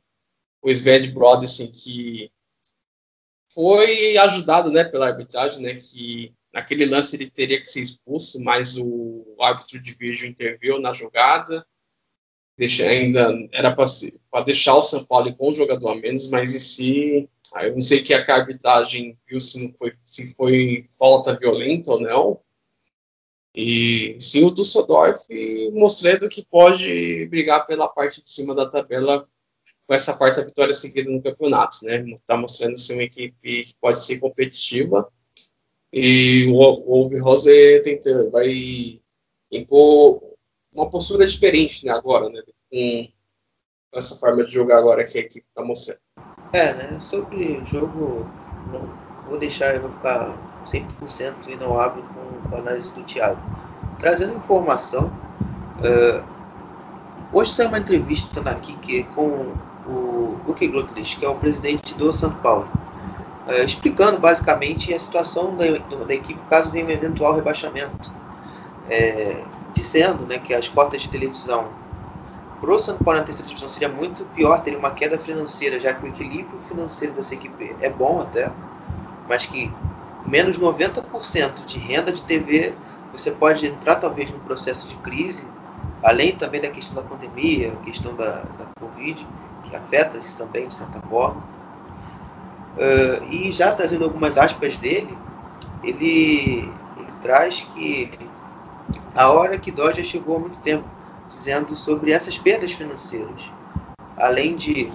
O 0.60 0.70
Sved 0.70 1.10
Brodesen, 1.12 1.72
que 1.72 2.30
foi 3.54 4.18
ajudado 4.18 4.70
né, 4.70 4.84
pela 4.84 5.06
arbitragem, 5.06 5.62
né, 5.62 5.74
que 5.76 6.34
naquele 6.52 6.84
lance 6.84 7.16
ele 7.16 7.30
teria 7.30 7.58
que 7.58 7.64
ser 7.64 7.80
expulso, 7.80 8.42
mas 8.42 8.76
o 8.76 9.34
árbitro 9.40 9.80
de 9.80 9.94
vídeo 9.94 10.28
interveio 10.28 10.78
na 10.78 10.92
jogada 10.92 11.66
deixa, 12.56 12.86
ainda 12.88 13.32
era 13.52 13.74
para 13.74 14.44
deixar 14.44 14.76
o 14.76 14.82
São 14.82 15.04
Paulo 15.04 15.34
com 15.34 15.50
um 15.50 15.52
jogador 15.52 15.90
a 15.90 15.94
menos, 15.96 16.30
mas 16.30 16.54
em 16.54 16.58
si, 16.58 17.28
eu 17.62 17.72
não 17.72 17.80
sei 17.80 18.02
que 18.02 18.14
a 18.14 18.22
arbitragem 18.34 19.18
viu 19.26 19.40
se, 19.40 19.64
não 19.64 19.72
foi, 19.74 19.92
se 20.04 20.34
foi 20.34 20.86
falta 20.98 21.36
violenta 21.38 21.92
ou 21.92 22.00
não. 22.00 22.40
E 23.54 24.16
sim, 24.18 24.44
o 24.44 24.50
Dusseldorf 24.50 25.28
mostrando 25.72 26.28
que 26.28 26.44
pode 26.44 27.26
brigar 27.26 27.66
pela 27.66 27.88
parte 27.88 28.20
de 28.20 28.28
cima 28.28 28.54
da 28.54 28.68
tabela 28.68 29.28
com 29.86 29.94
essa 29.94 30.16
quarta 30.16 30.44
vitória 30.44 30.74
seguida 30.74 31.10
no 31.10 31.22
campeonato, 31.22 31.84
né? 31.84 32.04
Está 32.10 32.36
mostrando 32.36 32.76
ser 32.78 32.94
uma 32.94 33.04
equipe 33.04 33.34
que 33.40 33.74
pode 33.80 34.04
ser 34.04 34.18
competitiva. 34.18 35.08
E 35.92 36.46
o, 36.46 37.04
o 37.06 37.38
tenta, 37.84 38.30
vai 38.30 39.00
impor 39.52 40.33
uma 40.74 40.90
postura 40.90 41.26
diferente 41.26 41.86
né, 41.86 41.92
agora, 41.92 42.28
né? 42.28 42.42
Com 43.92 43.98
essa 43.98 44.16
forma 44.16 44.44
de 44.44 44.50
jogar 44.50 44.78
agora 44.78 45.04
que 45.04 45.18
a 45.18 45.20
equipe 45.20 45.46
está 45.48 45.64
mostrando. 45.64 46.00
É, 46.52 46.74
né? 46.74 47.00
Sobre 47.00 47.58
o 47.58 47.64
jogo, 47.64 48.28
não 48.72 49.04
vou 49.28 49.38
deixar, 49.38 49.74
eu 49.74 49.82
vou 49.82 49.90
ficar 49.92 50.36
100% 50.66 51.48
e 51.48 51.56
não 51.56 51.78
abro 51.78 52.02
com, 52.02 52.48
com 52.48 52.56
a 52.56 52.58
análise 52.58 52.92
do 52.92 53.02
Thiago. 53.04 53.40
Trazendo 53.98 54.34
informação, 54.34 55.12
uh, 55.78 56.24
hoje 57.32 57.52
saiu 57.52 57.68
uma 57.68 57.78
entrevista 57.78 58.40
na 58.40 58.54
Kiki 58.56 59.04
com 59.14 59.52
o 59.86 60.38
Luke 60.46 60.66
Glutlich, 60.66 61.16
que 61.16 61.24
é 61.24 61.28
o 61.28 61.36
presidente 61.36 61.94
do 61.94 62.12
São 62.12 62.34
Paulo, 62.36 62.68
uh, 63.46 63.64
explicando 63.64 64.18
basicamente 64.18 64.92
a 64.92 64.98
situação 64.98 65.56
da, 65.56 65.64
da 66.04 66.14
equipe 66.14 66.40
caso 66.50 66.70
venha 66.70 66.86
um 66.86 66.90
eventual 66.90 67.34
rebaixamento. 67.34 68.12
É, 68.90 69.44
dizendo 69.94 70.26
né, 70.26 70.38
que 70.38 70.52
as 70.52 70.68
cotas 70.68 71.00
de 71.00 71.08
televisão 71.08 71.68
para 72.60 72.72
o 72.72 72.78
São 72.78 72.96
Paulo 72.96 73.20
na 73.20 73.24
terceira 73.24 73.48
divisão 73.48 73.68
seria 73.68 73.88
muito 73.88 74.24
pior, 74.34 74.60
teria 74.60 74.78
uma 74.78 74.90
queda 74.90 75.18
financeira, 75.18 75.78
já 75.78 75.94
que 75.94 76.04
o 76.04 76.08
equilíbrio 76.08 76.58
financeiro 76.68 77.14
dessa 77.14 77.34
equipe 77.34 77.76
é 77.80 77.88
bom 77.88 78.20
até, 78.20 78.50
mas 79.28 79.46
que 79.46 79.70
menos 80.26 80.58
90% 80.58 81.64
de 81.66 81.78
renda 81.78 82.10
de 82.10 82.22
TV, 82.22 82.74
você 83.12 83.30
pode 83.30 83.66
entrar 83.66 83.96
talvez 83.96 84.30
num 84.30 84.40
processo 84.40 84.88
de 84.88 84.96
crise, 84.96 85.46
além 86.02 86.32
também 86.32 86.60
da 86.60 86.68
questão 86.68 87.00
da 87.00 87.08
pandemia, 87.08 87.72
a 87.72 87.84
questão 87.84 88.14
da, 88.16 88.44
da 88.58 88.66
Covid, 88.80 89.26
que 89.62 89.76
afeta 89.76 90.18
isso 90.18 90.36
também 90.36 90.66
de 90.66 90.74
certa 90.74 91.00
forma. 91.02 91.42
Uh, 92.76 93.24
e 93.30 93.52
já 93.52 93.72
trazendo 93.72 94.04
algumas 94.04 94.36
aspas 94.36 94.76
dele, 94.78 95.16
ele, 95.82 96.68
ele 96.96 97.12
traz 97.22 97.62
que 97.74 98.10
a 99.14 99.30
hora 99.30 99.58
que 99.58 99.70
Dó 99.70 99.90
já 99.92 100.02
chegou 100.02 100.36
há 100.36 100.40
muito 100.40 100.58
tempo, 100.58 100.84
dizendo 101.28 101.74
sobre 101.74 102.12
essas 102.12 102.38
perdas 102.38 102.72
financeiras. 102.72 103.42
Além 104.16 104.56
de 104.56 104.92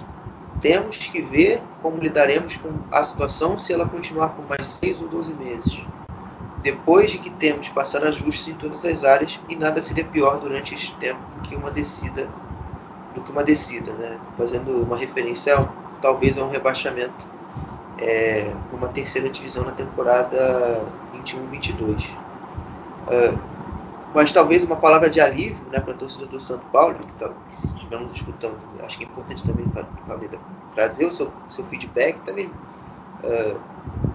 temos 0.60 0.96
que 0.96 1.22
ver 1.22 1.62
como 1.82 1.98
lidaremos 1.98 2.56
com 2.56 2.70
a 2.92 3.02
situação 3.02 3.58
se 3.58 3.72
ela 3.72 3.88
continuar 3.88 4.30
por 4.30 4.46
mais 4.46 4.66
6 4.66 5.00
ou 5.00 5.08
12 5.08 5.34
meses. 5.34 5.84
Depois 6.62 7.10
de 7.10 7.18
que 7.18 7.30
temos 7.30 7.70
passar 7.70 8.04
ajustes 8.04 8.48
em 8.48 8.54
todas 8.54 8.84
as 8.84 9.02
áreas 9.02 9.40
e 9.48 9.56
nada 9.56 9.80
seria 9.80 10.04
pior 10.04 10.38
durante 10.38 10.74
este 10.74 10.94
tempo 10.96 11.20
do 11.36 11.40
que 11.40 11.56
uma 11.56 11.70
descida, 11.70 12.28
do 13.14 13.22
que 13.22 13.32
uma 13.32 13.42
descida, 13.42 13.92
né? 13.92 14.18
Fazendo 14.36 14.82
uma 14.82 14.96
referência 14.96 15.56
talvez 16.02 16.36
a 16.36 16.44
um 16.44 16.50
rebaixamento 16.50 17.26
é, 18.00 18.50
uma 18.72 18.88
terceira 18.88 19.28
divisão 19.28 19.64
na 19.64 19.72
temporada 19.72 20.82
21-22. 21.14 22.06
Uh, 23.06 23.38
mas 24.14 24.32
talvez 24.32 24.64
uma 24.64 24.76
palavra 24.76 25.08
de 25.08 25.20
alívio 25.20 25.64
né, 25.70 25.80
para 25.80 25.92
a 25.92 25.96
torcida 25.96 26.26
do 26.26 26.40
São 26.40 26.58
Paulo, 26.72 26.96
que, 26.98 27.12
tá, 27.12 27.30
que 27.48 27.58
se 27.58 27.66
estivermos 27.68 28.12
escutando, 28.12 28.58
acho 28.82 28.98
que 28.98 29.04
é 29.04 29.06
importante 29.06 29.42
também 29.44 29.66
para 29.68 29.86
trazer 30.74 31.06
o 31.06 31.12
seu, 31.12 31.32
seu 31.48 31.64
feedback, 31.66 32.18
também 32.20 32.46
uh, 32.46 33.60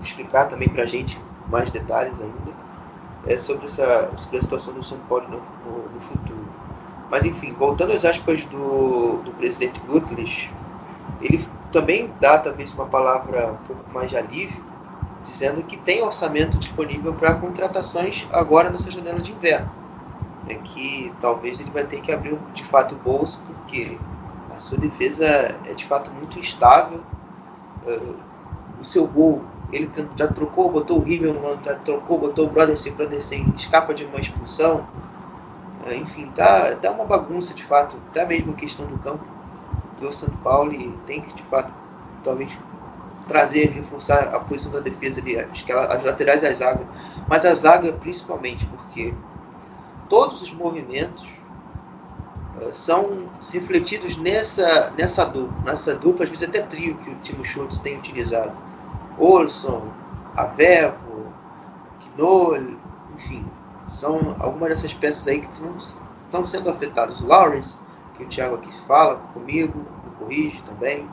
explicar 0.01 0.49
também 0.49 0.69
para 0.69 0.83
a 0.83 0.85
gente 0.85 1.19
mais 1.49 1.69
detalhes 1.71 2.19
ainda 2.19 2.65
é, 3.25 3.37
sobre, 3.37 3.65
essa, 3.65 4.11
sobre 4.17 4.37
a 4.37 4.41
situação 4.41 4.73
do 4.73 4.83
São 4.83 4.97
Paulo 5.09 5.25
no, 5.29 5.37
no, 5.37 5.89
no 5.89 6.01
futuro. 6.01 6.45
Mas 7.09 7.23
enfim, 7.23 7.53
voltando 7.53 7.93
às 7.93 8.03
aspas 8.03 8.43
do, 8.45 9.21
do 9.23 9.31
presidente 9.31 9.79
Gutlich, 9.81 10.51
ele 11.21 11.43
também 11.71 12.11
dá 12.19 12.37
talvez 12.37 12.73
uma 12.73 12.85
palavra 12.85 13.51
um 13.51 13.67
pouco 13.67 13.91
mais 13.93 14.09
de 14.09 14.17
alívio, 14.17 14.63
dizendo 15.23 15.63
que 15.63 15.77
tem 15.77 16.03
orçamento 16.03 16.57
disponível 16.57 17.13
para 17.13 17.33
contratações 17.35 18.27
agora 18.31 18.69
nessa 18.69 18.91
janela 18.91 19.19
de 19.19 19.31
inverno. 19.31 19.84
É 20.47 20.55
que 20.55 21.11
talvez 21.19 21.59
ele 21.59 21.71
vai 21.71 21.85
ter 21.85 22.01
que 22.01 22.11
abrir 22.11 22.37
de 22.53 22.63
fato 22.63 22.93
o 22.93 22.97
bolso, 22.99 23.39
porque 23.47 23.97
a 24.55 24.59
sua 24.59 24.77
defesa 24.77 25.25
é 25.25 25.73
de 25.73 25.85
fato 25.85 26.11
muito 26.11 26.39
instável. 26.39 26.99
Uh, 27.85 28.15
o 28.79 28.83
seu 28.83 29.07
gol, 29.07 29.41
ele 29.71 29.89
já 30.15 30.27
trocou, 30.27 30.71
botou 30.71 30.99
o 30.99 31.03
Rimmel, 31.03 31.35
já 31.63 31.75
trocou, 31.75 32.19
botou 32.19 32.47
o 32.47 32.49
Brodersen, 32.49 32.93
Brodersen 32.93 33.51
escapa 33.55 33.93
de 33.93 34.05
uma 34.05 34.19
expulsão. 34.19 34.85
Uh, 35.87 35.93
enfim, 35.95 36.31
tá, 36.35 36.75
tá 36.75 36.91
uma 36.91 37.05
bagunça 37.05 37.53
de 37.53 37.63
fato, 37.63 37.97
até 38.09 38.25
mesmo 38.25 38.51
a 38.51 38.55
questão 38.55 38.85
do 38.85 38.97
campo 38.97 39.23
do 39.99 40.13
São 40.13 40.29
Paulo 40.43 40.73
e 40.73 40.91
tem 41.07 41.21
que 41.21 41.33
de 41.33 41.43
fato 41.43 41.71
talvez 42.23 42.51
trazer, 43.27 43.69
reforçar 43.69 44.35
a 44.35 44.39
posição 44.39 44.71
da 44.71 44.79
defesa 44.79 45.19
ali, 45.19 45.37
as 45.37 46.03
laterais 46.03 46.43
e 46.43 46.47
a 46.47 46.53
zaga, 46.53 46.85
mas 47.27 47.45
a 47.45 47.53
zaga 47.55 47.91
principalmente 47.93 48.65
porque 48.65 49.13
todos 50.10 50.41
os 50.41 50.53
movimentos 50.53 51.28
uh, 52.62 52.74
são 52.74 53.30
refletidos 53.51 54.18
nessa, 54.18 54.91
nessa 54.97 55.26
dupla, 55.26 55.58
nessa 55.66 55.95
dupla, 55.95 56.24
às 56.24 56.30
vezes 56.30 56.47
até 56.47 56.62
trio 56.62 56.95
que 56.97 57.10
o 57.10 57.16
Timo 57.16 57.43
Schultz 57.43 57.80
tem 57.80 57.97
utilizado. 57.97 58.53
Olson, 59.18 59.89
Avevo, 60.36 61.34
Knoll, 62.18 62.78
enfim, 63.16 63.45
são 63.86 64.36
algumas 64.39 64.70
dessas 64.70 64.93
peças 64.93 65.28
aí 65.28 65.41
que 65.41 65.47
estão, 65.47 65.78
estão 65.78 66.45
sendo 66.45 66.70
afetadas. 66.70 67.22
Lawrence, 67.22 67.80
que 68.16 68.24
o 68.24 68.28
Thiago 68.28 68.56
aqui 68.56 68.70
fala 68.88 69.16
comigo, 69.34 69.78
me 69.78 70.12
corrige 70.18 70.62
também. 70.64 71.08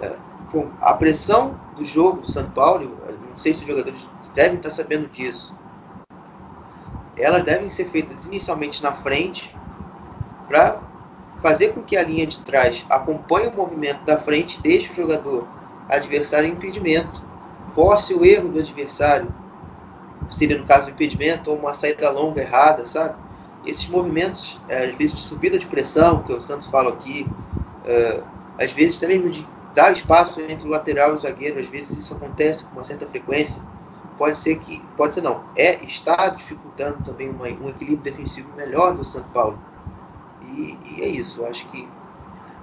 Uh, 0.00 0.70
a 0.80 0.94
pressão 0.94 1.58
do 1.74 1.84
jogo 1.84 2.20
do 2.20 2.30
São 2.30 2.48
Paulo, 2.50 2.96
não 3.28 3.36
sei 3.36 3.52
se 3.52 3.62
os 3.62 3.66
jogadores 3.66 4.08
devem 4.34 4.56
estar 4.56 4.70
sabendo 4.70 5.08
disso, 5.08 5.54
elas 7.16 7.44
devem 7.44 7.68
ser 7.68 7.86
feitas 7.86 8.26
inicialmente 8.26 8.82
na 8.82 8.92
frente 8.92 9.54
para 10.48 10.80
fazer 11.40 11.72
com 11.72 11.82
que 11.82 11.96
a 11.96 12.02
linha 12.02 12.26
de 12.26 12.40
trás 12.40 12.84
acompanhe 12.88 13.48
o 13.48 13.52
movimento 13.52 14.04
da 14.04 14.16
frente, 14.16 14.60
deixe 14.60 14.90
o 14.92 14.96
jogador 14.96 15.46
adversário 15.88 16.48
em 16.48 16.52
impedimento, 16.52 17.22
force 17.74 18.14
o 18.14 18.24
erro 18.24 18.48
do 18.48 18.58
adversário, 18.58 19.30
seria 20.30 20.58
no 20.58 20.64
caso 20.64 20.86
do 20.86 20.90
impedimento 20.90 21.50
ou 21.50 21.58
uma 21.58 21.74
saída 21.74 22.10
longa 22.10 22.40
errada, 22.40 22.86
sabe? 22.86 23.14
Esses 23.66 23.86
movimentos, 23.88 24.58
é, 24.68 24.86
às 24.86 24.94
vezes 24.94 25.14
de 25.14 25.22
subida 25.22 25.58
de 25.58 25.66
pressão, 25.66 26.22
que 26.22 26.32
o 26.32 26.42
Santos 26.42 26.68
fala 26.68 26.90
aqui, 26.90 27.26
é, 27.84 28.20
às 28.58 28.72
vezes 28.72 28.98
também 28.98 29.20
de 29.28 29.46
dar 29.74 29.92
espaço 29.92 30.40
entre 30.40 30.66
o 30.66 30.70
lateral 30.70 31.12
e 31.12 31.14
o 31.14 31.18
zagueiro, 31.18 31.60
às 31.60 31.66
vezes 31.66 31.96
isso 31.98 32.14
acontece 32.14 32.64
com 32.64 32.72
uma 32.72 32.84
certa 32.84 33.06
frequência 33.06 33.60
pode 34.16 34.38
ser 34.38 34.56
que, 34.56 34.80
pode 34.96 35.14
ser 35.14 35.22
não, 35.22 35.44
é 35.56 35.84
está 35.84 36.28
dificultando 36.28 36.98
também 37.04 37.28
uma, 37.28 37.46
um 37.46 37.68
equilíbrio 37.68 38.12
defensivo 38.12 38.48
melhor 38.56 38.96
do 38.96 39.04
São 39.04 39.22
Paulo. 39.24 39.58
E, 40.42 40.78
e, 40.84 41.02
é 41.02 41.08
isso, 41.08 41.42
eu 41.42 41.46
acho 41.46 41.66
que 41.68 41.88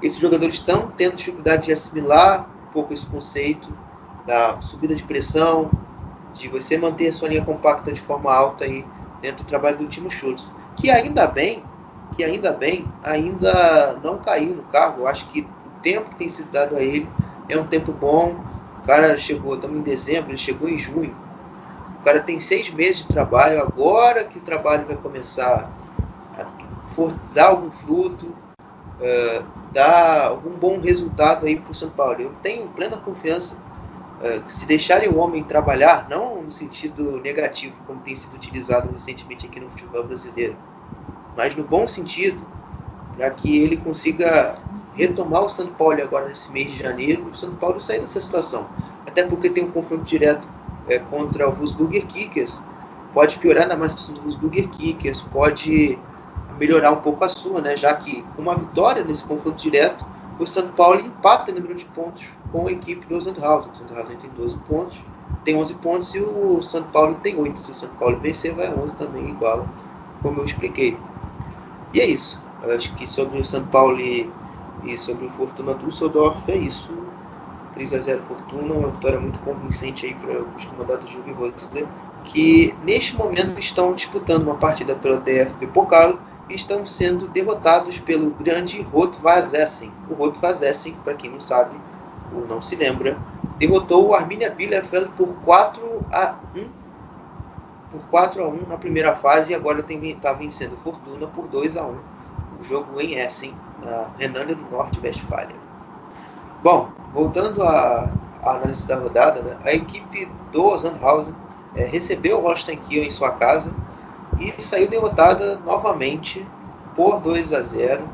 esses 0.01 0.19
jogadores 0.19 0.55
estão 0.55 0.89
tendo 0.91 1.15
dificuldade 1.15 1.65
de 1.65 1.73
assimilar 1.73 2.47
um 2.69 2.73
pouco 2.73 2.93
esse 2.93 3.05
conceito 3.05 3.69
da 4.25 4.59
subida 4.61 4.95
de 4.95 5.03
pressão, 5.03 5.71
de 6.33 6.47
você 6.47 6.77
manter 6.77 7.09
a 7.09 7.13
sua 7.13 7.27
linha 7.27 7.43
compacta 7.43 7.91
de 7.91 7.99
forma 7.99 8.33
alta 8.33 8.63
aí 8.63 8.85
dentro 9.21 9.43
do 9.43 9.47
trabalho 9.47 9.77
do 9.77 9.87
Timo 9.87 10.09
Schultz, 10.09 10.51
que 10.75 10.89
ainda 10.89 11.27
bem, 11.27 11.63
que 12.15 12.23
ainda 12.23 12.51
bem, 12.51 12.87
ainda 13.03 13.99
não 14.03 14.17
caiu 14.17 14.55
no 14.55 14.63
cargo. 14.63 15.01
Eu 15.01 15.07
acho 15.07 15.27
que 15.29 15.41
o 15.41 15.81
tempo 15.81 16.09
que 16.09 16.15
tem 16.15 16.29
sido 16.29 16.49
dado 16.51 16.75
a 16.75 16.81
ele 16.81 17.09
é 17.49 17.57
um 17.57 17.67
tempo 17.67 17.91
bom. 17.91 18.35
O 18.81 18.85
cara 18.85 19.17
chegou, 19.17 19.55
estamos 19.55 19.77
em 19.77 19.83
dezembro, 19.83 20.31
ele 20.31 20.37
chegou 20.37 20.67
em 20.67 20.77
junho 20.77 21.15
o 22.01 22.03
cara 22.03 22.19
tem 22.19 22.39
seis 22.39 22.67
meses 22.71 23.03
de 23.03 23.09
trabalho, 23.09 23.61
agora 23.61 24.23
que 24.23 24.39
o 24.39 24.41
trabalho 24.41 24.87
vai 24.87 24.95
começar 24.95 25.69
a 26.35 26.45
for, 26.95 27.13
dar 27.33 27.49
algum 27.49 27.69
fruto, 27.69 28.25
uh, 28.25 29.43
dar 29.71 30.25
algum 30.25 30.49
bom 30.49 30.79
resultado 30.79 31.45
aí 31.45 31.55
para 31.55 31.71
o 31.71 31.75
São 31.75 31.89
Paulo. 31.91 32.19
Eu 32.19 32.33
tenho 32.41 32.67
plena 32.69 32.97
confiança 32.97 33.55
uh, 34.19 34.41
que 34.41 34.51
se 34.51 34.65
deixarem 34.65 35.09
o 35.09 35.17
homem 35.17 35.43
trabalhar, 35.43 36.09
não 36.09 36.41
no 36.41 36.51
sentido 36.51 37.21
negativo, 37.21 37.75
como 37.85 37.99
tem 37.99 38.15
sido 38.15 38.33
utilizado 38.33 38.91
recentemente 38.91 39.45
aqui 39.45 39.59
no 39.59 39.69
futebol 39.69 40.03
brasileiro, 40.03 40.57
mas 41.37 41.55
no 41.55 41.63
bom 41.63 41.87
sentido, 41.87 42.41
para 43.15 43.29
que 43.29 43.59
ele 43.59 43.77
consiga 43.77 44.55
retomar 44.95 45.43
o 45.43 45.49
São 45.49 45.67
Paulo 45.67 46.01
agora 46.01 46.27
nesse 46.27 46.51
mês 46.51 46.71
de 46.71 46.79
janeiro, 46.79 47.27
o 47.29 47.35
São 47.35 47.55
Paulo 47.55 47.79
sair 47.79 47.99
dessa 47.99 48.19
situação. 48.19 48.67
Até 49.05 49.23
porque 49.23 49.51
tem 49.51 49.63
um 49.63 49.71
confronto 49.71 50.03
direto 50.03 50.47
é, 50.87 50.99
contra 50.99 51.47
o 51.47 51.53
Wolfsburger 51.53 52.05
Kickers 52.07 52.61
pode 53.13 53.37
piorar 53.37 53.67
na 53.67 53.75
mais 53.75 53.95
do 54.07 54.21
Wolfsburger 54.21 54.69
Kickers, 54.69 55.21
pode 55.21 55.97
melhorar 56.57 56.91
um 56.91 56.97
pouco 56.97 57.23
a 57.23 57.29
sua, 57.29 57.61
né? 57.61 57.75
Já 57.75 57.93
que 57.95 58.23
com 58.35 58.41
uma 58.41 58.55
vitória 58.55 59.03
nesse 59.03 59.23
confronto 59.23 59.61
direto, 59.61 60.05
o 60.39 60.47
São 60.47 60.69
Paulo 60.69 60.99
empata 60.99 61.51
o 61.51 61.55
número 61.55 61.75
de 61.75 61.85
pontos 61.85 62.29
com 62.51 62.67
a 62.67 62.71
equipe 62.71 63.05
do 63.05 63.21
Sandhausen. 63.21 63.71
O 63.71 63.75
Sandhausen 63.75 64.17
tem 64.17 64.29
12 64.31 64.55
pontos, 64.67 65.03
tem 65.43 65.55
11 65.55 65.73
pontos 65.75 66.15
e 66.15 66.19
o 66.19 66.61
São 66.61 66.83
Paulo 66.83 67.15
tem 67.15 67.37
8. 67.37 67.59
Se 67.59 67.71
o 67.71 67.75
São 67.75 67.89
Paulo 67.89 68.17
vencer, 68.19 68.53
vai 68.53 68.67
a 68.67 68.75
11 68.75 68.95
também, 68.95 69.29
igual 69.29 69.67
como 70.21 70.39
eu 70.39 70.45
expliquei. 70.45 70.97
E 71.93 71.99
é 71.99 72.05
isso. 72.05 72.41
Eu 72.63 72.75
acho 72.75 72.93
que 72.95 73.07
sobre 73.07 73.39
o 73.39 73.45
São 73.45 73.65
Paulo 73.67 73.99
e, 73.99 74.31
e 74.83 74.97
sobre 74.97 75.25
o 75.25 75.29
Fortuna 75.29 75.73
Düsseldorf 75.73 76.49
é 76.49 76.57
isso. 76.57 76.89
3 77.73 77.93
a 77.93 77.99
0 77.99 78.21
Fortuna, 78.27 78.73
uma 78.73 78.89
vitória 78.89 79.19
muito 79.19 79.39
convincente 79.39 80.05
aí 80.05 80.13
para 80.13 80.41
os 80.41 80.65
comandados 80.65 81.05
de 81.05 81.13
Juve 81.13 81.31
Rosler, 81.31 81.87
que 82.25 82.75
neste 82.83 83.15
momento 83.15 83.59
estão 83.59 83.93
disputando 83.93 84.43
uma 84.43 84.55
partida 84.55 84.95
pela 84.95 85.17
DFB 85.17 85.67
Pokal 85.67 86.19
e 86.49 86.55
estão 86.55 86.85
sendo 86.85 87.27
derrotados 87.27 87.97
pelo 87.99 88.31
grande 88.31 88.81
Rot 88.81 89.17
Vazessen. 89.21 89.91
O 90.09 90.13
Rot 90.13 90.37
Vazessen, 90.39 90.95
para 91.03 91.13
quem 91.13 91.29
não 91.29 91.39
sabe 91.39 91.75
ou 92.33 92.45
não 92.47 92.61
se 92.61 92.75
lembra, 92.75 93.17
derrotou 93.57 94.07
o 94.07 94.13
Arminia 94.13 94.49
Bielefeld 94.49 95.09
por 95.17 95.27
4 95.45 96.05
a 96.11 96.35
1 96.55 96.81
por 97.91 98.01
4 98.09 98.43
a 98.43 98.47
1 98.47 98.67
na 98.67 98.77
primeira 98.77 99.13
fase 99.15 99.51
e 99.51 99.55
agora 99.55 99.83
está 99.89 100.31
vencendo 100.31 100.77
Fortuna 100.81 101.27
por 101.27 101.47
2 101.47 101.75
a 101.75 101.85
1 101.85 101.95
o 102.61 102.63
jogo 102.63 103.01
em 103.01 103.15
Essen, 103.15 103.53
na 103.83 104.11
Renânia 104.17 104.55
do 104.55 104.69
Norte-Westfália. 104.69 105.55
Bom, 106.63 106.91
voltando 107.13 107.63
à, 107.63 108.11
à, 108.41 108.51
análise 108.55 108.87
da 108.87 108.95
rodada, 108.95 109.41
né, 109.41 109.57
a 109.63 109.73
equipe 109.73 110.27
do 110.51 110.77
Sandhausen 110.77 111.33
é, 111.75 111.85
recebeu 111.85 112.39
o 112.39 112.41
Holstein 112.41 112.77
Kiel 112.77 113.03
em 113.03 113.11
sua 113.11 113.31
casa 113.31 113.73
e 114.39 114.61
saiu 114.61 114.87
derrotada 114.87 115.57
novamente 115.59 116.45
por 116.95 117.19
2 117.19 117.53
a 117.53 117.61
0. 117.61 118.07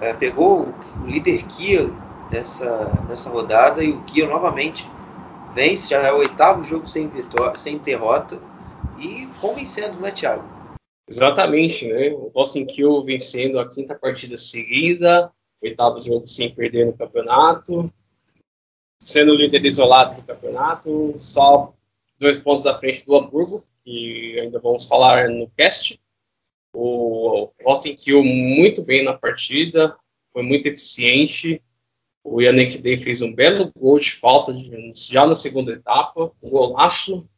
É, 0.00 0.12
pegou 0.12 0.68
o 1.02 1.06
líder 1.06 1.44
Kiel 1.44 1.90
nessa, 2.30 2.90
nessa 3.08 3.30
rodada 3.30 3.82
e 3.82 3.92
o 3.92 4.02
Kiel 4.02 4.28
novamente 4.28 4.88
vence, 5.54 5.88
já 5.88 5.98
é 6.02 6.12
o 6.12 6.18
oitavo 6.18 6.64
jogo 6.64 6.86
sem, 6.86 7.08
vitória, 7.08 7.54
sem 7.56 7.78
derrota 7.78 8.38
e 8.98 9.28
convencendo, 9.40 10.00
né, 10.00 10.10
Thiago? 10.10 10.44
Exatamente, 11.08 11.86
né? 11.86 12.12
O 12.14 12.30
Boston 12.30 12.66
vencendo 13.04 13.58
a 13.60 13.68
quinta 13.68 13.94
partida 13.94 14.36
seguida, 14.36 15.30
oitavo 15.62 16.00
jogo 16.00 16.26
sem 16.26 16.50
perder 16.54 16.86
no 16.86 16.96
campeonato, 16.96 17.92
sendo 19.04 19.34
líder 19.34 19.64
isolado 19.66 20.16
do 20.16 20.22
campeonato, 20.22 21.14
só 21.18 21.74
dois 22.18 22.38
pontos 22.38 22.66
à 22.66 22.78
frente 22.78 23.04
do 23.04 23.14
Hamburgo, 23.14 23.62
que 23.84 24.40
ainda 24.40 24.58
vamos 24.58 24.86
falar 24.86 25.28
no 25.28 25.48
cast. 25.50 26.00
O 26.72 27.50
Austin 27.64 27.94
Kiel 27.94 28.24
muito 28.24 28.82
bem 28.82 29.04
na 29.04 29.12
partida, 29.12 29.96
foi 30.32 30.42
muito 30.42 30.66
eficiente. 30.66 31.62
O 32.24 32.40
Yannick 32.40 32.78
Day 32.78 32.96
fez 32.96 33.20
um 33.20 33.34
belo 33.34 33.70
gol 33.76 33.98
de 33.98 34.10
falta 34.12 34.52
de, 34.52 34.92
já 34.94 35.26
na 35.26 35.34
segunda 35.34 35.72
etapa, 35.72 36.32
um 36.42 36.50
golaço. 36.50 37.28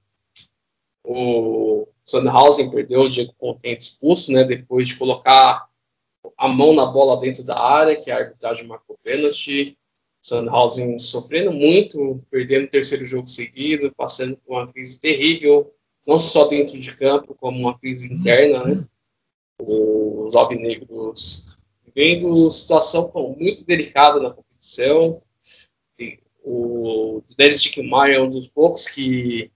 O 1.04 1.88
Sandhausen 2.04 2.70
perdeu 2.70 3.02
o 3.02 3.08
Diego 3.08 3.34
Contente 3.36 3.82
expulso, 3.82 4.32
né, 4.32 4.44
depois 4.44 4.88
de 4.88 4.96
colocar 4.96 5.68
a 6.38 6.48
mão 6.48 6.72
na 6.72 6.86
bola 6.86 7.18
dentro 7.18 7.44
da 7.44 7.58
área, 7.58 7.96
que 7.96 8.10
a 8.10 8.18
arbitragem 8.18 8.66
marcou 8.66 8.96
pênalti. 9.02 9.76
Sandhausen 10.27 10.99
sofrendo 10.99 11.53
muito, 11.53 12.20
perdendo 12.29 12.64
o 12.64 12.70
terceiro 12.70 13.07
jogo 13.07 13.29
seguido, 13.29 13.95
passando 13.97 14.37
por 14.39 14.57
uma 14.57 14.66
crise 14.66 14.99
terrível, 14.99 15.72
não 16.05 16.18
só 16.18 16.49
dentro 16.49 16.77
de 16.77 16.97
campo, 16.97 17.33
como 17.37 17.61
uma 17.61 17.79
crise 17.79 18.12
interna, 18.12 18.64
né? 18.64 18.85
Os 19.61 20.35
alvinegros 20.35 21.57
vivendo 21.85 22.51
situação 22.51 23.11
muito 23.39 23.64
delicada 23.64 24.18
na 24.18 24.33
competição. 24.33 25.20
O 26.43 27.22
Dennis 27.37 27.62
Dickmeyer 27.62 28.16
é 28.16 28.20
um 28.20 28.29
dos 28.29 28.49
poucos 28.49 28.89
que 28.89 29.51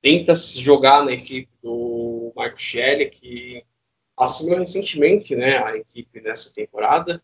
tenta 0.00 0.34
se 0.34 0.60
jogar 0.60 1.04
na 1.04 1.12
equipe 1.12 1.50
do 1.62 2.32
Marco 2.34 2.58
Schelle, 2.58 3.10
que 3.10 3.62
assumiu 4.16 4.58
recentemente 4.58 5.36
né, 5.36 5.58
a 5.58 5.76
equipe 5.76 6.20
nessa 6.20 6.52
temporada. 6.54 7.22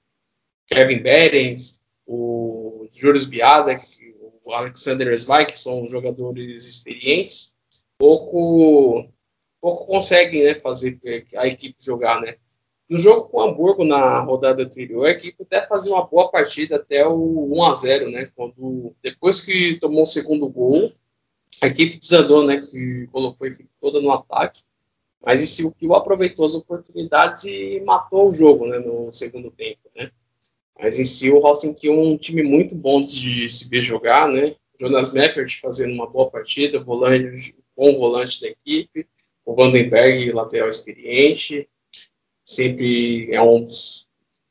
Kevin 0.67 1.03
Behrens, 1.03 1.81
o 2.07 2.89
Julius 2.93 3.25
Biada, 3.25 3.75
o 4.45 4.53
Alexander 4.53 5.17
Zweig, 5.17 5.53
que 5.53 5.59
são 5.59 5.89
jogadores 5.89 6.67
experientes, 6.67 7.55
pouco, 7.99 9.09
pouco 9.61 9.87
conseguem 9.87 10.45
né, 10.45 10.55
fazer 10.55 10.99
a 11.37 11.47
equipe 11.47 11.77
jogar, 11.79 12.21
né? 12.21 12.37
No 12.89 12.99
jogo 12.99 13.29
com 13.29 13.39
o 13.39 13.43
Hamburgo, 13.43 13.85
na 13.85 14.19
rodada 14.21 14.65
anterior, 14.65 15.07
a 15.07 15.13
equipe 15.13 15.45
até 15.45 15.65
fazia 15.69 15.93
uma 15.93 16.05
boa 16.05 16.29
partida 16.29 16.75
até 16.75 17.07
o 17.07 17.55
1 17.55 17.63
a 17.63 17.75
0 17.75 18.11
né? 18.11 18.29
Quando, 18.35 18.93
depois 19.01 19.41
que 19.41 19.79
tomou 19.79 20.03
o 20.03 20.07
segundo 20.07 20.49
gol, 20.49 20.91
a 21.63 21.69
equipe 21.69 21.99
desandou, 21.99 22.45
né? 22.45 22.61
Que 22.61 23.07
colocou 23.13 23.47
a 23.47 23.51
equipe 23.51 23.71
toda 23.81 24.01
no 24.01 24.11
ataque. 24.11 24.63
Mas 25.25 25.61
o 25.61 25.71
Kiel 25.71 25.95
aproveitou 25.95 26.45
as 26.45 26.55
oportunidades 26.55 27.45
e 27.45 27.81
matou 27.85 28.31
o 28.31 28.35
jogo, 28.35 28.67
né? 28.67 28.79
No 28.79 29.13
segundo 29.13 29.53
tempo, 29.53 29.89
né? 29.95 30.11
Mas 30.83 30.99
em 30.99 31.05
si, 31.05 31.31
o 31.31 31.39
Rosting 31.39 31.76
é 31.83 31.91
um 31.91 32.16
time 32.16 32.43
muito 32.43 32.74
bom 32.74 33.01
de 33.01 33.49
se 33.49 33.68
ver 33.68 33.83
jogar, 33.83 34.28
né? 34.28 34.55
Jonas 34.81 35.12
Meckert 35.12 35.61
fazendo 35.61 35.93
uma 35.93 36.09
boa 36.09 36.31
partida, 36.31 36.83
volante, 36.83 37.55
bom 37.76 37.99
volante 37.99 38.41
da 38.41 38.49
equipe, 38.49 39.07
o 39.45 39.55
Vandenberg, 39.55 40.33
lateral 40.33 40.68
experiente, 40.68 41.68
sempre 42.43 43.33
é 43.33 43.43
um 43.43 43.62
dos 43.64 44.09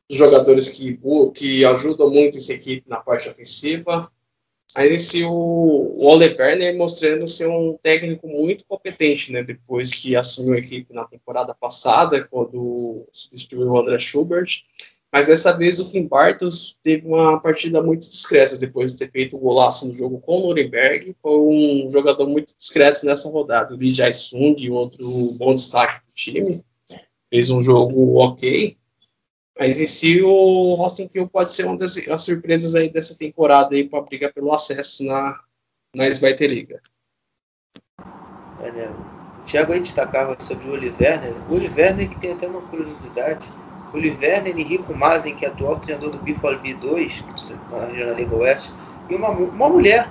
jogadores 0.10 0.70
que, 0.70 1.00
que 1.36 1.66
ajudam 1.66 2.12
muito 2.12 2.38
essa 2.38 2.54
equipe 2.54 2.88
na 2.88 2.98
parte 2.98 3.28
ofensiva. 3.28 4.12
Mas 4.76 4.94
esse 4.94 5.24
o, 5.24 5.32
o 5.32 6.06
Ole 6.06 6.28
Werner 6.28 6.78
mostrando 6.78 7.28
ser 7.28 7.48
um 7.48 7.76
técnico 7.82 8.28
muito 8.28 8.66
competente, 8.68 9.32
né? 9.32 9.44
Depois 9.44 9.96
que 9.96 10.16
assumiu 10.16 10.54
a 10.54 10.60
equipe 10.60 10.94
na 10.94 11.06
temporada 11.06 11.56
passada, 11.56 12.24
quando 12.28 13.08
substituiu 13.12 13.72
o 13.72 13.80
André 13.80 13.98
Schubert. 13.98 14.64
Mas 15.12 15.28
dessa 15.28 15.52
vez 15.52 15.80
o 15.80 15.90
Kim 15.90 16.08
Bartos 16.08 16.78
teve 16.84 17.08
uma 17.08 17.40
partida 17.40 17.82
muito 17.82 18.08
discreta 18.08 18.58
depois 18.58 18.92
de 18.92 19.00
ter 19.00 19.12
feito 19.12 19.36
o 19.36 19.40
golaço 19.40 19.88
no 19.88 19.94
jogo 19.94 20.20
com 20.20 20.38
o 20.38 20.48
Nuremberg. 20.48 21.16
Foi 21.22 21.40
um 21.40 21.90
jogador 21.90 22.28
muito 22.28 22.56
discreto 22.56 23.06
nessa 23.06 23.30
rodada. 23.30 23.74
O 23.74 23.78
Lee 23.78 23.92
Jae-sung, 23.92 24.70
outro 24.70 25.04
bom 25.40 25.54
destaque 25.54 26.06
do 26.06 26.14
time 26.14 26.64
fez 27.30 27.50
um 27.50 27.62
jogo 27.62 28.18
ok. 28.20 28.78
Mas 29.60 29.82
em 29.82 29.86
si 29.88 30.22
o 30.22 30.78
Austin 30.80 31.08
Kill 31.08 31.28
pode 31.28 31.54
ser 31.54 31.66
uma 31.66 31.76
das 31.76 32.22
surpresas 32.22 32.76
aí 32.76 32.90
dessa 32.90 33.18
temporada 33.18 33.76
aí 33.76 33.90
para 33.90 34.02
brigar 34.02 34.32
pelo 34.32 34.54
acesso 34.54 35.04
na, 35.04 35.38
na 35.94 36.08
Liga. 36.08 36.80
É, 38.62 38.72
né? 38.72 38.96
Aí 39.52 39.80
destacava 39.80 40.38
sobre 40.40 40.70
o 40.70 40.74
Oliver, 40.74 41.20
O 41.50 41.56
Oliver 41.56 42.10
que 42.10 42.20
tem 42.20 42.34
até 42.34 42.48
uma 42.48 42.62
curiosidade. 42.62 43.46
O 43.94 43.98
Oliver 43.98 44.48
e 44.48 44.64
Rico 44.64 44.94
Mazen, 44.96 45.36
que 45.36 45.46
é 45.46 45.50
atual 45.50 45.78
treinador 45.78 46.12
do 46.12 46.18
Buffalo 46.20 46.60
B2, 46.60 47.24
na 47.72 47.86
região 47.86 48.10
da 48.10 48.14
Liga 48.14 48.36
Oeste, 48.36 48.74
e 49.10 49.16
uma, 49.16 49.30
uma 49.30 49.70
mulher, 49.70 50.10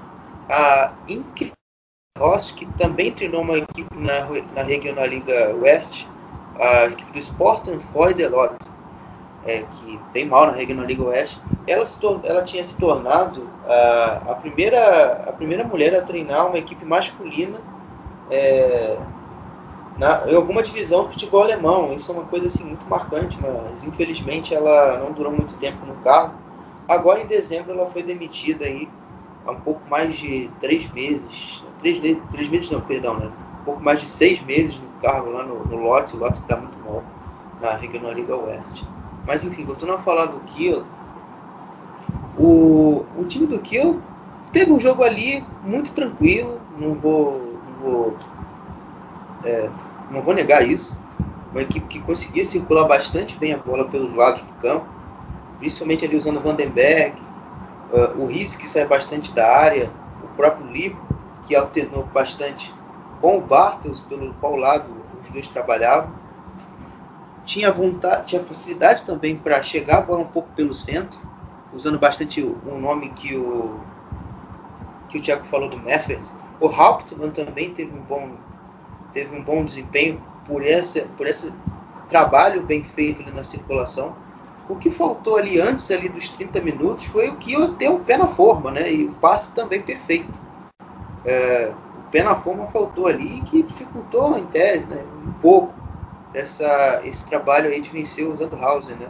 a 0.48 0.92
Inke 1.08 1.52
Ross, 2.18 2.50
que 2.52 2.66
também 2.78 3.12
treinou 3.12 3.42
uma 3.42 3.58
equipe 3.58 3.94
na, 3.96 4.26
na 4.54 4.62
Regional 4.62 5.06
Liga 5.06 5.54
Oeste, 5.56 6.08
a 6.58 6.86
equipe 6.86 7.12
do 7.12 7.18
Sporting 7.18 7.78
Freudelot, 7.78 8.56
é, 9.46 9.62
que 9.62 10.00
tem 10.12 10.26
mal 10.26 10.46
na 10.46 10.52
Regional 10.52 10.84
Liga 10.84 11.04
Oeste, 11.04 11.40
ela, 11.66 11.86
se 11.86 11.98
ela 12.24 12.42
tinha 12.42 12.64
se 12.64 12.76
tornado 12.76 13.48
a, 13.66 14.32
a, 14.32 14.34
primeira, 14.34 15.24
a 15.28 15.32
primeira 15.32 15.64
mulher 15.64 15.94
a 15.94 16.02
treinar 16.02 16.48
uma 16.48 16.58
equipe 16.58 16.84
masculina 16.84 17.58
é, 18.30 18.96
na, 19.98 20.30
em 20.30 20.34
alguma 20.34 20.62
divisão 20.62 21.04
do 21.04 21.10
futebol 21.10 21.42
alemão. 21.42 21.92
Isso 21.92 22.10
é 22.10 22.14
uma 22.14 22.24
coisa 22.24 22.46
assim, 22.46 22.64
muito 22.64 22.88
marcante, 22.88 23.38
mas 23.40 23.84
infelizmente 23.84 24.54
ela 24.54 24.98
não 24.98 25.12
durou 25.12 25.32
muito 25.32 25.54
tempo 25.56 25.84
no 25.84 25.94
cargo. 25.96 26.34
Agora 26.86 27.20
em 27.20 27.26
dezembro 27.26 27.72
ela 27.72 27.90
foi 27.90 28.02
demitida 28.02 28.64
aí 28.64 28.88
há 29.46 29.50
um 29.50 29.60
pouco 29.60 29.80
mais 29.90 30.16
de 30.16 30.48
três 30.60 30.90
meses. 30.92 31.62
Três, 31.80 32.00
três 32.30 32.48
meses 32.48 32.70
não, 32.70 32.80
perdão, 32.80 33.18
né? 33.18 33.30
Um 33.60 33.64
pouco 33.64 33.82
mais 33.82 34.00
de 34.00 34.06
seis 34.06 34.42
meses 34.42 34.76
no 34.76 34.88
cargo 35.02 35.30
lá 35.30 35.42
no, 35.42 35.64
no 35.64 35.76
Lotte, 35.76 36.16
o 36.16 36.18
Lotte 36.18 36.40
está 36.40 36.56
muito 36.56 36.78
mal 36.84 37.02
na 37.60 37.74
Regional 37.74 38.12
Liga 38.12 38.36
Oeste. 38.36 38.84
Mas 39.26 39.44
enfim, 39.44 39.64
voltando 39.64 39.92
a 39.92 39.98
falar 39.98 40.26
do 40.26 40.40
Kiel, 40.40 40.84
o, 42.38 43.04
o 43.16 43.24
time 43.26 43.46
do 43.46 43.58
Kiel 43.58 44.00
teve 44.52 44.72
um 44.72 44.80
jogo 44.80 45.02
ali 45.02 45.44
muito 45.68 45.92
tranquilo, 45.92 46.58
não 46.78 46.94
vou, 46.94 47.40
não 47.66 47.90
vou, 47.90 48.16
é, 49.44 49.68
não 50.10 50.22
vou 50.22 50.34
negar 50.34 50.66
isso. 50.66 50.96
Uma 51.50 51.62
equipe 51.62 51.86
que 51.86 52.00
conseguia 52.00 52.44
circular 52.44 52.84
bastante 52.86 53.36
bem 53.36 53.52
a 53.52 53.58
bola 53.58 53.84
pelos 53.86 54.14
lados 54.14 54.42
do 54.42 54.52
campo, 54.54 54.86
principalmente 55.58 56.04
ali 56.04 56.16
usando 56.16 56.38
o 56.38 56.40
Vandenberg, 56.40 57.16
uh, 57.92 58.20
o 58.20 58.26
Riz 58.26 58.54
que 58.54 58.68
sai 58.68 58.86
bastante 58.86 59.32
da 59.32 59.50
área, 59.50 59.90
o 60.22 60.28
próprio 60.36 60.66
Lipo 60.66 61.00
que 61.46 61.56
alternou 61.56 62.04
bastante 62.04 62.74
com 63.20 63.38
o 63.38 63.40
Bartels, 63.40 64.00
pelo 64.00 64.34
qual 64.34 64.56
lado 64.56 64.84
os 65.22 65.28
dois 65.30 65.48
trabalhavam. 65.48 66.12
Tinha 67.44 67.72
vontade, 67.72 68.26
tinha 68.26 68.42
facilidade 68.42 69.04
também 69.04 69.36
para 69.36 69.62
chegar 69.62 69.98
a 69.98 70.02
bola 70.02 70.20
um 70.20 70.26
pouco 70.26 70.50
pelo 70.54 70.74
centro, 70.74 71.18
usando 71.72 71.98
bastante 71.98 72.42
um 72.42 72.78
nome 72.78 73.10
que 73.10 73.34
o 73.36 73.80
que 75.08 75.16
o 75.16 75.22
Thiago 75.22 75.46
falou 75.46 75.70
do 75.70 75.78
Meffert. 75.78 76.30
O 76.60 76.66
Hauptmann 76.66 77.30
também 77.30 77.72
teve 77.72 77.96
um 77.96 78.02
bom 78.02 78.32
teve 79.12 79.36
um 79.36 79.42
bom 79.42 79.64
desempenho 79.64 80.20
por 80.46 80.64
esse 80.64 81.02
por 81.16 81.26
esse 81.26 81.52
trabalho 82.08 82.62
bem 82.62 82.82
feito 82.82 83.22
na 83.34 83.44
circulação. 83.44 84.14
O 84.68 84.76
que 84.76 84.90
faltou 84.90 85.36
ali 85.36 85.60
antes 85.60 85.90
ali 85.90 86.08
dos 86.08 86.28
30 86.28 86.60
minutos 86.60 87.04
foi 87.06 87.28
o 87.28 87.36
que 87.36 87.54
ter 87.76 87.88
o 87.88 88.00
pé 88.00 88.16
na 88.16 88.28
forma, 88.28 88.70
né? 88.70 88.92
E 88.92 89.06
o 89.06 89.12
passe 89.12 89.54
também 89.54 89.80
perfeito. 89.80 90.38
É, 91.24 91.72
pé 92.10 92.22
na 92.22 92.34
forma 92.34 92.66
faltou 92.66 93.06
ali 93.06 93.40
que 93.42 93.62
dificultou 93.62 94.36
em 94.38 94.44
tese, 94.46 94.86
né, 94.86 95.02
um 95.26 95.32
pouco 95.40 95.72
essa, 96.34 97.02
esse 97.04 97.26
trabalho 97.26 97.70
aí 97.70 97.80
de 97.80 97.90
vencer 97.90 98.26
o 98.26 98.36
Sandhausen, 98.36 98.96
né. 98.96 99.08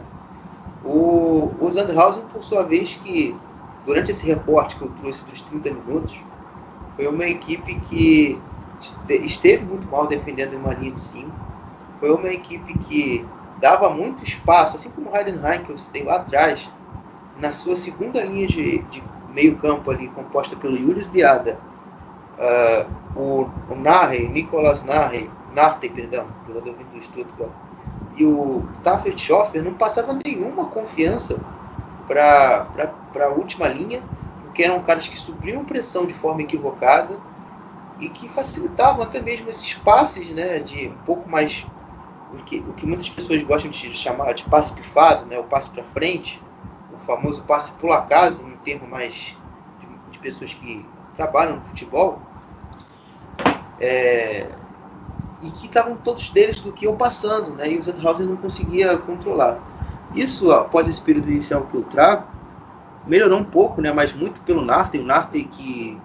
O, 0.83 1.51
o 1.59 1.71
Sandhausen, 1.71 2.23
por 2.31 2.43
sua 2.43 2.63
vez, 2.63 2.95
que 2.95 3.35
durante 3.85 4.11
esse 4.11 4.25
reporte 4.25 4.75
que 4.75 4.81
eu 4.81 4.89
trouxe 5.01 5.25
dos 5.25 5.41
30 5.41 5.71
minutos, 5.71 6.19
foi 6.95 7.07
uma 7.07 7.25
equipe 7.25 7.75
que 7.81 8.39
esteve 9.09 9.65
muito 9.65 9.87
mal 9.87 10.07
defendendo 10.07 10.55
uma 10.55 10.73
linha 10.73 10.91
de 10.91 10.99
5. 10.99 11.29
Foi 11.99 12.11
uma 12.11 12.29
equipe 12.29 12.73
que 12.79 13.25
dava 13.59 13.89
muito 13.89 14.23
espaço, 14.23 14.77
assim 14.77 14.89
como 14.89 15.11
o 15.11 15.15
Heidenheim, 15.15 15.63
que 15.63 15.71
eu 15.71 15.77
citei 15.77 16.03
lá 16.03 16.17
atrás, 16.17 16.69
na 17.37 17.51
sua 17.51 17.75
segunda 17.75 18.23
linha 18.23 18.47
de, 18.47 18.79
de 18.83 19.03
meio 19.33 19.57
campo 19.57 19.91
ali, 19.91 20.07
composta 20.09 20.55
pelo 20.55 20.77
Julius 20.77 21.07
Biada 21.07 21.59
uh, 22.39 23.19
o, 23.19 23.49
o 23.69 23.75
Narre, 23.75 24.27
Nicolas 24.27 24.83
Narre, 24.83 25.29
Narte, 25.53 25.89
perdão, 25.89 26.27
jogador 26.47 26.75
vindo 26.75 26.91
do 26.93 27.03
Stuttgart, 27.03 27.51
e 28.15 28.25
o 28.25 28.63
Taffert 28.83 29.17
Schoffer 29.17 29.63
não 29.63 29.73
passava 29.73 30.17
nenhuma 30.25 30.65
confiança 30.65 31.39
para 32.07 32.67
a 33.15 33.27
última 33.27 33.67
linha, 33.67 34.01
porque 34.43 34.63
eram 34.63 34.81
caras 34.81 35.07
que 35.07 35.17
supriam 35.17 35.63
pressão 35.63 36.05
de 36.05 36.13
forma 36.13 36.41
equivocada 36.41 37.19
e 37.99 38.09
que 38.09 38.29
facilitavam 38.29 39.03
até 39.03 39.21
mesmo 39.21 39.49
esses 39.49 39.73
passes 39.73 40.29
né, 40.33 40.59
de 40.59 40.87
um 40.87 40.97
pouco 41.05 41.29
mais 41.29 41.65
o 42.33 42.37
que, 42.43 42.59
o 42.59 42.73
que 42.73 42.85
muitas 42.85 43.09
pessoas 43.09 43.41
gostam 43.43 43.71
de 43.71 43.93
chamar 43.93 44.33
de 44.33 44.43
passe 44.43 44.73
pifado, 44.73 45.25
né, 45.25 45.37
o 45.37 45.43
passe 45.43 45.69
para 45.69 45.83
frente, 45.83 46.41
o 46.93 46.97
famoso 47.05 47.43
passe 47.43 47.71
pula 47.73 48.01
casa, 48.03 48.43
em 48.43 48.55
termo 48.57 48.87
mais 48.87 49.35
de, 49.79 50.11
de 50.11 50.19
pessoas 50.19 50.53
que 50.53 50.85
trabalham 51.15 51.57
no 51.57 51.61
futebol, 51.63 52.21
é, 53.79 54.47
e 55.41 55.49
que 55.51 55.67
estavam 55.67 55.95
todos 55.95 56.29
deles 56.29 56.59
do 56.59 56.71
que 56.71 56.85
iam 56.85 56.95
passando, 56.95 57.53
né? 57.53 57.69
E 57.71 57.77
o 57.77 57.83
Sandhausen 57.83 58.25
não 58.25 58.35
conseguia 58.35 58.97
controlar. 58.97 59.59
Isso, 60.13 60.51
após 60.51 60.87
esse 60.87 61.01
período 61.01 61.29
inicial 61.29 61.65
que 61.65 61.75
eu 61.75 61.83
trago, 61.83 62.27
melhorou 63.07 63.39
um 63.39 63.43
pouco, 63.43 63.81
né? 63.81 63.91
Mas 63.91 64.13
muito 64.13 64.41
pelo 64.41 64.61
Narten, 64.61 65.01
o 65.01 65.05
Narten 65.05 65.47
que 65.47 65.99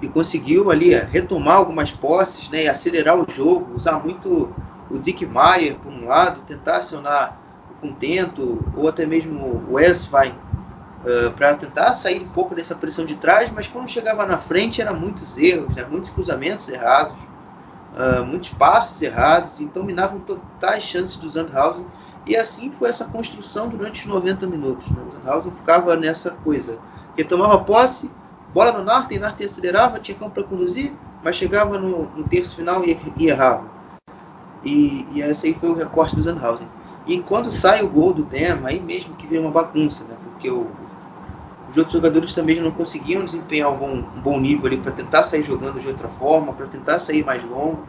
que 0.00 0.08
conseguiu 0.08 0.70
ali 0.70 0.94
é, 0.94 1.04
retomar 1.04 1.56
algumas 1.56 1.90
posses, 1.90 2.48
né? 2.50 2.64
E 2.64 2.68
acelerar 2.68 3.16
o 3.16 3.28
jogo, 3.28 3.74
usar 3.74 3.98
muito 3.98 4.52
o 4.90 4.98
Dick 4.98 5.24
Mayer 5.26 5.76
por 5.76 5.92
um 5.92 6.06
lado, 6.06 6.40
tentar 6.46 6.76
acionar 6.76 7.38
o 7.70 7.86
Contento 7.86 8.64
ou 8.76 8.88
até 8.88 9.04
mesmo 9.04 9.64
o 9.68 9.78
Eswein 9.78 10.34
uh, 11.04 11.30
para 11.32 11.54
tentar 11.54 11.94
sair 11.94 12.22
um 12.22 12.28
pouco 12.28 12.54
dessa 12.54 12.74
pressão 12.74 13.04
de 13.04 13.16
trás, 13.16 13.50
mas 13.50 13.66
quando 13.66 13.88
chegava 13.88 14.24
na 14.26 14.38
frente 14.38 14.80
eram 14.80 14.94
muitos 14.94 15.36
erros, 15.36 15.74
né? 15.74 15.84
muitos 15.88 16.10
cruzamentos 16.10 16.68
errados, 16.68 17.16
uh, 17.94 18.24
muitos 18.24 18.50
passes 18.50 19.00
errados, 19.02 19.60
então 19.60 19.82
minavam 19.82 20.20
totais 20.20 20.84
chances 20.84 21.16
do 21.16 21.28
Sandhausen. 21.28 21.86
E 22.26 22.36
assim 22.36 22.70
foi 22.70 22.90
essa 22.90 23.06
construção 23.06 23.68
durante 23.68 24.02
os 24.02 24.06
90 24.06 24.46
minutos. 24.46 24.88
Né? 24.90 25.02
O 25.06 25.12
Sandhausen 25.12 25.52
ficava 25.52 25.96
nessa 25.96 26.32
coisa, 26.32 26.78
que 27.16 27.24
tomava 27.24 27.58
posse, 27.64 28.10
bola 28.52 28.72
no 28.72 28.84
Narten, 28.84 29.18
Narten 29.18 29.46
acelerava, 29.46 29.98
tinha 29.98 30.16
campo 30.16 30.32
para 30.32 30.44
conduzir, 30.44 30.92
mas 31.22 31.36
chegava 31.36 31.78
no, 31.78 32.04
no 32.04 32.24
terço 32.24 32.56
final 32.56 32.84
e, 32.84 32.98
e 33.16 33.28
errava. 33.28 33.64
E, 34.64 35.06
e, 35.12 35.20
esse 35.20 35.46
aí 35.46 35.54
foi 35.54 35.70
o 35.70 35.74
recorte 35.74 36.16
do 36.16 36.22
Sandhausen. 36.22 36.68
E 37.06 37.20
quando 37.22 37.50
sai 37.50 37.82
o 37.82 37.88
gol 37.88 38.12
do 38.12 38.22
Dem, 38.22 38.58
aí 38.64 38.80
mesmo 38.80 39.14
que 39.14 39.26
vira 39.26 39.40
uma 39.40 39.50
bagunça, 39.50 40.04
né? 40.04 40.16
Porque 40.22 40.50
o, 40.50 40.66
os 41.68 41.76
outros 41.76 41.92
jogadores 41.94 42.34
também 42.34 42.60
não 42.60 42.70
conseguiam 42.70 43.24
desempenhar 43.24 43.70
um 43.70 43.76
bom, 43.76 43.92
um 43.92 44.20
bom 44.20 44.40
nível 44.40 44.66
ali 44.66 44.76
para 44.78 44.92
tentar 44.92 45.22
sair 45.22 45.42
jogando 45.42 45.80
de 45.80 45.86
outra 45.86 46.08
forma, 46.08 46.52
para 46.52 46.66
tentar 46.66 46.98
sair 46.98 47.24
mais 47.24 47.44
longo, 47.44 47.86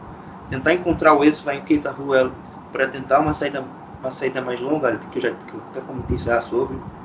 tentar 0.48 0.74
encontrar 0.74 1.14
o 1.14 1.24
eixo 1.24 1.48
em 1.50 1.60
Keita 1.60 1.90
Ruel 1.90 2.30
para 2.72 2.86
tentar 2.86 3.20
uma 3.20 3.34
saída, 3.34 3.64
uma 4.00 4.10
saída 4.10 4.40
mais 4.40 4.60
longa, 4.60 4.96
que 5.10 5.18
eu 5.18 5.22
já 5.22 5.30
que 5.30 5.54
eu 5.54 5.60
até 5.70 5.80
comentei 5.80 6.16
já 6.16 6.40
sobre, 6.40 6.76
e 6.76 6.99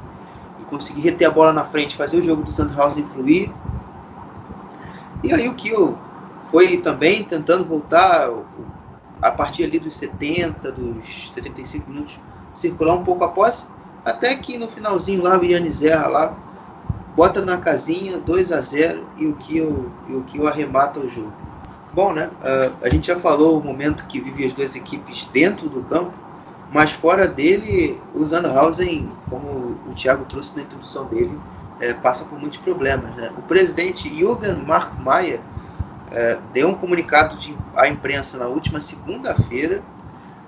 conseguir 0.70 1.02
reter 1.02 1.28
a 1.28 1.32
bola 1.32 1.54
na 1.54 1.66
frente, 1.66 1.96
fazer 1.96 2.18
o 2.18 2.24
jogo 2.24 2.44
do 2.44 2.52
Sandhausen 2.52 3.06
fluir. 3.06 3.52
E 5.24 5.34
aí 5.34 5.48
o 5.48 5.54
Kiel 5.54 5.98
foi 6.52 6.78
também 6.78 7.24
tentando 7.24 7.66
voltar 7.66 8.30
a 9.22 9.32
partir 9.32 9.64
ali 9.64 9.80
dos 9.80 9.96
70, 9.96 10.72
dos 10.72 11.34
75 11.34 11.90
minutos, 11.90 12.20
circular 12.54 12.94
um 12.94 13.04
pouco 13.04 13.24
a 13.24 13.30
posse, 13.30 13.68
até 14.04 14.36
que 14.36 14.58
no 14.58 14.68
finalzinho 14.68 15.24
lá 15.24 15.38
o 15.38 15.44
Yannis 15.44 15.78
Zerra 15.78 16.08
lá 16.08 16.38
bota 17.16 17.42
na 17.42 17.58
casinha 17.58 18.20
2 18.20 18.52
a 18.52 18.62
0 18.62 19.04
e 19.18 19.26
o 19.26 19.34
Kiel, 19.36 19.90
e 20.08 20.14
o 20.14 20.22
Kiel 20.24 20.48
arremata 20.48 21.00
o 21.00 21.08
jogo. 21.08 21.34
Bom, 21.94 22.12
né? 22.12 22.30
Uh, 22.42 22.86
a 22.86 22.90
gente 22.90 23.08
já 23.08 23.18
falou 23.18 23.58
o 23.58 23.64
momento 23.64 24.06
que 24.06 24.20
vive 24.20 24.46
as 24.46 24.54
duas 24.54 24.76
equipes 24.76 25.26
dentro 25.32 25.70
do 25.70 25.82
campo, 25.84 26.12
mas 26.72 26.92
fora 26.92 27.28
dele, 27.28 28.02
o 28.14 28.26
Sandhausen, 28.26 29.12
como 29.30 29.78
o 29.88 29.94
Thiago 29.96 30.26
trouxe 30.26 30.56
na 30.56 30.64
introdução 30.64 31.06
dele, 31.06 31.40
é, 31.80 31.94
passa 31.94 32.26
por 32.26 32.40
muitos 32.40 32.58
problemas. 32.58 33.16
Né? 33.16 33.32
O 33.38 33.42
presidente 33.44 34.10
Jürgen 34.10 34.56
Markmeier 34.66 35.40
é, 36.12 36.38
deu 36.54 36.70
um 36.70 36.76
comunicado 36.76 37.38
de, 37.38 37.56
à 37.76 37.88
imprensa 37.88 38.38
na 38.38 38.48
última 38.48 38.80
segunda-feira 38.80 39.84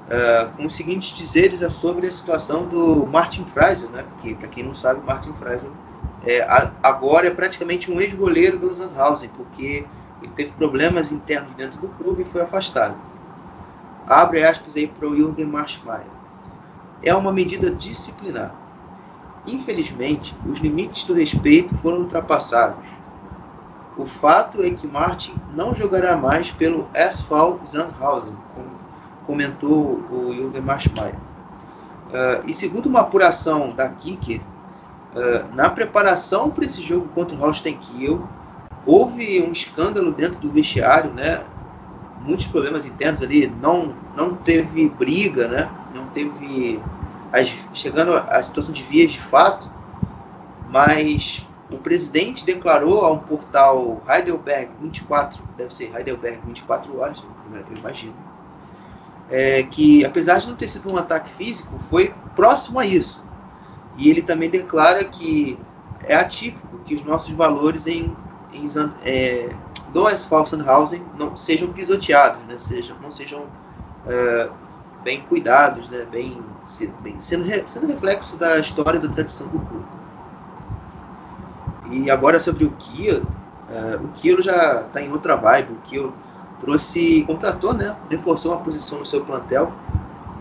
é, 0.10 0.48
com 0.56 0.66
os 0.66 0.76
seguintes 0.76 1.10
dizeres 1.10 1.62
sobre 1.74 2.08
a 2.08 2.12
situação 2.12 2.66
do 2.66 3.06
Martin 3.08 3.46
Fraser, 3.46 3.90
né? 3.90 4.06
que 4.22 4.34
para 4.36 4.48
quem 4.48 4.64
não 4.64 4.74
sabe, 4.74 5.06
Martin 5.06 5.34
Fraser 5.34 5.70
é, 6.26 6.46
agora 6.82 7.28
é 7.28 7.32
praticamente 7.32 7.92
um 7.92 8.00
ex-goleiro 8.02 8.58
do 8.58 8.74
Sandhausen, 8.74 9.30
porque 9.36 9.86
ele 10.22 10.32
teve 10.36 10.52
problemas 10.52 11.12
internos 11.12 11.54
dentro 11.54 11.80
do 11.80 11.88
clube 11.90 12.24
e 12.24 12.26
foi 12.26 12.42
afastado. 12.42 12.98
Abre 14.08 14.44
aspas 14.44 14.78
aí 14.78 14.88
para 14.88 15.10
o 15.10 15.16
Jürgen 15.16 15.48
Marschmeier. 15.48 16.08
É 17.04 17.14
uma 17.14 17.32
medida 17.32 17.70
disciplinar. 17.70 18.56
Infelizmente, 19.46 20.36
os 20.46 20.60
limites 20.60 21.04
do 21.04 21.14
respeito 21.14 21.76
foram 21.76 22.00
ultrapassados. 22.00 22.88
O 23.98 24.06
fato 24.06 24.62
é 24.62 24.70
que 24.70 24.88
Martin 24.88 25.36
não 25.54 25.76
jogará 25.76 26.16
mais 26.16 26.52
pelo 26.52 26.88
SV 26.94 27.60
Sandhausen, 27.64 28.38
comentou 29.26 30.04
o 30.12 30.34
Jürgen 30.34 30.62
Marschmeier. 30.62 31.16
Uh, 31.16 32.48
e 32.48 32.54
segundo 32.54 32.86
uma 32.86 33.02
apuração 33.02 33.74
da 33.76 33.90
Kicker, 33.90 34.40
uh, 34.40 35.54
na 35.54 35.70
preparação 35.70 36.50
para 36.50 36.64
esse 36.64 36.82
jogo 36.82 37.10
contra 37.10 37.36
o 37.36 37.40
Holstein 37.40 37.78
Kiel, 37.78 38.26
houve 38.86 39.42
um 39.42 39.52
escândalo 39.52 40.14
dentro 40.14 40.40
do 40.40 40.50
vestiário, 40.50 41.12
né? 41.12 41.44
Muitos 42.22 42.48
problemas 42.48 42.86
internos 42.86 43.22
ali, 43.22 43.48
não 43.62 43.96
não 44.16 44.36
teve 44.36 44.90
briga, 44.90 45.48
né? 45.48 45.70
Não 45.94 46.08
teve 46.08 46.82
as, 47.32 47.54
chegando 47.74 48.14
à 48.16 48.42
situação 48.42 48.74
de 48.74 48.82
vias 48.84 49.12
de 49.12 49.20
fato, 49.20 49.70
mas 50.70 51.46
o 51.70 51.78
presidente 51.78 52.46
declarou 52.46 53.06
a 53.06 53.12
um 53.12 53.20
portal 53.20 54.02
Heidelberg 54.08 54.72
24, 54.82 55.42
deve 55.58 55.74
ser 55.74 55.96
Heidelberg 55.96 56.40
24 56.46 56.98
horas, 57.00 57.24
eu 57.70 57.78
imagino, 57.78 58.16
é, 59.30 59.64
que 59.64 60.06
apesar 60.06 60.40
de 60.40 60.48
não 60.48 60.56
ter 60.56 60.68
sido 60.68 60.90
um 60.90 60.98
ataque 60.98 61.30
físico, 61.30 61.78
foi 61.90 62.14
próximo 62.36 62.80
a 62.80 62.86
isso. 62.86 63.22
E 63.98 64.10
ele 64.10 64.22
também 64.22 64.50
declara 64.50 65.04
que 65.04 65.60
é 66.04 66.16
atípico 66.16 66.80
que 66.86 66.96
os 66.96 67.04
nossos 67.04 67.34
valores 67.34 67.88
em, 67.88 68.16
em 68.54 68.68
é, 69.04 69.50
do 69.98 70.06
Asphalt 70.06 70.48
Sandhausen 70.48 71.02
não 71.18 71.36
sejam 71.36 71.74
pisoteados, 71.74 72.44
né, 72.44 72.60
sejam, 72.60 72.96
não 73.02 73.12
sejam 73.12 73.46
é, 74.06 74.48
bem 75.04 75.22
cuidados, 75.22 75.90
né, 75.90 76.06
bem, 76.06 76.40
bem 77.02 77.20
sendo, 77.20 77.46
sendo 77.68 77.88
reflexo 77.88 78.38
da 78.38 78.60
história 78.60 79.00
e 79.00 79.02
da 79.02 79.10
tradição 79.10 79.48
do 79.48 79.58
clube. 79.58 79.86
E 81.90 82.12
agora 82.12 82.40
sobre 82.40 82.66
o 82.66 82.72
Kia, 82.74 83.24
uh, 83.24 84.06
o 84.06 84.10
Kilo 84.10 84.44
já 84.44 84.82
está 84.82 85.02
em 85.02 85.10
outra 85.10 85.38
vibe. 85.38 85.72
O 85.72 85.78
Kilo 85.78 86.14
trouxe, 86.60 87.24
contratou, 87.26 87.74
né, 87.74 87.96
reforçou 88.08 88.52
uma 88.52 88.62
posição 88.62 89.00
no 89.00 89.06
seu 89.06 89.26
plantel 89.26 89.72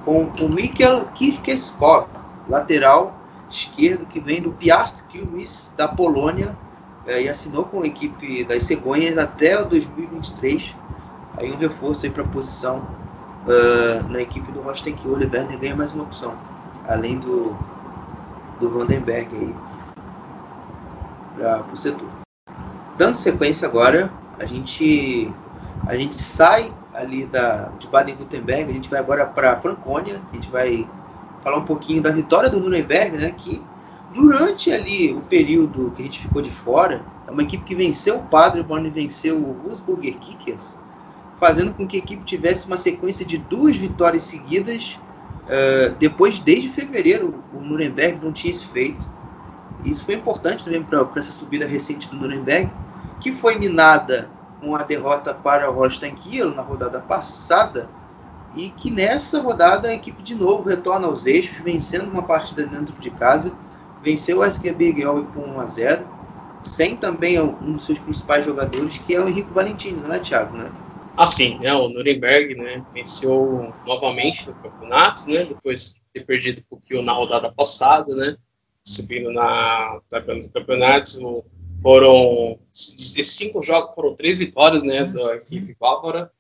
com 0.05 0.25
o 0.25 0.49
Mikkel 0.51 1.07
Kirkeskov, 1.15 2.09
lateral 2.47 3.17
esquerdo 3.49 4.05
que 4.05 4.21
vem 4.21 4.43
do 4.43 4.51
Piast 4.53 5.03
da 5.77 5.89
Polônia 5.89 6.55
uh, 7.07 7.11
e 7.11 7.29
assinou 7.29 7.65
com 7.65 7.83
a 7.83 7.87
equipe 7.87 8.45
das 8.45 8.65
Cegonhas 8.65 9.17
até 9.19 9.61
o 9.61 9.65
2023. 9.67 10.75
Aí 11.39 11.53
um 11.53 11.57
reforço 11.57 12.11
para 12.11 12.23
a 12.23 12.29
posição 12.29 12.87
uh, 13.47 14.09
na 14.09 14.21
equipe 14.21 14.51
do 14.53 14.61
Rosten 14.61 14.95
que 14.95 15.07
o 15.07 15.13
Oliver 15.13 15.47
ganha 15.59 15.77
mais 15.77 15.93
uma 15.93 16.05
opção, 16.05 16.37
além 16.87 17.19
do, 17.19 17.57
do 18.61 18.71
Vandenberg 18.71 19.29
aí 19.35 19.55
para 21.37 21.73
o 21.73 21.77
setor. 21.77 22.09
Dando 22.97 23.17
sequência 23.17 23.69
agora, 23.69 24.11
a 24.39 24.47
gente 24.47 25.33
a 25.87 25.95
gente 25.95 26.15
sai 26.15 26.73
ali 26.95 27.27
da, 27.27 27.71
de 27.79 27.87
Baden-Württemberg, 27.87 28.71
a 28.71 28.75
gente 28.75 28.89
vai 28.89 28.99
agora 28.99 29.27
para 29.27 29.57
Franconia, 29.57 30.21
a 30.33 30.35
gente 30.35 30.51
vai 30.51 30.89
falar 31.43 31.59
um 31.59 31.65
pouquinho 31.65 32.03
da 32.03 32.11
vitória 32.11 32.49
do 32.49 32.59
Nuremberg, 32.59 33.17
né, 33.17 33.35
que 33.37 33.63
durante 34.17 34.73
ali 34.73 35.13
o 35.13 35.21
período 35.21 35.93
que 35.95 36.01
a 36.01 36.05
gente 36.07 36.21
ficou 36.21 36.41
de 36.41 36.51
fora, 36.51 37.05
é 37.27 37.31
uma 37.31 37.43
equipe 37.43 37.63
que 37.65 37.75
venceu 37.75 38.17
o 38.17 38.23
Paderborn 38.23 38.89
e 38.89 38.91
venceu 38.91 39.37
o 39.37 39.53
Wolfsburger 39.53 40.17
Kickers, 40.19 40.79
fazendo 41.39 41.75
com 41.75 41.87
que 41.87 41.97
a 41.97 41.99
equipe 41.99 42.25
tivesse 42.25 42.67
uma 42.67 42.79
sequência 42.79 43.27
de 43.27 43.37
duas 43.37 43.77
vitórias 43.77 44.23
seguidas. 44.23 44.99
Uh, 45.45 45.95
depois, 45.99 46.39
desde 46.39 46.71
fevereiro, 46.71 47.45
o 47.53 47.61
Nuremberg 47.61 48.25
não 48.25 48.33
tinha 48.33 48.51
isso 48.51 48.67
feito. 48.69 49.07
Isso 49.85 50.05
foi 50.05 50.15
importante 50.15 50.65
também 50.65 50.83
para 50.83 51.07
essa 51.17 51.31
subida 51.31 51.67
recente 51.67 52.09
do 52.09 52.17
Nuremberg, 52.17 52.73
que 53.21 53.33
foi 53.33 53.59
minada 53.59 54.31
com 54.61 54.75
a 54.75 54.83
derrota 54.83 55.35
para 55.35 55.71
o 55.71 55.75
Holstein 55.75 56.15
Kiel 56.15 56.55
na 56.55 56.63
rodada 56.63 57.01
passada, 57.03 57.89
e 58.57 58.71
que 58.71 58.91
nessa 58.91 59.43
rodada 59.43 59.89
a 59.89 59.95
equipe 59.95 60.23
de 60.23 60.35
novo 60.35 60.67
retorna 60.67 61.07
aos 61.07 61.27
eixos, 61.27 61.59
vencendo 61.59 62.11
uma 62.11 62.23
partida 62.23 62.65
dentro 62.65 62.99
de 62.99 63.11
casa, 63.11 63.53
venceu 64.07 64.39
o 64.39 64.45
SGB 64.45 64.95
Gelb 64.95 65.27
por 65.33 65.43
1 65.43 65.61
a 65.61 65.67
0, 65.67 66.09
sem 66.63 66.97
também 66.97 67.41
um 67.41 67.73
dos 67.73 67.85
seus 67.85 67.99
principais 67.99 68.45
jogadores, 68.45 68.99
que 68.99 69.13
é 69.13 69.21
o 69.21 69.29
Henrique 69.29 69.53
Valentini, 69.53 70.01
não 70.01 70.13
é, 70.13 70.21
Thiago? 70.21 70.57
Né? 70.57 70.71
Assim, 71.17 71.59
né, 71.59 71.75
o 71.75 71.89
Nuremberg 71.89 72.55
né, 72.55 72.87
venceu 72.95 73.73
novamente 73.85 74.47
no 74.47 74.55
campeonato, 74.55 75.29
né, 75.29 75.43
depois 75.45 75.95
de 75.95 76.03
ter 76.13 76.25
perdido 76.25 76.61
um 76.61 76.69
pouquinho 76.71 77.03
na 77.03 77.13
rodada 77.13 77.51
passada, 77.51 78.15
né, 78.15 78.37
subindo 78.85 79.33
na 79.33 80.01
tabela 80.09 80.39
dos 80.39 80.51
campeonatos. 80.51 81.19
Foram 81.83 82.61
esses 82.73 83.27
cinco 83.27 83.61
jogos 83.63 83.93
foram 83.93 84.15
três 84.15 84.39
vitórias, 84.39 84.85
né, 84.85 85.05
da 85.05 85.35
equipe 85.35 85.77
bávara, 85.81 86.31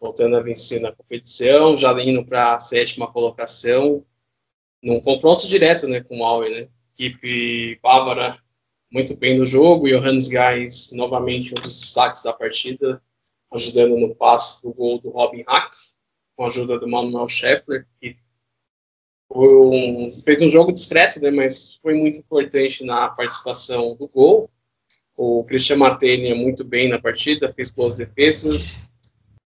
voltando 0.00 0.36
a 0.36 0.40
vencer 0.40 0.80
na 0.80 0.90
competição, 0.90 1.76
já 1.76 1.92
indo 2.02 2.24
para 2.24 2.54
a 2.54 2.60
sétima 2.60 3.12
colocação, 3.12 4.02
num 4.82 5.02
confronto 5.02 5.46
direto, 5.46 5.86
né, 5.86 6.00
com 6.00 6.20
o 6.20 6.24
Auer, 6.24 6.50
né, 6.50 6.68
equipe 6.94 7.78
bávara 7.82 8.38
muito 8.90 9.16
bem 9.16 9.36
no 9.36 9.44
jogo, 9.44 9.88
Johannes 9.88 10.28
Geis 10.28 10.92
novamente 10.92 11.50
um 11.50 11.60
dos 11.60 11.80
destaques 11.80 12.22
da 12.22 12.32
partida, 12.32 13.02
ajudando 13.52 13.98
no 13.98 14.14
passe 14.14 14.62
do 14.62 14.72
gol 14.72 15.00
do 15.00 15.10
Robin 15.10 15.42
Hack, 15.48 15.72
com 16.36 16.44
a 16.44 16.46
ajuda 16.46 16.78
do 16.78 16.88
Manuel 16.88 17.28
Scheffler, 17.28 17.86
que 18.00 18.16
um, 19.30 20.08
fez 20.24 20.40
um 20.42 20.48
jogo 20.48 20.72
discreto, 20.72 21.20
né, 21.20 21.30
mas 21.30 21.76
foi 21.82 21.94
muito 21.94 22.18
importante 22.18 22.84
na 22.84 23.08
participação 23.08 23.96
do 23.96 24.06
gol. 24.06 24.48
O 25.16 25.44
Christian 25.44 25.76
Martelli 25.76 26.28
é 26.28 26.34
muito 26.34 26.64
bem 26.64 26.88
na 26.88 27.00
partida, 27.00 27.48
fez 27.48 27.70
boas 27.70 27.96
defesas. 27.96 28.92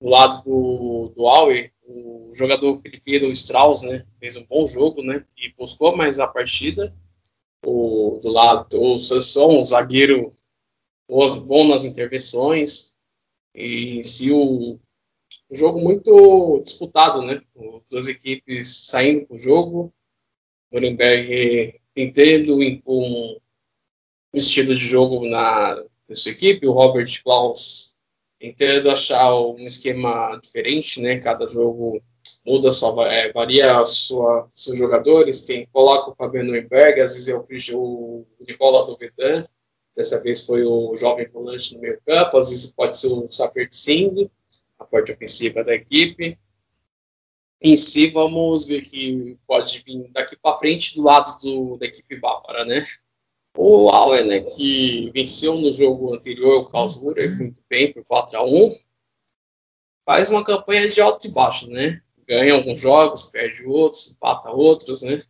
Do 0.01 0.09
lado 0.09 0.43
do, 0.45 1.13
do 1.15 1.27
Auer, 1.27 1.73
o 1.83 2.33
jogador 2.35 2.79
Felipe 2.79 3.17
Strauss 3.33 3.83
né, 3.83 4.05
fez 4.19 4.37
um 4.37 4.47
bom 4.47 4.67
jogo 4.67 5.03
né, 5.03 5.25
e 5.37 5.53
buscou 5.55 5.97
mais 5.97 6.19
a 6.19 6.27
partida. 6.27 6.95
O, 7.63 8.19
do 8.23 8.31
lado 8.31 8.67
o 8.81 8.99
Sanson, 8.99 9.61
o 9.61 9.65
zagueiro 9.65 10.33
bom 11.47 11.69
nas 11.69 11.85
intervenções. 11.85 12.97
E 13.55 14.03
se 14.03 14.31
o 14.31 14.79
um 15.51 15.57
jogo 15.57 15.81
muito 15.81 16.61
disputado, 16.63 17.23
né? 17.23 17.43
Duas 17.91 18.07
equipes 18.07 18.87
saindo 18.87 19.27
para 19.27 19.35
o 19.35 19.39
jogo, 19.39 19.93
Nuremberg 20.71 21.81
tentando 21.93 22.59
um, 22.59 23.41
um 24.33 24.39
estilo 24.39 24.75
de 24.75 24.81
jogo 24.81 25.27
na, 25.29 25.75
na 26.09 26.15
sua 26.15 26.31
equipe, 26.31 26.67
o 26.67 26.73
Robert 26.73 27.11
Klaus 27.25 27.97
tentando 28.39 28.91
achar 28.91 29.35
um 29.35 29.59
esquema 29.67 30.39
diferente, 30.41 31.01
né? 31.01 31.21
Cada 31.21 31.47
jogo 31.47 32.01
muda 32.45 32.73
só, 32.73 33.07
é, 33.07 33.33
varia 33.33 33.79
a 33.79 33.85
sua, 33.85 34.49
seus 34.55 34.79
jogadores, 34.79 35.45
tem, 35.45 35.67
coloca 35.73 36.11
o 36.11 36.15
Fabiano 36.15 36.57
Enberg, 36.57 37.01
às 37.01 37.13
vezes 37.13 37.29
é 37.29 37.35
o, 37.35 37.45
o 37.77 38.27
Nicola 38.41 38.87
Dovedan, 38.87 39.47
dessa 39.95 40.23
vez 40.23 40.47
foi 40.47 40.65
o 40.65 40.95
jovem 40.97 41.29
volante 41.29 41.75
no 41.75 41.81
meio 41.81 42.01
campo, 42.07 42.39
às 42.39 42.51
vezes 42.51 42.73
pode 42.73 42.97
ser 42.97 43.09
o 43.09 43.31
Sapert 43.31 43.73
Singh, 43.73 44.31
a 44.79 44.85
parte 44.85 45.13
ofensiva 45.13 45.63
da 45.63 45.75
equipe. 45.75 46.39
Em 47.61 47.77
si, 47.77 48.11
vamos 48.11 48.65
ver 48.65 48.81
que 48.83 49.37
pode 49.47 49.83
vir 49.85 50.11
daqui 50.13 50.35
para 50.37 50.59
frente 50.59 50.95
do 50.95 51.03
lado 51.03 51.39
do, 51.43 51.77
da 51.77 51.85
equipe 51.85 52.17
bávara, 52.17 52.65
né? 52.65 52.87
O 53.55 53.91
Auer, 53.91 54.25
né, 54.25 54.41
que 54.41 55.11
venceu 55.13 55.57
no 55.57 55.71
jogo 55.71 56.15
anterior 56.15 56.63
o 56.63 56.67
Karlsruhe 56.67 57.29
muito 57.29 57.63
bem 57.69 57.93
por 57.93 58.05
4 58.05 58.39
a 58.39 58.45
1 58.45 58.71
faz 60.07 60.31
uma 60.31 60.45
campanha 60.45 60.89
de 60.89 61.01
altos 61.01 61.27
e 61.27 61.35
baixos, 61.35 61.69
né? 61.69 62.01
Ganha 62.31 62.55
alguns 62.55 62.81
jogos, 62.81 63.25
perde 63.25 63.65
outros, 63.67 64.13
empata 64.13 64.53
outros, 64.53 65.03
né? 65.03 65.25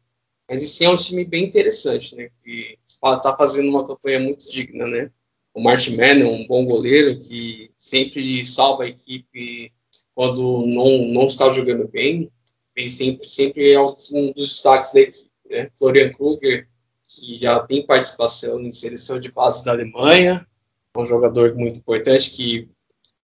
Mas 0.47 0.63
esse 0.63 0.85
é 0.85 0.91
um 0.91 0.97
time 0.97 1.25
bem 1.25 1.47
interessante, 1.47 2.15
né? 2.15 2.29
Que 2.45 2.79
está 2.87 3.35
fazendo 3.35 3.71
uma 3.71 3.87
campanha 3.87 4.21
muito 4.21 4.47
digna, 4.51 4.87
né? 4.87 5.11
O 5.55 5.63
Martin 5.63 5.97
Mann 5.97 6.21
é 6.21 6.27
um 6.27 6.47
bom 6.47 6.67
goleiro 6.67 7.19
que 7.19 7.71
sempre 7.79 8.45
salva 8.45 8.85
a 8.85 8.89
equipe 8.89 9.73
quando 10.15 10.67
não, 10.67 11.07
não 11.07 11.25
está 11.25 11.49
jogando 11.49 11.89
bem. 11.89 12.31
Vem 12.77 12.91
sempre, 12.91 13.27
sempre 13.27 13.73
é 13.73 13.81
um 13.81 14.33
dos 14.33 14.51
destaques 14.51 14.93
da 14.93 15.01
equipe. 15.01 15.31
Né? 15.51 15.71
Florian 15.79 16.11
Kruger, 16.11 16.69
que 17.03 17.41
já 17.41 17.61
tem 17.61 17.87
participação 17.87 18.61
em 18.61 18.73
seleção 18.73 19.19
de 19.19 19.33
base 19.33 19.65
da 19.65 19.73
Alemanha, 19.73 20.47
é 20.95 20.99
um 20.99 21.07
jogador 21.07 21.55
muito 21.55 21.79
importante 21.79 22.31
que 22.33 22.69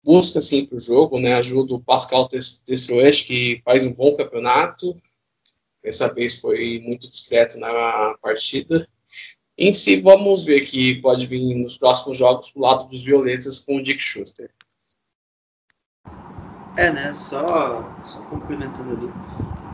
busca 0.10 0.42
sempre 0.42 0.76
o 0.76 0.80
jogo, 0.80 1.20
né? 1.20 1.34
ajuda 1.34 1.76
o 1.76 1.80
Pascal 1.80 2.28
Testroes, 2.28 3.22
que 3.22 3.62
faz 3.64 3.86
um 3.86 3.94
bom 3.94 4.18
campeonato. 4.18 4.98
Dessa 5.84 6.12
vez 6.12 6.42
foi 6.42 6.82
muito 6.84 7.08
discreto 7.08 7.60
na 7.60 8.16
partida. 8.20 8.90
Em 9.56 9.72
si, 9.72 10.02
vamos 10.02 10.46
ver 10.46 10.62
que 10.62 11.00
pode 11.00 11.28
vir 11.28 11.54
nos 11.54 11.78
próximos 11.78 12.18
jogos 12.18 12.52
do 12.52 12.60
lado 12.60 12.88
dos 12.88 13.04
violetas 13.04 13.60
com 13.60 13.78
o 13.78 13.84
Dick 13.84 14.02
Schuster. 14.02 14.50
É, 16.76 16.92
né? 16.92 17.14
Só, 17.14 17.96
só 18.04 18.20
complementando 18.32 18.94
ali. 18.94 19.14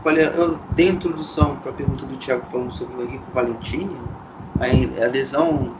Falei, 0.02 0.26
eu 0.26 0.58
dei 0.74 0.88
introdução 0.88 1.58
para 1.60 1.70
a 1.70 1.74
pergunta 1.74 2.04
do 2.04 2.18
Thiago 2.18 2.44
falando 2.50 2.74
sobre 2.74 2.94
o 2.94 3.02
Henrique 3.04 3.30
Valentini. 3.32 3.96
A, 4.60 5.02
a, 5.02 5.08
lesão, 5.08 5.74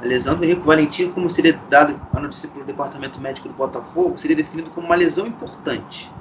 a 0.00 0.04
lesão 0.04 0.34
do 0.34 0.44
Henrique 0.44 0.66
Valentini, 0.66 1.12
como 1.12 1.28
seria 1.30 1.58
dado 1.70 1.98
a 2.12 2.20
notícia 2.20 2.48
pelo 2.48 2.64
departamento 2.64 3.20
médico 3.20 3.48
do 3.48 3.54
Botafogo, 3.54 4.16
seria 4.16 4.36
definido 4.36 4.70
como 4.70 4.86
uma 4.86 4.96
lesão 4.96 5.26
importante. 5.26 6.12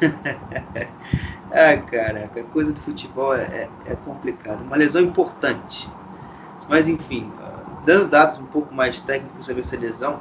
ah, 1.52 1.76
caraca, 1.90 2.40
a 2.40 2.44
coisa 2.44 2.72
do 2.72 2.80
futebol 2.80 3.34
é, 3.34 3.42
é, 3.42 3.68
é 3.86 3.96
complicado. 3.96 4.62
Uma 4.62 4.76
lesão 4.76 5.02
importante. 5.02 5.90
Mas 6.68 6.88
enfim, 6.88 7.30
dando 7.84 8.08
dados 8.08 8.38
um 8.38 8.46
pouco 8.46 8.74
mais 8.74 9.00
técnicos 9.00 9.46
sobre 9.46 9.60
essa 9.60 9.76
lesão, 9.76 10.20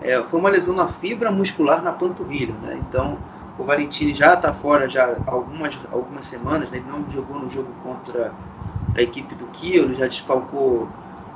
é, 0.00 0.20
foi 0.22 0.40
uma 0.40 0.50
lesão 0.50 0.74
na 0.74 0.88
fibra 0.88 1.30
muscular 1.30 1.82
na 1.82 1.92
panturrilha, 1.92 2.54
né? 2.62 2.82
Então 2.88 3.18
o 3.58 3.62
Valentini 3.62 4.14
já 4.14 4.34
está 4.34 4.52
fora 4.52 4.88
já 4.88 5.16
algumas 5.26 5.78
algumas 5.92 6.26
semanas, 6.26 6.70
né? 6.70 6.78
ele 6.78 6.88
não 6.88 7.08
jogou 7.08 7.38
no 7.38 7.48
jogo 7.48 7.72
contra 7.82 8.32
a 8.96 9.00
equipe 9.00 9.34
do 9.34 9.46
Kiel, 9.46 9.84
ele 9.84 9.94
já 9.94 10.06
desfalcou 10.06 10.88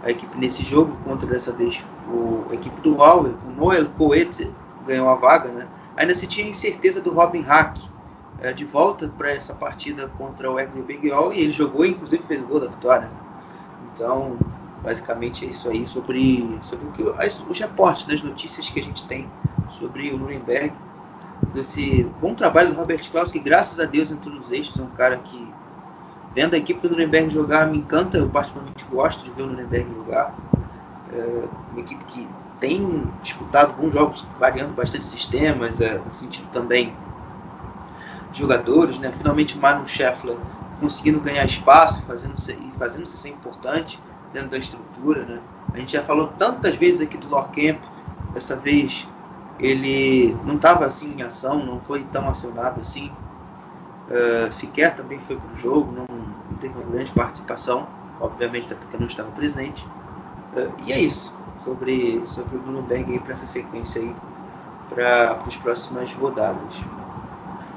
a 0.02 0.10
equipe 0.10 0.36
nesse 0.38 0.62
jogo 0.62 0.96
contra 1.04 1.28
dessa 1.28 1.52
vez 1.52 1.84
o, 2.08 2.46
a 2.50 2.54
equipe 2.54 2.80
do 2.80 3.02
Auer, 3.02 3.34
o 3.46 3.50
Noel 3.50 3.86
Coetze 3.90 4.50
ganhou 4.86 5.08
a 5.08 5.14
vaga, 5.16 5.50
né? 5.50 5.68
Ainda 5.96 6.14
se 6.14 6.26
tinha 6.26 6.48
incerteza 6.48 7.00
do 7.00 7.12
Robin 7.12 7.42
Hack 7.42 7.78
é, 8.40 8.52
de 8.52 8.64
volta 8.64 9.12
para 9.18 9.30
essa 9.30 9.52
partida 9.52 10.08
contra 10.16 10.50
o 10.50 10.58
Exel 10.58 10.82
Beguiol 10.82 11.32
e 11.32 11.40
ele 11.40 11.50
jogou 11.50 11.84
inclusive 11.84 12.22
fez 12.24 12.40
o 12.42 12.46
gol 12.46 12.60
da 12.60 12.68
vitória. 12.68 13.06
Né? 13.06 13.16
Então, 13.92 14.36
basicamente 14.82 15.44
é 15.44 15.50
isso 15.50 15.68
aí 15.68 15.84
sobre, 15.84 16.58
sobre 16.62 16.86
o 16.86 16.92
que, 16.92 17.14
as, 17.18 17.40
os 17.40 17.58
reportes 17.58 18.04
das 18.04 18.22
notícias 18.22 18.68
que 18.70 18.80
a 18.80 18.84
gente 18.84 19.04
tem 19.06 19.28
sobre 19.68 20.10
o 20.12 20.18
Nuremberg. 20.18 20.72
Desse 21.52 22.04
bom 22.20 22.34
trabalho 22.34 22.70
do 22.70 22.76
Robert 22.76 23.00
Klaus, 23.10 23.32
que 23.32 23.38
graças 23.38 23.80
a 23.80 23.84
Deus 23.84 24.10
entrou 24.10 24.34
nos 24.34 24.50
eixos. 24.50 24.78
É 24.78 24.82
um 24.82 24.90
cara 24.90 25.16
que, 25.18 25.52
vendo 26.34 26.54
a 26.54 26.58
equipe 26.58 26.80
do 26.80 26.90
Nuremberg 26.90 27.32
jogar, 27.32 27.66
me 27.66 27.78
encanta. 27.78 28.18
Eu, 28.18 28.28
particularmente, 28.28 28.84
gosto 28.90 29.24
de 29.24 29.30
ver 29.30 29.42
o 29.42 29.46
Nuremberg 29.46 29.88
jogar. 29.94 30.34
É 31.12 31.44
uma 31.72 31.80
equipe 31.80 32.04
que 32.04 32.28
tem 32.60 33.10
disputado 33.22 33.74
bons 33.74 33.92
jogos, 33.92 34.26
variando 34.38 34.74
bastante 34.74 35.04
sistemas, 35.04 35.80
é, 35.80 35.98
no 35.98 36.12
sentido 36.12 36.48
também 36.48 36.94
de 38.32 38.38
jogadores. 38.40 38.98
Né? 38.98 39.12
Finalmente, 39.12 39.56
Manu 39.56 39.86
Scheffler 39.86 40.36
conseguindo 40.80 41.20
ganhar 41.20 41.44
espaço 41.44 42.02
fazendo 42.02 42.34
e 42.36 42.70
fazendo 42.78 43.06
ser 43.06 43.28
importante 43.28 44.00
dentro 44.32 44.50
da 44.50 44.58
estrutura. 44.58 45.24
Né? 45.24 45.40
A 45.72 45.78
gente 45.78 45.92
já 45.92 46.02
falou 46.02 46.28
tantas 46.38 46.76
vezes 46.76 47.00
aqui 47.00 47.16
do 47.16 47.28
Lorcamp, 47.28 47.80
dessa 48.32 48.56
vez 48.56 49.08
ele 49.58 50.36
não 50.44 50.54
estava 50.56 50.86
assim 50.86 51.14
em 51.14 51.22
ação, 51.22 51.64
não 51.64 51.80
foi 51.80 52.04
tão 52.04 52.28
acionado 52.28 52.80
assim. 52.80 53.10
Uh, 54.08 54.50
sequer 54.50 54.96
também 54.96 55.20
foi 55.20 55.36
para 55.36 55.52
o 55.52 55.56
jogo, 55.56 55.92
não, 55.92 56.06
não, 56.08 56.56
teve 56.58 56.74
uma 56.74 56.90
grande 56.90 57.12
participação, 57.12 57.86
obviamente 58.18 58.66
até 58.66 58.74
porque 58.74 58.96
não 58.96 59.06
estava 59.06 59.30
presente. 59.32 59.84
Uh, 60.56 60.72
e 60.86 60.92
é 60.92 60.98
isso 60.98 61.34
sobre, 61.56 62.22
sobre 62.24 62.56
o 62.56 62.60
Nuremberg 62.60 63.18
para 63.20 63.34
essa 63.34 63.46
sequência 63.46 64.00
aí 64.00 64.14
para 64.88 65.42
as 65.46 65.56
próximas 65.56 66.12
rodadas. 66.14 66.74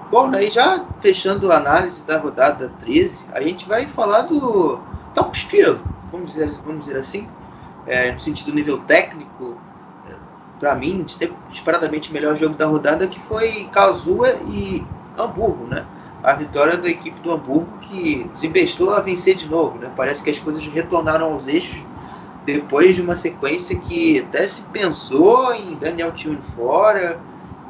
Bom, 0.10 0.30
aí 0.34 0.50
já 0.50 0.86
fechando 1.00 1.52
a 1.52 1.58
análise 1.58 2.04
da 2.04 2.18
rodada 2.18 2.72
13, 2.80 3.26
a 3.34 3.42
gente 3.42 3.68
vai 3.68 3.86
falar 3.86 4.22
do 4.24 4.80
Top 5.14 5.38
Spiel, 5.38 5.80
vamos 6.12 6.34
dizer, 6.34 6.50
vamos 6.66 6.86
dizer 6.86 6.98
assim, 6.98 7.28
é, 7.86 8.12
no 8.12 8.20
sentido 8.20 8.54
nível 8.54 8.80
técnico, 8.80 9.58
é, 10.10 10.14
para 10.60 10.76
mim, 10.76 11.06
disparadamente 11.50 12.12
melhor 12.12 12.36
jogo 12.36 12.56
da 12.56 12.66
rodada 12.66 13.08
que 13.08 13.20
foi 13.20 13.70
Karlsruhe 13.72 14.30
e 14.48 14.88
Hamburgo, 15.18 15.66
né? 15.66 15.86
A 16.24 16.34
vitória 16.34 16.78
da 16.78 16.90
equipe 16.90 17.20
do 17.22 17.32
Hamburgo 17.32 17.80
que 17.80 18.24
desembestou 18.32 18.94
a 18.94 19.00
vencer 19.00 19.36
de 19.36 19.50
novo, 19.50 19.80
né? 19.80 19.92
Parece 19.96 20.24
que 20.24 20.30
as 20.30 20.38
coisas 20.38 20.66
retornaram 20.68 21.34
aos 21.34 21.48
eixos 21.48 21.82
depois 22.46 22.96
de 22.96 23.02
uma 23.02 23.16
sequência 23.16 23.78
que 23.80 24.20
até 24.20 24.48
se 24.48 24.62
pensou 24.64 25.54
em 25.54 25.76
Daniel 25.76 26.12
Thune 26.12 26.42
fora, 26.42 27.20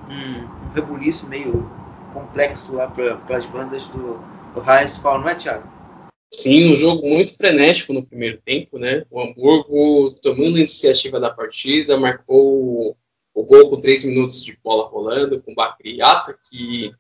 um, 0.10 0.74
rebuliço 0.74 1.28
meio 1.28 1.70
complexo 2.14 2.74
lá 2.74 2.88
para 2.88 3.38
as 3.38 3.46
bandas 3.46 3.84
do, 3.90 4.20
do 4.54 4.62
Fall, 5.02 5.20
não 5.20 5.30
é, 5.30 5.36
Thiago? 5.36 5.70
Sim, 6.34 6.72
um 6.72 6.76
jogo 6.76 7.08
muito 7.08 7.36
frenético 7.36 7.94
no 7.94 8.06
primeiro 8.06 8.40
tempo, 8.44 8.80
né? 8.80 9.06
O 9.12 9.22
Hamburgo 9.22 10.12
tomando 10.22 10.56
a 10.56 10.60
iniciativa 10.60 11.20
da 11.20 11.30
partida, 11.30 12.00
marcou 12.00 12.96
o 13.34 13.44
gol 13.44 13.70
com 13.70 13.82
três 13.82 14.06
minutos 14.06 14.44
de 14.44 14.58
bola 14.64 14.88
rolando, 14.88 15.42
com 15.42 15.52
o 15.52 15.56
Bacriata, 15.56 16.38
que 16.50 16.92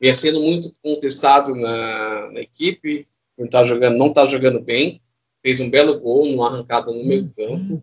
vinha 0.00 0.14
sendo 0.14 0.40
muito 0.40 0.72
contestado 0.82 1.54
na, 1.54 2.30
na 2.32 2.40
equipe, 2.40 3.06
por 3.36 3.48
tá 3.48 3.64
jogando, 3.64 3.96
não 3.96 4.08
estar 4.08 4.22
tá 4.22 4.26
jogando 4.26 4.60
bem, 4.60 5.00
fez 5.42 5.60
um 5.60 5.70
belo 5.70 6.00
gol 6.00 6.26
numa 6.26 6.48
arrancada 6.48 6.90
no 6.90 7.04
meio 7.04 7.32
campo. 7.36 7.82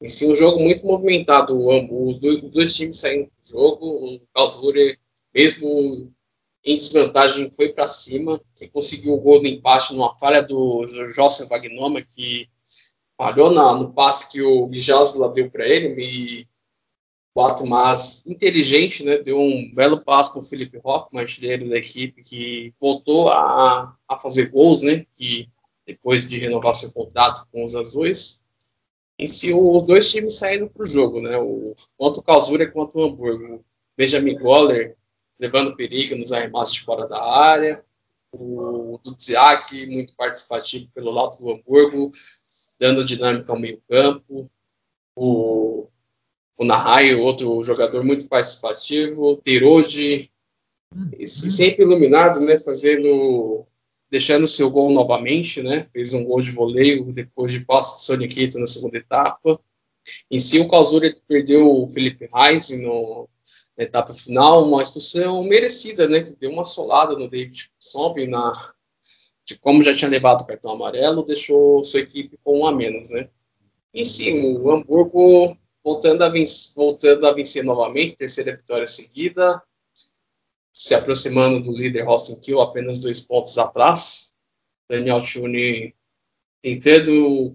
Em 0.00 0.08
si, 0.08 0.26
um 0.26 0.34
jogo 0.34 0.58
muito 0.58 0.84
movimentado, 0.84 1.56
os 1.56 2.18
dois, 2.18 2.42
os 2.42 2.52
dois 2.52 2.74
times 2.74 2.98
saíram 2.98 3.24
do 3.24 3.48
jogo, 3.48 3.86
o 3.86 4.20
Karlsruhe 4.34 4.98
mesmo 5.32 6.12
em 6.64 6.74
desvantagem, 6.74 7.50
foi 7.50 7.72
para 7.72 7.86
cima 7.86 8.40
e 8.60 8.68
conseguiu 8.68 9.14
o 9.14 9.20
gol 9.20 9.40
do 9.40 9.48
empate 9.48 9.92
numa 9.92 10.16
falha 10.18 10.42
do 10.42 10.86
José 10.86 11.46
Wagnoma, 11.46 12.02
que 12.02 12.48
falhou 13.16 13.50
na, 13.50 13.74
no 13.74 13.92
passe 13.92 14.30
que 14.30 14.40
o 14.42 14.66
Bijasla 14.66 15.32
deu 15.32 15.50
para 15.50 15.68
ele, 15.68 15.94
e 16.00 16.48
o 17.34 17.66
mais 17.66 18.26
inteligente, 18.26 19.04
né, 19.04 19.16
deu 19.16 19.38
um 19.38 19.72
belo 19.74 20.02
passe 20.02 20.30
para 20.30 20.40
o 20.40 20.44
Felipe 20.44 20.78
Rock, 20.78 21.16
artilheiro 21.16 21.68
da 21.68 21.78
equipe, 21.78 22.22
que 22.22 22.74
voltou 22.78 23.30
a, 23.30 23.96
a 24.06 24.18
fazer 24.18 24.50
gols, 24.50 24.82
né, 24.82 25.06
que 25.16 25.48
depois 25.86 26.28
de 26.28 26.38
renovar 26.38 26.74
seu 26.74 26.92
contrato 26.92 27.46
com 27.50 27.64
os 27.64 27.74
azuis. 27.74 28.42
Em 29.18 29.26
si, 29.26 29.52
os 29.52 29.86
dois 29.86 30.10
times 30.10 30.36
saíram 30.36 30.68
para 30.68 30.82
o 30.82 30.86
jogo, 30.86 31.20
né, 31.20 31.36
o, 31.38 31.74
tanto 31.98 32.20
o 32.20 32.22
Calzura 32.22 32.70
quanto 32.70 32.98
o 32.98 33.04
Hamburgo. 33.04 33.64
Benjamin 33.96 34.38
Goller 34.38 34.96
levando 35.38 35.76
perigo 35.76 36.16
nos 36.16 36.32
arremessos 36.32 36.74
de 36.74 36.80
fora 36.82 37.06
da 37.08 37.22
área. 37.22 37.84
O 38.32 38.98
Dudziak, 39.04 39.86
muito 39.86 40.14
participativo 40.16 40.88
pelo 40.94 41.10
lado 41.10 41.36
do 41.36 41.52
Hamburgo, 41.52 42.10
dando 42.78 43.04
dinâmica 43.04 43.52
ao 43.52 43.58
meio-campo. 43.58 44.50
O, 45.14 45.88
o 46.62 46.64
Nahai, 46.64 47.14
outro 47.14 47.62
jogador 47.62 48.04
muito 48.04 48.28
participativo. 48.28 49.32
O 49.32 49.36
Terode, 49.36 50.30
sempre 51.26 51.84
iluminado, 51.84 52.40
né, 52.40 52.58
fazendo 52.58 53.66
deixando 54.10 54.46
seu 54.46 54.70
gol 54.70 54.92
novamente, 54.92 55.62
né? 55.62 55.86
Fez 55.90 56.12
um 56.12 56.22
gol 56.22 56.42
de 56.42 56.50
voleio 56.50 57.12
depois 57.14 57.50
de 57.50 57.60
passe 57.64 57.96
de 57.96 58.04
Soniquito 58.04 58.58
na 58.58 58.66
segunda 58.66 58.98
etapa. 58.98 59.58
Em 60.30 60.38
si, 60.38 60.60
o 60.60 60.68
Calzuri 60.68 61.14
perdeu 61.26 61.82
o 61.82 61.88
Felipe 61.88 62.28
Reis 62.30 62.78
no, 62.78 63.26
na 63.74 63.84
etapa 63.84 64.12
final, 64.12 64.68
uma 64.68 64.82
expulsão 64.82 65.42
merecida, 65.44 66.06
né? 66.06 66.20
Que 66.20 66.36
deu 66.36 66.50
uma 66.50 66.66
solada 66.66 67.14
no 67.14 67.28
David 67.28 67.70
Sobe 67.80 68.26
na 68.26 68.52
de 69.44 69.58
como 69.58 69.82
já 69.82 69.94
tinha 69.94 70.10
levado 70.10 70.42
o 70.42 70.46
cartão 70.46 70.72
amarelo, 70.72 71.24
deixou 71.24 71.82
sua 71.82 72.00
equipe 72.00 72.38
com 72.44 72.60
um 72.60 72.66
a 72.66 72.72
menos, 72.72 73.08
né? 73.10 73.28
Em 73.94 74.04
cima, 74.04 74.60
o 74.60 74.70
Hamburgo 74.70 75.56
voltando 75.84 76.22
a, 76.22 76.28
vencer, 76.28 76.74
voltando 76.74 77.26
a 77.26 77.32
vencer 77.32 77.64
novamente, 77.64 78.16
terceira 78.16 78.56
vitória 78.56 78.86
seguida, 78.86 79.62
se 80.72 80.94
aproximando 80.94 81.62
do 81.62 81.76
líder 81.76 82.06
Austin 82.06 82.40
Kill 82.40 82.60
apenas 82.60 83.00
dois 83.00 83.20
pontos 83.20 83.58
atrás. 83.58 84.34
Daniel 84.88 85.22
Tune 85.22 85.94
tentando 86.62 87.52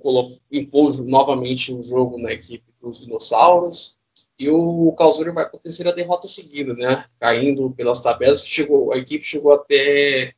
impor 0.51 1.05
novamente 1.05 1.71
o 1.71 1.81
jogo 1.81 2.17
na 2.17 2.33
equipe 2.33 2.65
dos 2.81 3.05
dinossauros. 3.05 3.97
E 4.37 4.49
o 4.49 4.93
Calzuri 4.93 5.31
vai 5.31 5.49
para 5.49 5.57
a 5.57 5.61
terceira 5.61 5.93
derrota 5.93 6.27
seguida, 6.27 6.73
né? 6.73 7.05
Caindo 7.19 7.71
pelas 7.71 8.01
tabelas, 8.01 8.45
chegou, 8.45 8.93
a 8.93 8.97
equipe 8.97 9.23
chegou 9.23 9.51
até 9.53 10.33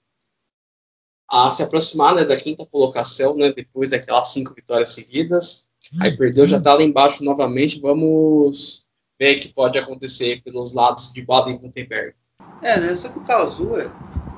a 1.31 1.49
se 1.49 1.63
aproximar 1.63 2.15
né, 2.15 2.25
da 2.25 2.35
quinta 2.35 2.65
colocação, 2.65 3.35
né? 3.35 3.51
Depois 3.51 3.89
daquelas 3.89 4.29
cinco 4.29 4.53
vitórias 4.55 4.89
seguidas. 4.89 5.67
Aí 6.01 6.15
perdeu, 6.15 6.47
já 6.47 6.57
está 6.57 6.73
lá 6.73 6.83
embaixo 6.83 7.23
novamente. 7.23 7.79
Vamos 7.79 8.85
ver 9.19 9.37
o 9.37 9.39
que 9.39 9.49
pode 9.49 9.77
acontecer 9.77 10.41
pelos 10.43 10.73
lados 10.73 11.13
de 11.13 11.21
Baden-Württemberg. 11.23 12.15
É, 12.61 12.79
né? 12.79 12.95
Só 12.95 13.09
que 13.09 13.19
o 13.19 13.21
Karlsruhe, 13.21 13.89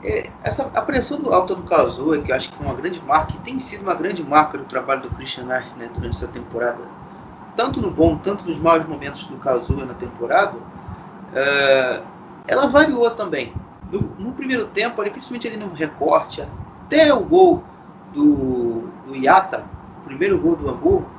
é, 0.03 0.29
essa, 0.43 0.63
a 0.63 0.81
pressão 0.81 1.21
do, 1.21 1.31
alta 1.33 1.55
do 1.55 1.63
Karlsruhe, 1.63 2.21
que 2.21 2.31
eu 2.31 2.35
acho 2.35 2.49
que 2.49 2.55
foi 2.55 2.65
uma 2.65 2.75
grande 2.75 2.99
marca, 3.01 3.33
e 3.35 3.39
tem 3.39 3.57
sido 3.59 3.81
uma 3.81 3.95
grande 3.95 4.23
marca 4.23 4.57
do 4.57 4.65
trabalho 4.65 5.03
do 5.03 5.09
Christian 5.11 5.47
Arch, 5.49 5.67
né, 5.77 5.89
durante 5.93 6.17
essa 6.17 6.27
temporada, 6.27 6.79
tanto 7.55 7.81
no 7.81 7.91
bom, 7.91 8.17
tanto 8.17 8.47
nos 8.47 8.59
maus 8.59 8.85
momentos 8.85 9.25
do 9.25 9.37
Karlsruhe 9.37 9.85
na 9.85 9.93
temporada, 9.93 10.57
é, 11.33 12.01
ela 12.47 12.67
variou 12.67 13.09
também. 13.11 13.53
No, 13.91 14.01
no, 14.01 14.31
primeiro 14.33 14.67
tempo, 14.67 15.01
ali, 15.01 15.09
principalmente 15.09 15.47
ali 15.47 15.57
no 15.57 15.73
recorte, 15.73 16.41
até 16.91 17.13
o 17.13 17.21
gol 17.21 17.63
do, 18.13 18.89
do 19.05 19.15
Iata, 19.15 19.65
o 20.01 20.03
primeiro 20.03 20.37
gol 20.37 20.57
do 20.57 20.69
Hamburgo, 20.69 21.09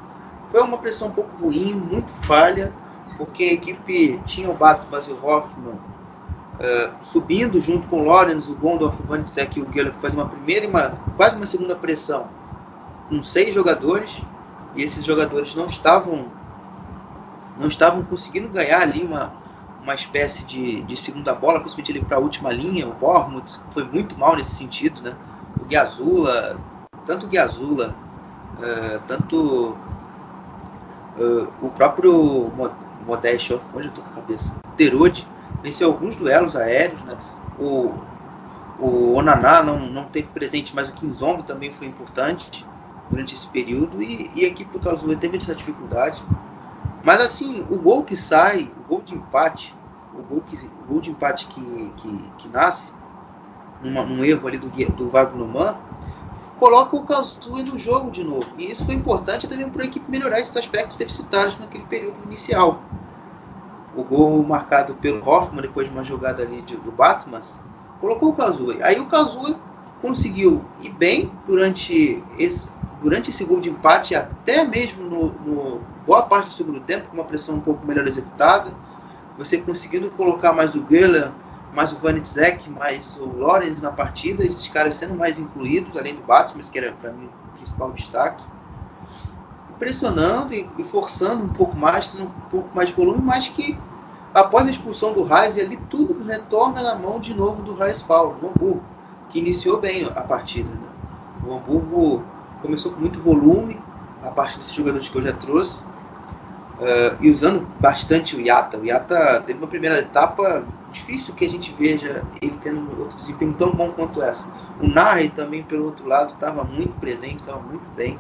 foi 0.49 0.61
uma 0.61 0.77
pressão 0.77 1.09
um 1.09 1.13
pouco 1.13 1.35
ruim, 1.47 1.73
muito 1.73 2.13
falha, 2.13 2.71
porque 3.17 3.45
a 3.45 3.53
equipe 3.55 4.21
tinha 4.27 4.51
o 4.51 4.55
Batman 4.55 5.01
e 5.09 5.13
o 5.13 5.27
Hoffman 5.27 5.73
uh, 5.73 6.93
subindo 7.01 7.59
junto 7.59 7.89
com 7.89 8.03
o 8.03 8.05
Lorenz, 8.05 8.51
o 8.51 8.55
Gondorf, 8.55 9.01
o 9.03 9.07
Vanicek 9.07 9.59
e 9.59 9.63
o 9.63 9.73
Geller, 9.73 9.95
que 9.95 10.01
faz 10.01 10.13
uma 10.13 10.29
primeira 10.29 10.67
e 10.67 10.69
uma, 10.69 10.91
quase 11.17 11.37
uma 11.37 11.47
segunda 11.47 11.75
pressão 11.75 12.29
com 13.09 13.23
seis 13.23 13.55
jogadores, 13.55 14.23
e 14.77 14.83
esses 14.83 15.03
jogadores 15.03 15.55
não 15.55 15.67
estavam 15.67 16.27
não 17.59 17.69
estavam 17.69 18.03
conseguindo 18.03 18.49
ganhar 18.49 18.81
ali 18.81 19.05
uma, 19.05 19.33
uma 19.83 19.95
espécie 19.95 20.45
de, 20.45 20.83
de 20.83 20.97
segunda 20.97 21.35
bola, 21.35 21.61
principalmente 21.61 21.93
ali 21.93 22.05
para 22.05 22.17
a 22.17 22.21
última 22.21 22.51
linha, 22.51 22.89
o 22.89 22.93
Bormuth 22.93 23.61
foi 23.71 23.85
muito 23.85 24.19
mal 24.19 24.37
nesse 24.37 24.55
sentido, 24.55 25.01
né? 25.03 25.15
O 25.61 25.65
Guiazula, 25.65 26.57
tanto 27.07 27.27
o 27.27 27.29
Guiazula, 27.29 27.95
uh, 28.59 29.01
tanto 29.07 29.77
uh, 31.17 31.53
o 31.61 31.71
próprio 31.71 32.51
Modeste, 33.07 33.61
onde 33.75 33.89
eu 33.89 33.93
tô 33.93 34.03
com 34.03 34.11
a 34.11 34.23
cabeça, 34.23 34.55
Terode, 34.77 35.27
venceu 35.63 35.89
alguns 35.89 36.15
duelos 36.17 36.57
aéreos, 36.57 37.01
né? 37.03 37.17
O, 37.59 37.93
o 38.79 39.15
Onaná 39.15 39.63
não, 39.63 39.79
não 39.91 40.05
teve 40.05 40.29
presente, 40.29 40.75
mas 40.75 40.89
o 40.89 40.93
Kinzombo 40.93 41.43
também 41.43 41.73
foi 41.73 41.87
importante 41.87 42.67
durante 43.11 43.35
esse 43.35 43.47
período 43.47 44.03
e, 44.03 44.31
e 44.35 44.45
a 44.45 44.49
equipe 44.49 44.73
do 44.73 44.81
Karlsruhe 44.81 45.17
teve 45.17 45.37
essa 45.37 45.55
dificuldade. 45.55 46.23
Mas 47.05 47.21
assim, 47.21 47.67
o 47.71 47.77
gol 47.77 48.05
que 48.05 48.17
sai, 48.17 48.71
o 48.79 48.89
gol 48.89 49.03
de 49.03 49.15
empate, 49.15 49.75
o 50.17 50.23
gol, 50.23 50.41
que, 50.41 50.57
o 50.57 50.89
gol 50.89 51.01
de 51.01 51.11
empate 51.11 51.47
que, 51.47 51.93
que, 51.97 52.33
que 52.39 52.49
nasce, 52.49 52.93
num 53.83 54.25
erro 54.25 54.47
ali 54.49 54.59
do, 54.59 54.69
do 54.69 55.11
Wagner 55.11 55.47
Mann, 55.47 55.77
coloca 56.59 56.97
o 56.97 57.05
Karlsruhe 57.05 57.63
no 57.63 57.79
jogo 57.79 58.11
de 58.11 58.23
novo. 58.23 58.47
E 58.59 58.71
isso 58.71 58.85
foi 58.85 58.95
importante 58.95 59.49
também 59.49 59.69
para 59.69 59.83
a 59.83 59.87
equipe 59.87 60.11
melhorar 60.11 60.41
esses 60.41 60.57
aspectos 60.57 60.97
deficitários 60.97 61.59
naquele 61.59 61.85
período 61.85 62.17
inicial 62.25 62.83
o 63.95 64.03
gol 64.03 64.43
marcado 64.43 64.95
pelo 64.95 65.27
Hoffman 65.29 65.63
depois 65.63 65.87
de 65.87 65.93
uma 65.93 66.05
jogada 66.05 66.43
ali 66.43 66.63
de, 66.63 66.77
do 66.77 66.91
Batman, 66.91 67.41
colocou 68.01 68.31
o 68.31 68.33
Kazuya. 68.33 68.85
Aí 68.85 68.99
o 68.99 69.07
Kazuya 69.07 69.57
conseguiu 70.01 70.65
ir 70.81 70.91
bem 70.91 71.31
durante 71.47 72.23
esse, 72.39 72.71
durante 73.03 73.31
esse 73.31 73.45
gol 73.45 73.61
de 73.61 73.71
empate, 73.71 74.15
até 74.15 74.65
mesmo 74.65 75.05
no, 75.05 75.27
no 75.45 75.81
boa 76.07 76.23
parte 76.23 76.47
do 76.47 76.53
segundo 76.53 76.81
tempo, 76.81 77.09
com 77.09 77.15
uma 77.15 77.25
pressão 77.25 77.57
um 77.57 77.61
pouco 77.61 77.87
melhor 77.87 78.07
executada. 78.07 78.73
Você 79.39 79.59
conseguindo 79.59 80.11
colocar 80.11 80.53
mais 80.53 80.75
o 80.75 80.85
Geller, 80.89 81.31
mais 81.73 81.93
o 81.93 81.97
Vanitzek, 81.97 82.69
mais 82.71 83.19
o 83.19 83.25
Lorenz 83.25 83.81
na 83.81 83.91
partida, 83.91 84.45
esses 84.45 84.69
caras 84.69 84.97
sendo 84.97 85.15
mais 85.15 85.39
incluídos, 85.39 85.97
além 85.97 86.15
do 86.15 86.23
Batman, 86.23 86.63
que 86.63 86.79
era 86.79 86.93
para 86.93 87.13
mim 87.13 87.29
o 87.53 87.57
principal 87.57 87.93
destaque 87.93 88.45
pressionando 89.83 90.55
e, 90.55 90.85
forçando 90.85 91.43
um 91.43 91.49
pouco 91.49 91.77
mais, 91.77 92.15
um 92.15 92.27
pouco 92.53 92.69
mais 92.73 92.91
de 92.91 92.95
volume, 92.95 93.21
mas 93.21 93.49
que 93.49 93.77
após 94.33 94.69
a 94.69 94.71
expulsão 94.71 95.13
do 95.13 95.25
Reis, 95.25 95.59
ali 95.59 95.77
tudo 95.91 96.23
retorna 96.23 96.83
na 96.83 96.95
mão 96.95 97.19
de 97.19 97.35
novo 97.35 97.65
do 97.65 97.75
Reis 97.75 98.01
Paulo, 98.01 98.37
do 98.39 98.47
Hamburgo, 98.47 98.83
que 99.29 99.41
iniciou 99.41 99.81
bem 99.81 100.05
a 100.05 100.23
partida. 100.23 100.71
Né? 100.71 100.89
O 101.45 101.55
Hamburgo 101.55 102.23
começou 102.61 102.93
com 102.93 103.01
muito 103.01 103.19
volume, 103.19 103.77
a 104.23 104.31
parte 104.31 104.57
desses 104.57 104.73
jogadores 104.73 105.09
que 105.09 105.19
eu 105.19 105.23
já 105.23 105.33
trouxe, 105.33 105.83
uh, 106.83 107.17
e 107.21 107.31
usando 107.31 107.61
bastante 107.81 108.37
o 108.37 108.41
Yata. 108.41 108.79
O 108.79 108.85
Yata 108.85 109.41
teve 109.47 109.59
uma 109.59 109.69
primeira 109.69 109.99
etapa 109.99 110.69
difícil 110.91 111.35
que 111.35 111.45
a 111.45 111.51
gente 111.51 111.73
veja 111.73 112.27
ele 112.43 112.59
tendo 112.59 112.99
outro 113.01 113.17
desempenho 113.17 113.55
tão 113.55 113.75
bom 113.75 113.93
quanto 113.93 114.23
essa. 114.23 114.49
O 114.79 114.87
Narre 114.87 115.31
também, 115.31 115.63
pelo 115.63 115.85
outro 115.85 116.07
lado, 116.07 116.33
estava 116.35 116.65
muito 116.65 116.97
presente, 116.97 117.37
estava 117.41 117.61
muito 117.61 117.89
bem. 117.91 118.19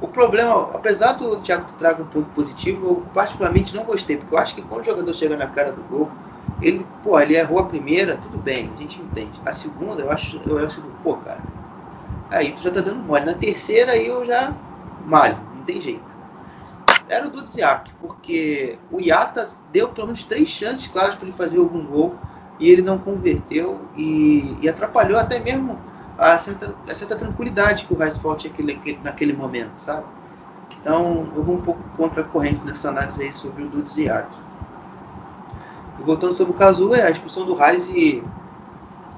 O 0.00 0.08
problema, 0.08 0.70
apesar 0.74 1.12
do 1.12 1.40
Thiago 1.40 1.66
traga 1.74 2.02
um 2.02 2.06
ponto 2.06 2.30
positivo, 2.30 2.86
eu 2.86 2.96
particularmente 3.12 3.74
não 3.74 3.84
gostei, 3.84 4.16
porque 4.16 4.34
eu 4.34 4.38
acho 4.38 4.54
que 4.54 4.62
quando 4.62 4.80
o 4.82 4.84
jogador 4.84 5.14
chega 5.14 5.36
na 5.36 5.46
cara 5.46 5.72
do 5.72 5.82
gol, 5.82 6.10
ele, 6.60 6.86
pô, 7.02 7.20
ele 7.20 7.36
errou 7.36 7.58
a 7.58 7.66
primeira, 7.66 8.16
tudo 8.16 8.38
bem, 8.38 8.72
a 8.74 8.76
gente 8.76 9.00
entende. 9.00 9.40
A 9.44 9.52
segunda, 9.52 10.02
eu 10.02 10.10
acho, 10.10 10.38
eu 10.46 10.58
acho, 10.58 10.82
pô, 11.02 11.16
cara, 11.18 11.44
aí 12.30 12.52
tu 12.52 12.62
já 12.62 12.70
tá 12.70 12.80
dando 12.80 13.02
mole. 13.02 13.24
Na 13.26 13.34
terceira, 13.34 13.92
aí 13.92 14.06
eu 14.06 14.24
já 14.26 14.54
malho, 15.04 15.38
não 15.52 15.64
tem 15.64 15.80
jeito. 15.80 16.19
Era 17.10 17.26
o 17.26 17.30
Dudziak, 17.30 17.90
porque 18.00 18.78
o 18.90 19.00
Yata 19.00 19.48
deu 19.72 19.88
pelo 19.88 20.06
menos 20.06 20.22
três 20.22 20.48
chances 20.48 20.86
claras 20.86 21.16
para 21.16 21.24
ele 21.24 21.36
fazer 21.36 21.58
algum 21.58 21.84
gol 21.84 22.14
e 22.60 22.70
ele 22.70 22.82
não 22.82 22.98
converteu 22.98 23.80
e, 23.96 24.56
e 24.62 24.68
atrapalhou 24.68 25.18
até 25.18 25.40
mesmo 25.40 25.76
a 26.16 26.38
certa, 26.38 26.72
a 26.88 26.94
certa 26.94 27.16
tranquilidade 27.16 27.84
que 27.84 27.92
o 27.92 27.98
Reisfall 27.98 28.36
tinha 28.36 28.52
naquele, 28.52 29.00
naquele 29.02 29.32
momento, 29.32 29.72
sabe? 29.78 30.04
Então, 30.80 31.26
eu 31.34 31.42
vou 31.42 31.56
um 31.56 31.60
pouco 31.60 31.80
contra 31.96 32.20
a 32.20 32.24
corrente 32.24 32.60
nessa 32.64 32.90
análise 32.90 33.20
aí 33.20 33.32
sobre 33.32 33.64
o 33.64 33.68
Dudziak. 33.68 34.28
E 35.98 36.02
voltando 36.02 36.32
sobre 36.32 36.52
o 36.52 36.56
Kazu, 36.56 36.94
é 36.94 37.02
a 37.02 37.10
expulsão 37.10 37.44
do 37.44 37.54
Reis 37.54 37.88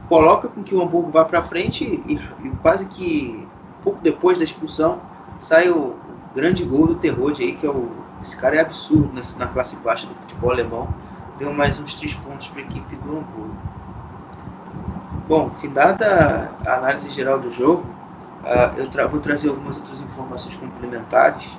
coloca 0.08 0.48
com 0.48 0.62
que 0.62 0.74
o 0.74 0.82
Hamburgo 0.82 1.10
vá 1.10 1.24
para 1.24 1.42
frente 1.42 1.84
e, 1.84 2.14
e, 2.14 2.50
quase 2.62 2.86
que 2.86 3.46
pouco 3.82 3.98
depois 4.02 4.38
da 4.38 4.44
expulsão 4.44 5.00
sai 5.40 5.68
o 5.68 5.94
grande 6.34 6.64
gol 6.64 6.86
do 6.86 6.94
terror 6.94 7.34
aí, 7.38 7.54
que 7.54 7.66
é 7.66 7.70
o, 7.70 7.90
esse 8.20 8.36
cara 8.36 8.56
é 8.56 8.60
absurdo 8.60 9.12
na 9.38 9.46
classe 9.48 9.76
baixa 9.76 10.06
do 10.06 10.14
futebol 10.14 10.50
alemão. 10.50 10.88
Deu 11.38 11.52
mais 11.52 11.78
uns 11.78 11.94
três 11.94 12.14
pontos 12.14 12.48
para 12.48 12.60
a 12.60 12.64
equipe 12.64 12.96
do 12.96 13.10
Hamburgo. 13.10 13.56
Bom, 15.28 15.50
findada 15.60 16.52
a 16.66 16.74
análise 16.74 17.10
geral 17.10 17.38
do 17.38 17.50
jogo, 17.50 17.84
uh, 18.42 18.78
eu 18.78 18.88
tra 18.88 19.06
vou 19.06 19.20
trazer 19.20 19.48
algumas 19.48 19.76
outras 19.76 20.00
informações 20.00 20.56
complementares. 20.56 21.56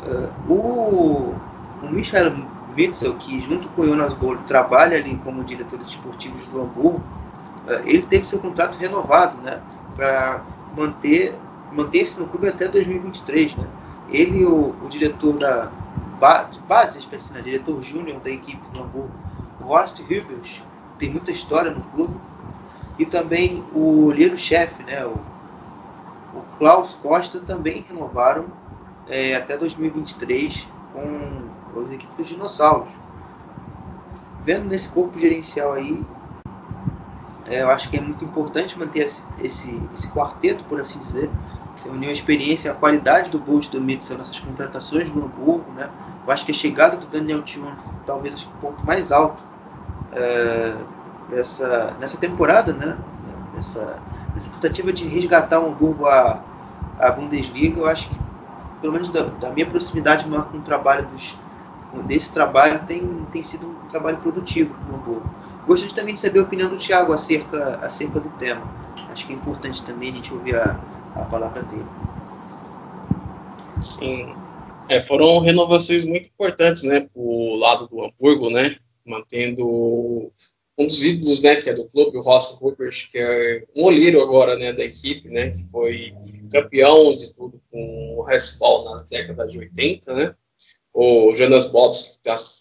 Uh, 0.00 0.52
o, 0.52 1.34
o 1.82 1.90
Michael 1.90 2.32
Witzel, 2.76 3.14
que 3.14 3.40
junto 3.40 3.68
com 3.70 3.82
o 3.82 3.86
Jonas 3.86 4.14
Bolo 4.14 4.38
trabalha 4.46 4.96
ali 4.96 5.16
como 5.24 5.42
diretor 5.42 5.80
esportivos 5.80 6.46
do 6.46 6.62
Hamburgo, 6.62 7.02
uh, 7.66 7.82
ele 7.84 8.02
teve 8.02 8.24
seu 8.24 8.38
contrato 8.38 8.76
renovado 8.76 9.36
né, 9.38 9.60
para 9.96 10.42
manter 10.76 11.36
manter-se 11.72 12.18
no 12.18 12.26
clube 12.26 12.48
até 12.48 12.68
2023. 12.68 13.56
Né? 13.56 13.66
Ele, 14.10 14.44
o, 14.44 14.74
o 14.84 14.88
diretor 14.88 15.36
da 15.38 15.70
de 16.50 16.60
base, 16.60 16.98
espécie, 16.98 17.32
né, 17.32 17.40
diretor 17.40 17.80
júnior 17.82 18.18
da 18.20 18.30
equipe 18.30 18.60
do 18.72 18.80
Hamburgo, 18.80 19.12
Horst 19.60 20.00
Hübels, 20.00 20.62
tem 20.98 21.10
muita 21.10 21.30
história 21.30 21.70
no 21.70 21.82
clube, 21.90 22.14
e 22.98 23.06
também 23.06 23.64
o 23.72 24.06
olheiro-chefe, 24.06 24.82
né, 24.82 25.06
o, 25.06 25.14
o, 26.36 26.42
Klaus 26.58 26.94
Costa, 26.94 27.38
também 27.38 27.84
renovaram 27.86 28.46
é, 29.06 29.36
até 29.36 29.56
2023 29.56 30.68
com 30.92 31.80
as 31.80 31.92
equipes 31.92 32.16
dos 32.16 32.26
dinossauros. 32.26 32.90
Vendo 34.42 34.64
nesse 34.64 34.88
corpo 34.88 35.18
gerencial 35.18 35.74
aí, 35.74 36.04
é, 37.46 37.62
eu 37.62 37.70
acho 37.70 37.88
que 37.88 37.96
é 37.96 38.00
muito 38.00 38.24
importante 38.24 38.76
manter 38.76 39.00
esse, 39.00 39.24
esse, 39.40 39.82
esse 39.94 40.08
quarteto, 40.08 40.64
por 40.64 40.80
assim 40.80 40.98
dizer, 40.98 41.30
você 41.78 41.88
uniu 41.88 42.10
a 42.10 42.12
experiência, 42.12 42.72
a 42.72 42.74
qualidade 42.74 43.30
do 43.30 43.38
Bolt 43.38 43.68
do 43.68 43.80
Mitchell 43.80 44.18
nessas 44.18 44.38
contratações 44.40 45.08
do 45.08 45.20
Hamburgo, 45.24 45.70
né? 45.76 45.88
Eu 46.26 46.32
acho 46.32 46.44
que 46.44 46.50
a 46.50 46.54
chegada 46.54 46.96
do 46.96 47.06
Daniel 47.06 47.42
Tillman 47.42 47.76
talvez 48.04 48.42
o 48.42 48.50
ponto 48.60 48.84
mais 48.84 49.12
alto 49.12 49.44
é, 50.12 50.74
nessa, 51.30 51.96
nessa 52.00 52.16
temporada, 52.16 52.72
né? 52.72 52.98
Nessa, 53.54 53.96
nessa 54.34 54.50
tentativa 54.50 54.92
de 54.92 55.06
resgatar 55.06 55.60
o 55.60 55.68
Hamburgo 55.68 56.06
à, 56.06 56.42
à 56.98 57.12
Bundesliga, 57.12 57.80
eu 57.80 57.86
acho 57.86 58.08
que, 58.08 58.16
pelo 58.80 58.92
menos 58.92 59.08
da, 59.10 59.22
da 59.22 59.50
minha 59.50 59.66
proximidade 59.66 60.28
maior 60.28 60.46
com 60.46 60.58
o 60.58 60.62
trabalho 60.62 61.06
dos, 61.06 61.38
desse 62.06 62.32
trabalho, 62.32 62.80
tem, 62.86 63.26
tem 63.30 63.42
sido 63.42 63.68
um 63.68 63.88
trabalho 63.88 64.18
produtivo 64.18 64.74
para 64.74 64.92
o 64.92 64.96
Hamburgo. 64.96 65.30
Gostaria 65.64 65.94
também 65.94 66.14
de 66.14 66.20
saber 66.20 66.40
a 66.40 66.42
opinião 66.42 66.68
do 66.68 66.76
Thiago 66.76 67.12
acerca, 67.12 67.76
acerca 67.82 68.18
do 68.18 68.30
tema. 68.30 68.62
Acho 69.12 69.26
que 69.26 69.32
é 69.32 69.36
importante 69.36 69.82
também 69.82 70.10
a 70.10 70.12
gente 70.12 70.32
ouvir 70.32 70.56
a, 70.56 70.80
a 71.18 71.24
palavra 71.24 71.62
dele. 71.62 71.86
Sim. 73.80 74.34
É, 74.88 75.04
foram 75.04 75.40
renovações 75.40 76.04
muito 76.04 76.28
importantes, 76.28 76.82
né, 76.84 77.00
para 77.00 77.10
o 77.14 77.56
lado 77.56 77.86
do 77.88 78.02
Hamburgo, 78.02 78.48
né, 78.48 78.76
mantendo 79.04 80.32
um 80.78 80.86
dos 80.86 81.04
ídolos, 81.04 81.42
né, 81.42 81.56
que 81.56 81.68
é 81.68 81.74
do 81.74 81.88
clube, 81.88 82.16
o 82.16 82.22
Ross 82.22 82.58
Rupert, 82.60 83.10
que 83.10 83.18
é 83.18 83.64
um 83.76 83.84
olheiro 83.84 84.22
agora, 84.22 84.56
né, 84.56 84.72
da 84.72 84.84
equipe, 84.84 85.28
né, 85.28 85.50
que 85.50 85.62
foi 85.70 86.14
campeão 86.50 87.14
de 87.16 87.34
tudo 87.34 87.60
com 87.70 88.16
o 88.18 88.22
Respal 88.22 88.84
nas 88.84 89.04
décadas 89.06 89.52
de 89.52 89.58
80, 89.58 90.14
né, 90.14 90.34
o 90.94 91.34
Jonas 91.34 91.70
Bottas, 91.70 92.20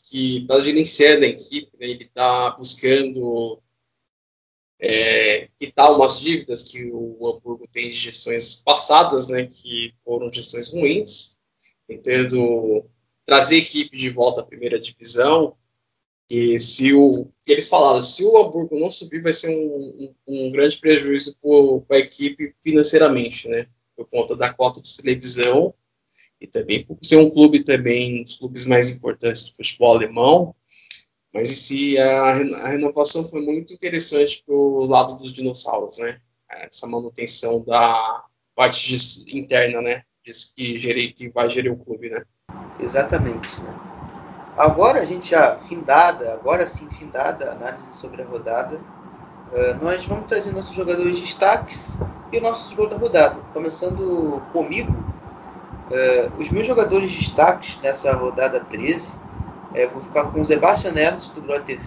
que 0.10 0.42
está 0.42 0.56
tá 0.56 0.62
gerenciando 0.62 1.24
a 1.24 1.30
equipe, 1.30 1.72
né, 1.80 1.88
ele 1.88 2.04
está 2.04 2.52
buscando 2.52 3.60
é, 4.80 5.50
quitar 5.58 5.92
umas 5.92 6.20
dívidas 6.20 6.64
que 6.64 6.90
o 6.92 7.28
Hamburgo 7.28 7.68
tem 7.72 7.90
de 7.90 7.96
gestões 7.96 8.62
passadas, 8.64 9.30
né, 9.30 9.48
que 9.48 9.94
foram 10.04 10.32
gestões 10.32 10.70
ruins, 10.70 11.38
tentando 11.88 12.86
trazer 13.26 13.56
a 13.56 13.60
equipe 13.60 13.98
de 13.98 14.10
volta 14.10 14.42
à 14.42 14.46
primeira 14.46 14.80
divisão, 14.80 15.56
que 16.28 16.60
se 16.60 16.94
o 16.94 17.30
que 17.44 17.54
eles 17.54 17.70
falaram, 17.70 18.04
se 18.04 18.24
o 18.24 18.38
Hamburgo 18.38 18.80
não 18.80 18.90
subir, 18.90 19.22
vai 19.22 19.34
ser 19.34 19.50
um, 19.50 20.14
um, 20.28 20.46
um 20.48 20.50
grande 20.50 20.78
prejuízo 20.78 21.38
para 21.88 21.98
a 21.98 22.00
equipe 22.00 22.54
financeiramente, 22.62 23.48
né, 23.48 23.68
por 23.96 24.08
conta 24.08 24.36
da 24.36 24.54
cota 24.54 24.82
de 24.82 24.98
televisão 24.98 25.74
e 26.40 26.46
também 26.46 26.86
por 26.86 26.98
ser 27.02 27.18
um 27.18 27.30
clube 27.30 27.64
também 27.64 28.20
um 28.20 28.24
dos 28.24 28.36
clubes 28.36 28.66
mais 28.66 28.96
importantes 28.96 29.50
do 29.50 29.56
futebol 29.56 29.96
alemão. 29.96 30.56
Mas 31.38 31.50
se 31.50 32.00
a, 32.00 32.30
a 32.32 32.68
renovação 32.70 33.24
foi 33.30 33.42
muito 33.42 33.72
interessante 33.72 34.44
para 34.44 34.56
o 34.56 34.84
lado 34.90 35.16
dos 35.18 35.32
dinossauros, 35.32 36.00
né? 36.00 36.20
Essa 36.50 36.88
manutenção 36.88 37.64
da 37.64 38.24
parte 38.56 38.88
de, 38.88 39.38
interna, 39.38 39.80
né? 39.80 40.02
Diz 40.26 40.52
que, 40.52 40.76
gerei, 40.76 41.14
que 41.14 41.30
vai 41.30 41.48
gerir 41.48 41.72
o 41.72 41.78
clube, 41.78 42.10
né? 42.10 42.24
Exatamente, 42.80 43.62
né? 43.62 43.80
Agora 44.58 45.02
a 45.02 45.06
gente 45.06 45.30
já 45.30 45.60
findada, 45.60 46.34
agora 46.34 46.66
sim 46.66 46.90
findada 46.90 47.52
a 47.52 47.52
análise 47.52 47.94
sobre 47.94 48.24
a 48.24 48.26
rodada, 48.26 48.78
uh, 48.78 49.84
nós 49.84 50.04
vamos 50.06 50.26
trazer 50.26 50.52
nossos 50.52 50.76
jogadores 50.76 51.18
de 51.18 51.22
destaques 51.22 52.00
e 52.32 52.40
o 52.40 52.42
nosso 52.42 52.76
jogo 52.76 52.90
da 52.90 52.98
rodada. 52.98 53.40
Começando 53.54 54.42
comigo, 54.52 54.92
uh, 54.92 56.42
os 56.42 56.50
meus 56.50 56.66
jogadores 56.66 57.12
de 57.12 57.20
destaques 57.20 57.80
nessa 57.80 58.12
rodada 58.14 58.60
13 58.60 59.27
é, 59.74 59.88
vou 59.88 60.02
ficar 60.02 60.26
com 60.26 60.42
o 60.42 60.46
Sebastian 60.46 60.96
Ernst 60.96 61.34
do 61.34 61.42
Greuther 61.42 61.80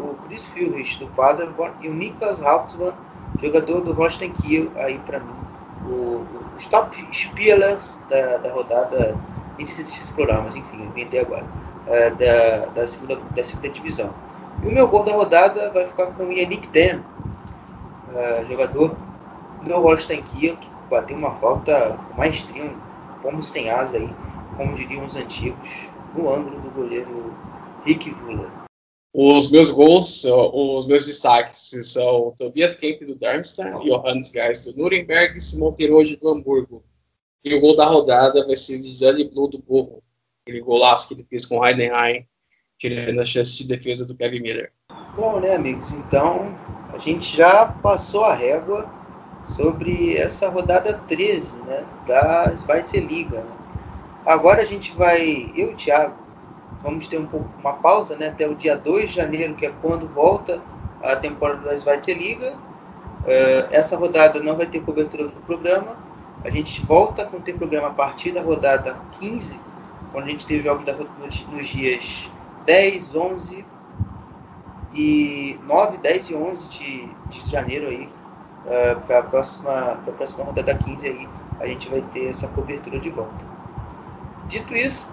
o 0.00 0.14
Chris 0.26 0.46
Führich 0.46 0.98
do 0.98 1.06
Paderborn 1.08 1.74
e 1.80 1.88
o 1.88 1.94
Niklas 1.94 2.42
Hauptmann, 2.42 2.92
jogador 3.40 3.80
do 3.80 3.92
Holstein 3.92 4.30
Kiel, 4.32 4.70
aí 4.76 4.98
para 4.98 5.20
mim, 5.20 5.34
o, 5.86 6.26
os 6.56 6.66
top 6.66 6.96
spielers 7.12 8.00
da, 8.08 8.38
da 8.38 8.52
rodada, 8.52 9.16
nem 9.56 9.66
sei 9.66 9.74
se 9.74 9.82
existe 9.82 10.00
esse 10.00 10.12
programa, 10.12 10.42
mas 10.42 10.56
enfim, 10.56 10.82
inventei 10.82 11.20
agora, 11.20 11.44
é, 11.86 12.10
da, 12.10 12.66
da, 12.66 12.86
segunda, 12.86 13.16
da 13.34 13.44
segunda 13.44 13.68
divisão. 13.68 14.10
E 14.62 14.68
o 14.68 14.72
meu 14.72 14.86
gol 14.88 15.02
da 15.02 15.12
rodada 15.12 15.70
vai 15.72 15.86
ficar 15.86 16.06
com 16.08 16.24
o 16.24 16.32
Yannick 16.32 16.68
Dem, 16.68 16.96
uh, 16.96 18.46
jogador 18.48 18.96
do 19.64 19.74
Holstein 19.76 20.22
Kiel, 20.22 20.56
que 20.56 20.68
bateu 20.90 21.16
uma 21.16 21.32
falta 21.36 21.98
com 22.08 22.16
maestria, 22.16 22.64
um 22.64 22.74
pombo 23.22 23.42
sem 23.42 23.70
asa 23.70 23.96
aí, 23.96 24.14
como 24.56 24.74
diriam 24.74 25.04
os 25.04 25.16
antigos, 25.16 25.68
no 26.14 26.32
ângulo 26.32 26.60
do 26.60 26.70
goleiro 26.70 27.34
Rick 27.84 28.10
Vula. 28.10 28.62
Os 29.14 29.50
meus 29.50 29.70
gols, 29.70 30.24
os 30.24 30.86
meus 30.86 31.04
destaques 31.04 31.70
são 31.84 32.34
Tobias 32.36 32.76
Kemp 32.76 33.02
do 33.02 33.14
Darmstadt, 33.14 33.84
Johannes 33.84 34.30
Geis 34.30 34.64
do 34.64 34.76
Nuremberg 34.76 35.36
e 35.36 35.40
Simon 35.40 35.72
Teroge 35.72 36.16
do 36.16 36.30
Hamburgo. 36.30 36.82
E 37.44 37.54
o 37.54 37.60
gol 37.60 37.76
da 37.76 37.86
rodada 37.86 38.46
vai 38.46 38.56
ser 38.56 38.80
de 38.80 38.88
Zane 38.88 39.28
Blue 39.28 39.48
do 39.48 39.58
Burro. 39.58 40.02
Aquele 40.42 40.62
golaço 40.62 41.08
que 41.08 41.14
ele 41.14 41.26
fez 41.28 41.44
com 41.44 41.64
Heidenheim, 41.64 42.26
tirando 42.78 43.20
a 43.20 43.24
chance 43.24 43.58
de 43.58 43.66
defesa 43.66 44.06
do 44.06 44.16
Kevin 44.16 44.40
Miller. 44.40 44.72
Bom, 45.14 45.40
né, 45.40 45.54
amigos? 45.54 45.90
Então, 45.90 46.58
a 46.92 46.98
gente 46.98 47.36
já 47.36 47.66
passou 47.66 48.24
a 48.24 48.34
régua 48.34 48.90
sobre 49.44 50.16
essa 50.16 50.48
rodada 50.48 50.94
13 51.06 51.56
né, 51.64 51.86
da 52.06 52.56
Schweizer 52.56 53.06
Liga. 53.06 53.42
Né? 53.42 53.61
Agora 54.24 54.62
a 54.62 54.64
gente 54.64 54.92
vai, 54.92 55.50
eu 55.56 55.70
e 55.70 55.72
o 55.72 55.76
Thiago, 55.76 56.14
vamos 56.82 57.08
ter 57.08 57.18
um 57.18 57.26
pouco 57.26 57.48
uma 57.58 57.74
pausa 57.74 58.16
né, 58.16 58.28
até 58.28 58.48
o 58.48 58.54
dia 58.54 58.76
2 58.76 59.10
de 59.10 59.16
janeiro, 59.16 59.54
que 59.54 59.66
é 59.66 59.72
quando 59.82 60.06
volta 60.08 60.62
a 61.02 61.16
temporada 61.16 61.60
da 61.62 61.78
Schweizer 61.78 62.16
Liga. 62.16 62.52
Uh, 62.52 63.68
essa 63.70 63.96
rodada 63.96 64.40
não 64.40 64.56
vai 64.56 64.66
ter 64.66 64.80
cobertura 64.80 65.24
do 65.24 65.40
programa. 65.42 65.96
A 66.44 66.50
gente 66.50 66.84
volta 66.86 67.26
com 67.26 67.40
ter 67.40 67.54
programa 67.54 67.88
a 67.88 67.92
partir 67.92 68.32
da 68.32 68.42
rodada 68.42 68.96
15, 69.12 69.60
quando 70.12 70.24
a 70.24 70.28
gente 70.28 70.46
tem 70.46 70.58
os 70.58 70.64
jogos 70.64 70.84
da, 70.84 70.92
nos, 70.92 71.46
nos 71.48 71.68
dias 71.68 72.30
10, 72.64 73.14
11 73.14 73.64
e 74.92 75.58
9, 75.64 75.98
10 75.98 76.30
e 76.30 76.34
11 76.34 76.68
de, 76.68 77.08
de 77.28 77.50
janeiro 77.50 77.88
aí. 77.88 78.08
Uh, 78.64 79.00
para 79.06 79.18
a 79.18 79.22
próxima, 79.24 80.00
próxima 80.16 80.44
rodada 80.44 80.74
15 80.74 81.08
aí, 81.08 81.28
a 81.58 81.66
gente 81.66 81.88
vai 81.88 82.00
ter 82.12 82.28
essa 82.28 82.46
cobertura 82.46 83.00
de 83.00 83.10
volta. 83.10 83.61
Dito 84.52 84.76
isso, 84.76 85.08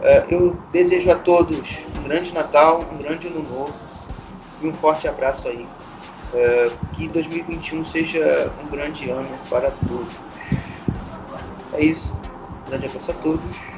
é, 0.00 0.26
eu 0.28 0.56
desejo 0.72 1.08
a 1.08 1.14
todos 1.14 1.84
um 1.96 2.02
grande 2.02 2.32
Natal, 2.32 2.84
um 2.92 2.98
grande 2.98 3.28
Ano 3.28 3.44
Novo 3.44 3.72
e 4.60 4.66
um 4.66 4.72
forte 4.72 5.06
abraço 5.06 5.46
aí. 5.46 5.64
É, 6.34 6.68
que 6.92 7.06
2021 7.06 7.84
seja 7.84 8.52
um 8.60 8.66
grande 8.66 9.08
ano 9.08 9.28
para 9.48 9.70
todos. 9.70 10.12
É 11.74 11.84
isso. 11.84 12.12
Um 12.66 12.70
grande 12.70 12.86
abraço 12.86 13.12
a 13.12 13.14
todos 13.14 13.71